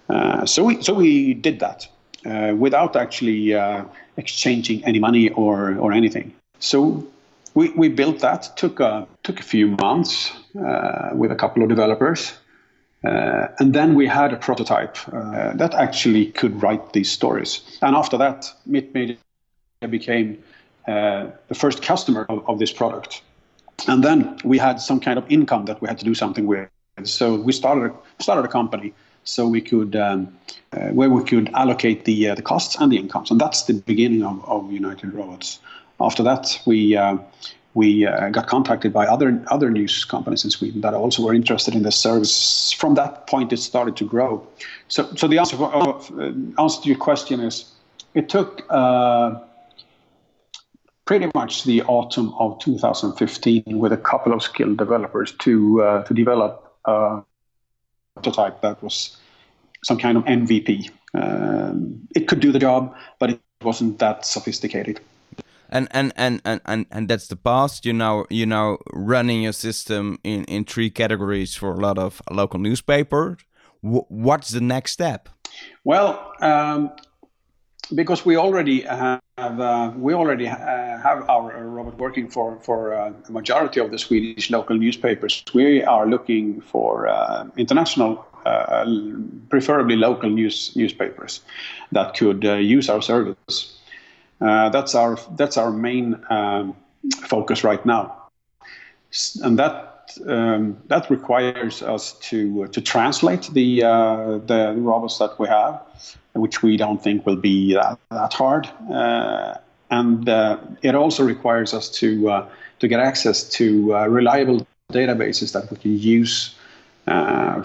Uh, 0.08 0.46
so 0.46 0.64
we, 0.64 0.82
so 0.82 0.94
we 0.94 1.34
did 1.34 1.60
that 1.60 1.86
uh, 2.24 2.54
without 2.56 2.96
actually 2.96 3.54
uh, 3.54 3.84
exchanging 4.16 4.84
any 4.84 4.98
money 4.98 5.30
or, 5.30 5.76
or 5.78 5.92
anything. 5.92 6.32
so 6.58 7.06
we, 7.54 7.70
we 7.70 7.88
built 7.88 8.20
that. 8.20 8.56
took 8.56 8.80
a 8.80 9.06
took 9.22 9.40
a 9.40 9.42
few 9.42 9.68
months 9.68 10.32
uh, 10.58 11.10
with 11.12 11.32
a 11.32 11.34
couple 11.34 11.62
of 11.62 11.68
developers, 11.68 12.32
uh, 13.04 13.48
and 13.58 13.74
then 13.74 13.94
we 13.94 14.06
had 14.06 14.32
a 14.32 14.36
prototype 14.36 14.96
that 15.54 15.74
actually 15.74 16.26
could 16.26 16.62
write 16.62 16.92
these 16.92 17.10
stories. 17.10 17.62
And 17.82 17.96
after 17.96 18.16
that, 18.18 18.52
Media 18.66 19.16
became 19.88 20.38
the 20.86 21.54
first 21.54 21.82
customer 21.82 22.26
of, 22.28 22.48
of 22.48 22.58
this 22.58 22.72
product. 22.72 23.22
And 23.86 24.04
then 24.04 24.38
we 24.44 24.58
had 24.58 24.80
some 24.80 25.00
kind 25.00 25.18
of 25.18 25.24
income 25.28 25.64
that 25.64 25.80
we 25.80 25.88
had 25.88 25.98
to 25.98 26.04
do 26.04 26.14
something 26.14 26.46
with. 26.46 26.68
So 27.04 27.34
we 27.34 27.52
started 27.52 27.92
started 28.18 28.44
a 28.44 28.48
company 28.48 28.92
so 29.28 29.46
we 29.46 29.60
could 29.60 29.94
um, 29.94 30.34
uh, 30.72 30.88
where 30.88 31.10
we 31.10 31.22
could 31.22 31.50
allocate 31.54 32.04
the 32.06 32.30
uh, 32.30 32.34
the 32.34 32.42
costs 32.42 32.76
and 32.80 32.90
the 32.90 32.96
incomes, 32.96 33.30
and 33.30 33.40
that's 33.40 33.64
the 33.64 33.74
beginning 33.74 34.22
of, 34.22 34.42
of 34.48 34.72
United 34.72 35.12
Robots. 35.12 35.60
After 36.00 36.22
that, 36.22 36.60
we 36.66 36.96
uh, 36.96 37.18
we 37.74 38.06
uh, 38.06 38.30
got 38.30 38.46
contacted 38.46 38.92
by 38.92 39.06
other 39.06 39.42
other 39.48 39.70
news 39.70 40.04
companies 40.04 40.44
in 40.44 40.50
Sweden 40.50 40.80
that 40.80 40.94
also 40.94 41.22
were 41.22 41.34
interested 41.34 41.74
in 41.74 41.82
the 41.82 41.92
service. 41.92 42.72
From 42.72 42.94
that 42.94 43.26
point, 43.26 43.52
it 43.52 43.58
started 43.58 43.96
to 43.96 44.04
grow. 44.04 44.46
So, 44.88 45.14
so 45.14 45.28
the 45.28 45.38
answer 45.38 45.56
for, 45.56 45.74
uh, 45.74 46.32
answer 46.58 46.82
to 46.82 46.88
your 46.88 46.98
question 46.98 47.40
is, 47.40 47.70
it 48.14 48.30
took 48.30 48.64
uh, 48.70 49.40
pretty 51.04 51.30
much 51.34 51.64
the 51.64 51.82
autumn 51.82 52.32
of 52.38 52.58
2015 52.60 53.62
with 53.78 53.92
a 53.92 53.98
couple 53.98 54.32
of 54.32 54.42
skilled 54.42 54.78
developers 54.78 55.32
to 55.32 55.82
uh, 55.82 56.02
to 56.04 56.14
develop 56.14 56.64
prototype 58.18 58.60
that 58.60 58.82
was 58.82 59.16
some 59.84 59.98
kind 59.98 60.16
of 60.16 60.24
MVP. 60.24 60.90
Um, 61.14 62.08
it 62.14 62.28
could 62.28 62.40
do 62.40 62.52
the 62.52 62.58
job, 62.58 62.94
but 63.18 63.30
it 63.30 63.40
wasn't 63.62 63.98
that 63.98 64.26
sophisticated. 64.26 65.00
And 65.70 65.88
and 65.90 66.12
and 66.16 66.40
and 66.44 66.60
and, 66.64 66.86
and 66.90 67.08
that's 67.08 67.28
the 67.28 67.36
past. 67.36 67.84
You 67.84 67.92
now 67.92 68.24
you 68.30 68.46
now 68.46 68.78
running 68.92 69.42
your 69.42 69.52
system 69.52 70.18
in 70.24 70.44
in 70.44 70.64
three 70.64 70.90
categories 70.90 71.54
for 71.54 71.72
a 71.72 71.80
lot 71.80 71.98
of 71.98 72.22
local 72.30 72.58
newspapers 72.58 73.38
w 73.82 74.04
what's 74.08 74.50
the 74.50 74.60
next 74.60 74.92
step? 74.92 75.28
Well 75.84 76.32
um, 76.40 76.90
because 77.94 78.24
we 78.24 78.36
already 78.36 78.82
have 78.82 79.20
uh, 79.38 79.92
we 79.96 80.14
already 80.14 80.48
uh, 80.48 80.54
have 80.98 81.28
our 81.28 81.64
robot 81.64 81.98
working 81.98 82.28
for 82.28 82.58
for 82.60 82.94
uh, 82.94 83.12
a 83.28 83.32
majority 83.32 83.80
of 83.80 83.90
the 83.90 83.98
Swedish 83.98 84.50
local 84.50 84.76
newspapers. 84.76 85.44
We 85.54 85.82
are 85.84 86.06
looking 86.06 86.60
for 86.60 87.08
uh, 87.08 87.46
international, 87.56 88.26
uh, 88.44 88.84
preferably 89.48 89.96
local 89.96 90.30
news 90.30 90.74
newspapers 90.76 91.40
that 91.92 92.14
could 92.14 92.44
uh, 92.44 92.54
use 92.54 92.88
our 92.88 93.02
service. 93.02 93.78
Uh, 94.40 94.68
that's 94.70 94.94
our 94.94 95.18
that's 95.36 95.56
our 95.56 95.70
main 95.70 96.16
um, 96.30 96.76
focus 97.26 97.64
right 97.64 97.84
now, 97.86 98.28
and 99.42 99.58
that 99.58 99.87
um, 100.26 100.76
that 100.86 101.10
requires 101.10 101.82
us 101.82 102.12
to 102.30 102.64
uh, 102.64 102.66
to 102.68 102.80
translate 102.80 103.48
the 103.52 103.84
uh, 103.84 104.38
the 104.46 104.74
robots 104.76 105.18
that 105.18 105.38
we 105.38 105.48
have, 105.48 105.80
which 106.34 106.62
we 106.62 106.76
don't 106.76 107.02
think 107.02 107.26
will 107.26 107.36
be 107.36 107.74
that, 107.74 107.98
that 108.10 108.32
hard, 108.32 108.68
uh, 108.90 109.54
and 109.90 110.28
uh, 110.28 110.58
it 110.82 110.94
also 110.94 111.24
requires 111.24 111.74
us 111.74 111.88
to 111.90 112.30
uh, 112.30 112.48
to 112.78 112.88
get 112.88 113.00
access 113.00 113.48
to 113.48 113.92
reliable 114.08 114.66
databases 114.92 115.52
that 115.52 115.70
we 115.70 115.76
can 115.76 115.98
use 115.98 116.54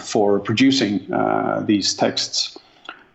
for 0.00 0.40
producing 0.40 1.06
these 1.66 1.94
texts. 1.94 2.58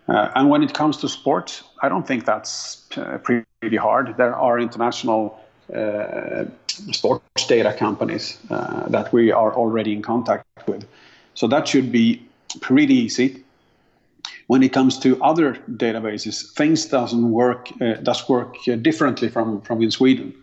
Uh, 0.09 0.32
and 0.36 0.49
when 0.49 0.63
it 0.63 0.73
comes 0.73 0.97
to 0.97 1.07
sport, 1.07 1.61
I 1.84 1.89
don't 1.89 2.05
think 2.07 2.25
that's 2.25 2.88
uh, 2.97 3.19
pretty 3.19 3.77
hard. 3.77 4.17
There 4.17 4.36
are 4.36 4.59
international 4.59 5.39
uh, 5.71 6.45
sports 6.93 7.47
data 7.47 7.73
companies 7.73 8.38
uh, 8.49 8.88
that 8.89 9.11
we 9.13 9.32
are 9.32 9.53
already 9.53 9.93
in 9.93 10.01
contact 10.01 10.45
with. 10.67 10.86
So 11.34 11.47
that 11.47 11.67
should 11.67 11.91
be 11.91 12.21
pretty 12.61 12.93
easy. 12.93 13.43
When 14.47 14.63
it 14.63 14.73
comes 14.73 14.97
to 14.99 15.21
other 15.23 15.55
databases, 15.69 16.51
things 16.53 16.86
doesn't 16.86 17.32
work 17.32 17.69
uh, 17.82 17.93
does 18.01 18.27
work 18.27 18.55
differently 18.82 19.30
from, 19.30 19.61
from 19.61 19.82
in 19.82 19.91
Sweden 19.91 20.34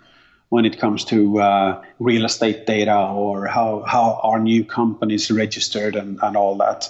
when 0.48 0.64
it 0.64 0.78
comes 0.78 1.04
to 1.04 1.40
uh, 1.40 1.82
real 1.98 2.24
estate 2.24 2.66
data 2.66 2.96
or 2.96 3.46
how, 3.46 3.82
how 3.86 4.20
are 4.22 4.38
new 4.38 4.64
companies 4.64 5.28
registered 5.28 5.96
and, 5.96 6.20
and 6.22 6.36
all 6.36 6.56
that. 6.56 6.88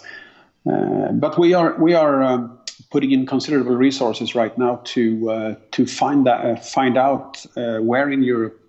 but 0.64 1.38
we 1.38 1.54
are 1.54 1.74
we 1.78 1.94
are 1.94 2.22
um, 2.22 2.58
putting 2.90 3.12
in 3.12 3.26
considerable 3.26 3.76
resources 3.76 4.34
right 4.34 4.56
now 4.58 4.80
to 4.84 5.30
uh, 5.30 5.54
to 5.72 5.86
find 5.86 6.26
that 6.26 6.44
uh, 6.44 6.56
find 6.56 6.96
out 6.96 7.44
uh, 7.56 7.78
where 7.78 8.10
in 8.10 8.22
Europe 8.22 8.60
uh, 8.60 8.65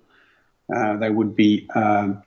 Uh, 0.73 0.97
there 0.97 1.13
would 1.13 1.35
be 1.35 1.67
um, 1.75 2.21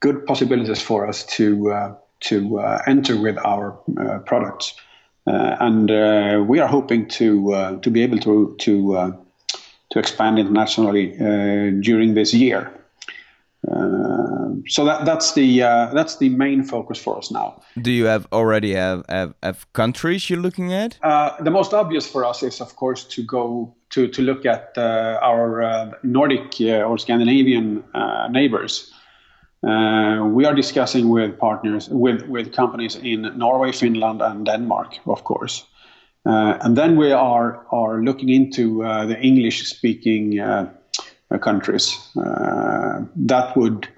good 0.00 0.24
possibilities 0.26 0.80
for 0.80 1.06
us 1.06 1.24
to 1.26 1.72
uh, 1.72 1.94
to 2.20 2.58
uh, 2.58 2.82
enter 2.86 3.20
with 3.20 3.36
our 3.44 3.78
uh, 4.00 4.18
products, 4.20 4.74
uh, 5.26 5.56
and 5.60 6.48
we 6.48 6.58
are 6.58 6.68
hoping 6.68 7.06
to 7.06 7.78
to 7.82 7.90
be 7.90 8.02
able 8.02 8.18
to 8.18 8.56
to 8.58 9.14
to 9.90 9.98
expand 9.98 10.38
internationally 10.38 11.08
during 11.80 12.14
this 12.14 12.32
year. 12.32 12.72
Um, 13.70 14.62
so 14.68 14.84
that 14.84 15.04
that's 15.04 15.32
the 15.34 15.62
uh, 15.62 15.92
that's 15.92 16.18
the 16.18 16.28
main 16.28 16.62
focus 16.62 16.98
for 16.98 17.18
us 17.18 17.30
now. 17.30 17.60
Do 17.80 17.90
you 17.90 18.06
have 18.06 18.26
already 18.32 18.74
have 18.74 19.04
have, 19.08 19.34
have 19.42 19.72
countries 19.72 20.30
you're 20.30 20.40
looking 20.40 20.72
at? 20.72 20.98
Uh, 21.02 21.30
the 21.42 21.50
most 21.50 21.72
obvious 21.74 22.06
for 22.06 22.24
us 22.24 22.42
is, 22.42 22.60
of 22.60 22.76
course, 22.76 23.04
to 23.04 23.22
go 23.22 23.74
to 23.90 24.08
to 24.08 24.22
look 24.22 24.46
at 24.46 24.72
uh, 24.76 25.18
our 25.22 25.62
uh, 25.62 25.90
Nordic 26.02 26.60
uh, 26.60 26.88
or 26.88 26.98
Scandinavian 26.98 27.82
uh, 27.94 28.28
neighbors. 28.30 28.92
we 29.62 30.46
are 30.46 30.54
discussing 30.54 31.08
with 31.08 31.38
partners 31.38 31.88
with 31.88 32.22
with 32.28 32.52
companies 32.52 32.96
in 32.96 33.22
Norway, 33.36 33.72
Finland, 33.72 34.22
and 34.22 34.46
Denmark, 34.46 34.98
of 35.06 35.24
course. 35.24 35.64
and 36.24 36.76
then 36.76 36.96
we 36.96 37.12
are 37.12 37.66
are 37.70 38.02
looking 38.04 38.28
into 38.28 38.82
the 39.08 39.18
English-speaking 39.20 40.38
uh, 40.40 40.66
countries. 41.38 41.96
Uh, 42.16 43.02
that 43.16 43.56
would, 43.56 43.88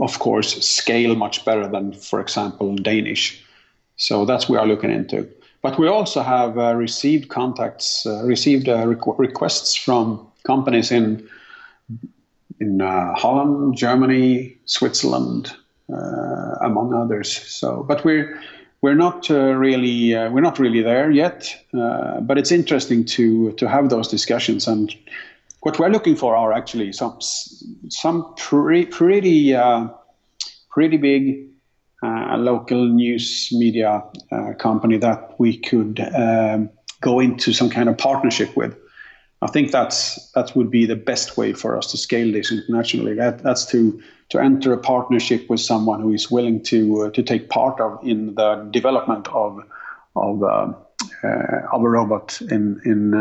of 0.00 0.18
course, 0.18 0.64
scale 0.64 1.14
much 1.14 1.44
better 1.44 1.68
than, 1.68 1.92
for 1.92 2.20
example, 2.20 2.76
Danish. 2.76 3.44
So 3.96 4.24
that's 4.24 4.48
we 4.48 4.56
are 4.56 4.66
looking 4.66 4.90
into. 4.90 5.28
But 5.62 5.78
we 5.78 5.86
also 5.86 6.22
have 6.22 6.58
uh, 6.58 6.74
received 6.74 7.28
contacts, 7.28 8.04
uh, 8.04 8.24
received 8.24 8.68
uh, 8.68 8.84
requ- 8.84 9.18
requests 9.18 9.76
from 9.76 10.26
companies 10.44 10.90
in 10.90 11.28
in 12.58 12.80
uh, 12.80 13.14
Holland, 13.14 13.76
Germany, 13.76 14.56
Switzerland, 14.66 15.52
among 16.60 16.94
others. 16.94 17.32
So, 17.32 17.84
but 17.88 18.04
we're 18.04 18.40
we're 18.82 18.94
not 18.94 19.28
really 19.28 20.14
we're 20.14 20.40
not 20.40 20.58
really 20.58 20.82
there 20.82 21.10
yet. 21.10 21.56
but 21.72 22.38
it's 22.38 22.52
interesting 22.52 23.04
to 23.04 23.52
to 23.52 23.68
have 23.68 23.88
those 23.88 24.08
discussions 24.08 24.68
and 24.68 24.94
what 25.62 25.78
we're 25.78 25.88
looking 25.88 26.16
for 26.16 26.36
are 26.36 26.52
actually 26.52 26.92
some 26.92 27.18
some 27.88 28.34
pre, 28.36 28.84
pretty 28.86 29.54
uh, 29.54 29.88
pretty 30.70 30.96
big 30.96 31.48
uh, 32.02 32.36
local 32.36 32.88
news 32.88 33.48
media 33.52 34.02
uh, 34.32 34.52
company 34.58 34.98
that 34.98 35.38
we 35.38 35.56
could 35.56 36.00
um, 36.14 36.68
go 37.00 37.20
into 37.20 37.52
some 37.52 37.70
kind 37.70 37.88
of 37.88 37.96
partnership 37.96 38.56
with. 38.56 38.76
I 39.40 39.46
think 39.48 39.70
that's 39.70 40.30
that 40.32 40.54
would 40.56 40.70
be 40.70 40.84
the 40.84 40.96
best 40.96 41.36
way 41.36 41.52
for 41.52 41.78
us 41.78 41.90
to 41.92 41.96
scale 41.96 42.32
this 42.32 42.50
internationally. 42.50 43.14
That, 43.14 43.42
that's 43.44 43.64
to 43.66 44.02
to 44.30 44.40
enter 44.40 44.72
a 44.72 44.78
partnership 44.78 45.48
with 45.48 45.60
someone 45.60 46.00
who 46.00 46.12
is 46.12 46.28
willing 46.28 46.60
to 46.64 47.02
uh, 47.02 47.10
to 47.10 47.22
take 47.22 47.50
part 47.50 47.80
of 47.80 48.00
in 48.02 48.34
the 48.34 48.68
development 48.72 49.28
of 49.28 49.60
of 50.16 50.42
uh, 50.42 50.72
uh, 51.22 51.68
of 51.72 51.84
a 51.84 51.88
robot 51.88 52.40
in 52.50 52.80
in 52.84 53.14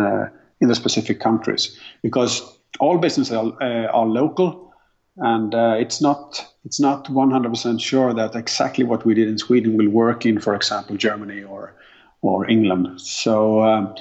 in 0.62 0.68
the 0.68 0.76
specific 0.76 1.20
countries 1.20 1.78
because 2.02 2.42
all 2.80 2.98
businesses 2.98 3.34
are, 3.34 3.52
uh, 3.62 3.88
are 3.88 4.06
local 4.06 4.74
and 5.18 5.54
uh, 5.54 5.76
it's 5.78 6.02
not 6.02 6.48
it's 6.64 6.80
not 6.80 7.06
100% 7.06 7.82
sure 7.82 8.14
that 8.14 8.36
exactly 8.36 8.86
what 8.86 9.06
we 9.06 9.14
did 9.14 9.28
in 9.28 9.38
Sweden 9.38 9.76
will 9.76 9.90
work 9.90 10.26
in 10.26 10.40
for 10.40 10.56
example 10.56 10.96
Germany 10.96 11.44
or 11.44 11.76
or 12.22 12.50
England 12.50 13.02
so 13.02 13.64
um, 13.64 13.96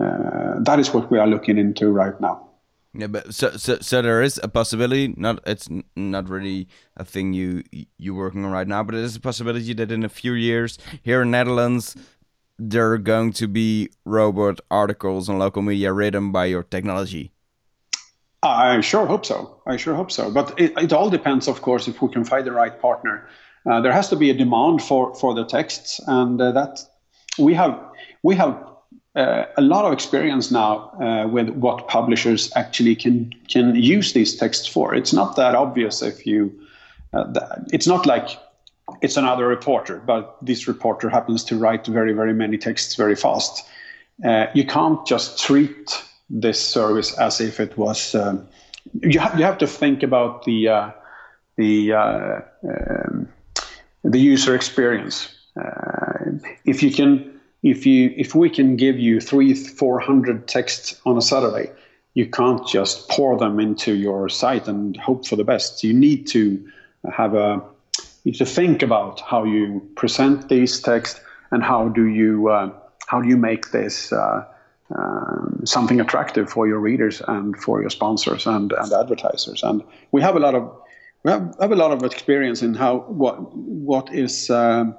uh, 0.00 0.54
that 0.60 0.78
is 0.80 0.92
what 0.92 1.10
we 1.10 1.18
are 1.18 1.26
looking 1.26 1.58
into 1.58 1.90
right 1.90 2.20
now 2.20 2.46
yeah, 2.98 3.08
but 3.08 3.34
so, 3.34 3.50
so 3.58 3.78
so 3.80 4.00
there 4.00 4.22
is 4.22 4.40
a 4.42 4.48
possibility. 4.48 5.12
Not 5.18 5.40
it's 5.46 5.68
not 5.96 6.30
really 6.30 6.66
a 6.96 7.04
thing 7.04 7.34
you 7.34 7.62
you're 7.98 8.14
working 8.14 8.44
on 8.44 8.50
right 8.50 8.66
now, 8.66 8.82
but 8.82 8.94
it 8.94 9.04
is 9.04 9.16
a 9.16 9.20
possibility 9.20 9.74
that 9.74 9.92
in 9.92 10.02
a 10.02 10.08
few 10.08 10.32
years 10.32 10.78
here 11.02 11.20
in 11.20 11.30
Netherlands 11.30 11.94
there 12.58 12.92
are 12.92 12.98
going 12.98 13.32
to 13.32 13.48
be 13.48 13.90
robot 14.04 14.60
articles 14.70 15.28
on 15.28 15.38
local 15.38 15.62
media 15.62 15.92
written 15.92 16.32
by 16.32 16.46
your 16.46 16.62
technology? 16.62 17.32
I 18.42 18.80
sure 18.80 19.06
hope 19.06 19.26
so. 19.26 19.60
I 19.66 19.76
sure 19.76 19.94
hope 19.94 20.10
so. 20.10 20.30
But 20.30 20.58
it, 20.58 20.72
it 20.76 20.92
all 20.92 21.10
depends, 21.10 21.48
of 21.48 21.62
course, 21.62 21.88
if 21.88 22.00
we 22.00 22.08
can 22.08 22.24
find 22.24 22.46
the 22.46 22.52
right 22.52 22.80
partner. 22.80 23.28
Uh, 23.68 23.80
there 23.80 23.92
has 23.92 24.08
to 24.10 24.16
be 24.16 24.30
a 24.30 24.34
demand 24.34 24.82
for, 24.82 25.14
for 25.16 25.34
the 25.34 25.44
texts, 25.44 26.00
and 26.06 26.40
uh, 26.40 26.52
that 26.52 26.78
we 27.38 27.52
have 27.54 27.78
we 28.22 28.34
have 28.36 28.64
uh, 29.16 29.46
a 29.56 29.62
lot 29.62 29.84
of 29.84 29.92
experience 29.92 30.50
now 30.50 30.90
uh, 31.00 31.26
with 31.26 31.48
what 31.50 31.88
publishers 31.88 32.52
actually 32.54 32.94
can 32.94 33.32
can 33.48 33.74
use 33.74 34.12
these 34.12 34.36
texts 34.36 34.68
for. 34.68 34.94
It's 34.94 35.12
not 35.12 35.36
that 35.36 35.54
obvious 35.54 36.02
if 36.02 36.26
you. 36.26 36.52
Uh, 37.12 37.32
it's 37.72 37.86
not 37.86 38.06
like 38.06 38.38
it's 39.02 39.16
another 39.16 39.46
reporter, 39.46 40.02
but 40.06 40.36
this 40.42 40.68
reporter 40.68 41.08
happens 41.08 41.44
to 41.44 41.58
write 41.58 41.86
very 41.86 42.12
very 42.12 42.32
many 42.32 42.58
texts 42.58 42.94
very 42.94 43.16
fast. 43.16 43.66
Uh, 44.24 44.46
you 44.54 44.64
can't 44.64 45.04
just 45.06 45.38
treat 45.44 46.02
this 46.30 46.60
service 46.60 47.16
as 47.18 47.40
if 47.40 47.60
it 47.60 47.76
was. 47.76 48.14
Um, 48.14 48.48
you 49.02 49.18
have 49.18 49.38
you 49.38 49.44
have 49.44 49.58
to 49.58 49.66
think 49.66 50.02
about 50.02 50.44
the 50.44 50.68
uh, 50.68 50.90
the 51.56 51.92
uh, 51.92 52.40
um, 52.68 53.28
the 54.04 54.18
user 54.18 54.54
experience. 54.54 55.32
if 56.64 56.82
you 56.82 56.92
can 56.92 57.40
if 57.62 57.86
you 57.86 58.14
if 58.16 58.34
we 58.34 58.48
can 58.48 58.76
give 58.76 58.98
you 58.98 59.20
three 59.20 59.54
four 59.54 59.98
hundred 59.98 60.46
texts 60.46 61.00
on 61.04 61.16
a 61.18 61.22
Saturday, 61.22 61.70
you 62.14 62.26
can't 62.26 62.66
just 62.66 63.08
pour 63.08 63.36
them 63.36 63.58
into 63.58 63.94
your 63.94 64.28
site 64.28 64.68
and 64.68 64.96
hope 64.96 65.26
for 65.26 65.36
the 65.36 65.44
best. 65.44 65.82
You 65.82 65.92
need 65.92 66.26
to 66.28 66.64
have 67.12 67.34
a 67.34 67.62
you 68.26 68.32
to 68.32 68.44
think 68.44 68.82
about 68.82 69.20
how 69.20 69.44
you 69.44 69.88
present 69.94 70.48
these 70.48 70.80
texts 70.80 71.20
and 71.52 71.62
how 71.62 71.88
do 71.88 72.06
you 72.06 72.48
uh, 72.48 72.70
how 73.06 73.20
do 73.20 73.28
you 73.28 73.36
make 73.36 73.70
this 73.70 74.12
uh, 74.12 74.44
um, 74.96 75.60
something 75.64 76.00
attractive 76.00 76.50
for 76.50 76.66
your 76.66 76.80
readers 76.80 77.22
and 77.28 77.56
for 77.56 77.80
your 77.80 77.90
sponsors 77.90 78.46
and, 78.46 78.72
and 78.72 78.92
advertisers. 78.92 79.62
And 79.62 79.82
we 80.10 80.22
have 80.22 80.34
a 80.34 80.40
lot 80.40 80.56
of 80.56 80.62
we 81.22 81.30
have, 81.30 81.54
have 81.60 81.72
a 81.72 81.76
lot 81.76 81.92
of 81.92 82.02
experience 82.02 82.62
in 82.62 82.74
how 82.74 82.98
what 83.08 83.36
what 83.56 84.12
is. 84.12 84.50
Uh, 84.50 84.92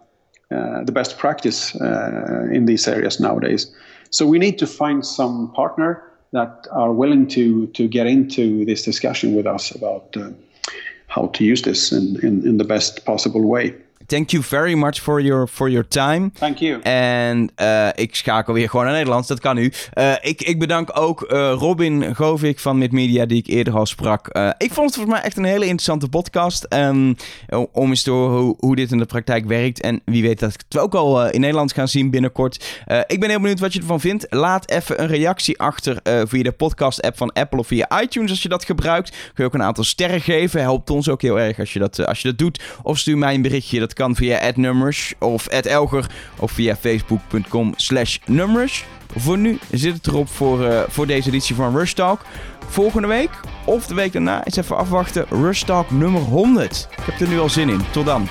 uh, 0.49 0.81
the 0.85 0.93
best 0.93 1.17
practice 1.17 1.75
uh, 1.75 2.47
in 2.53 2.67
these 2.67 2.87
areas 2.87 3.19
nowadays. 3.19 3.69
So 4.11 4.25
we 4.25 4.39
need 4.39 4.57
to 4.59 4.65
find 4.65 5.05
some 5.05 5.51
partner 5.51 6.01
that 6.31 6.67
are 6.71 6.93
willing 6.93 7.27
to 7.35 7.67
to 7.67 7.85
get 7.89 8.07
into 8.07 8.63
this 8.63 8.85
discussion 8.85 9.35
with 9.35 9.45
us 9.45 9.71
about 9.71 10.15
uh, 10.15 10.29
how 11.17 11.27
to 11.27 11.43
use 11.43 11.63
this 11.63 11.91
in, 11.91 12.17
in, 12.23 12.47
in 12.47 12.57
the 12.57 12.63
best 12.63 13.05
possible 13.05 13.47
way. 13.47 13.73
Thank 14.07 14.29
you 14.29 14.43
very 14.43 14.73
much 14.73 14.99
for 14.99 15.21
your, 15.21 15.47
for 15.47 15.69
your 15.69 15.87
time. 15.87 16.31
Thank 16.33 16.57
you. 16.57 16.81
En 16.81 17.49
uh, 17.61 17.87
ik 17.95 18.15
schakel 18.15 18.53
weer 18.53 18.69
gewoon 18.69 18.85
naar 18.85 18.93
Nederlands, 18.93 19.27
dat 19.27 19.39
kan 19.39 19.55
nu. 19.55 19.71
Uh, 19.93 20.11
ik, 20.21 20.41
ik 20.41 20.59
bedank 20.59 20.89
ook 20.93 21.31
uh, 21.31 21.51
Robin 21.57 22.15
Govik 22.15 22.59
van 22.59 22.77
Midmedia, 22.77 23.25
die 23.25 23.37
ik 23.37 23.47
eerder 23.47 23.75
al 23.75 23.85
sprak. 23.85 24.27
ik 24.57 24.73
vond 24.73 24.85
het 24.85 24.95
volgens 24.95 25.15
mij 25.15 25.21
echt 25.21 25.37
een 25.37 25.43
hele 25.43 25.65
interessante 25.65 26.09
podcast. 26.09 26.73
Um, 26.73 27.15
om 27.71 27.89
eens 27.89 28.03
te 28.03 28.11
horen 28.11 28.39
hoe, 28.39 28.55
hoe, 28.59 28.75
dit 28.75 28.91
in 28.91 28.97
de 28.97 29.05
praktijk 29.05 29.45
werkt. 29.45 29.81
En 29.81 30.01
wie 30.05 30.21
weet 30.21 30.39
dat 30.39 30.53
ik 30.53 30.61
het 30.69 30.81
ook 30.81 30.95
al 30.95 31.29
in 31.29 31.39
Nederland 31.39 31.73
gaan 31.73 31.87
zien 31.87 32.09
binnenkort. 32.09 32.83
ik 33.07 33.19
ben 33.19 33.29
heel 33.29 33.39
benieuwd 33.39 33.59
wat 33.59 33.73
je 33.73 33.79
ervan 33.79 33.99
vindt. 33.99 34.25
Laat 34.29 34.69
even 34.69 35.01
een 35.01 35.07
reactie 35.07 35.59
achter 35.59 35.99
via 36.03 36.43
de 36.43 36.51
podcast-app 36.51 37.17
van 37.17 37.33
Apple 37.33 37.59
of 37.59 37.67
via 37.67 38.01
iTunes 38.01 38.29
als 38.29 38.41
je 38.41 38.49
dat 38.49 38.65
gebruikt. 38.65 39.09
Kun 39.09 39.31
je 39.35 39.43
ook 39.43 39.53
een 39.53 39.63
aantal 39.63 39.83
sterren 39.83 40.21
geven. 40.21 40.61
Helpt 40.61 40.89
ons 40.89 41.09
ook 41.09 41.21
heel 41.21 41.39
erg 41.39 41.59
als 41.59 41.73
je 41.73 41.79
dat, 41.79 42.05
als 42.05 42.21
je 42.21 42.27
dat 42.27 42.37
doet. 42.37 42.63
Of 42.83 42.97
stuur 42.97 43.17
mij 43.17 43.33
een 43.33 43.41
berichtje. 43.41 43.79
Dat 43.79 43.93
kan 43.97 44.15
via 44.15 44.51
nummers 44.55 45.13
of 45.19 45.47
@elger 45.47 46.05
of 46.39 46.51
via 46.51 46.75
facebook.com 46.75 47.73
slash 47.75 48.17
nummers. 48.25 48.85
Voor 49.15 49.37
nu 49.37 49.59
zit 49.71 49.93
het 49.93 50.07
erop 50.07 50.29
voor, 50.29 50.61
uh, 50.61 50.81
voor 50.87 51.07
deze 51.07 51.27
editie 51.27 51.55
van 51.55 51.77
Rush 51.77 51.93
Talk. 51.93 52.21
Volgende 52.67 53.07
week 53.07 53.29
of 53.65 53.87
de 53.87 53.95
week 53.95 54.13
daarna 54.13 54.45
is 54.45 54.55
even 54.55 54.77
afwachten 54.77 55.25
Rush 55.29 55.63
Talk 55.63 55.91
nummer 55.91 56.21
100. 56.21 56.87
Ik 56.91 57.03
heb 57.03 57.19
er 57.19 57.27
nu 57.27 57.39
al 57.39 57.49
zin 57.49 57.69
in. 57.69 57.81
Tot 57.91 58.05
dan. 58.05 58.27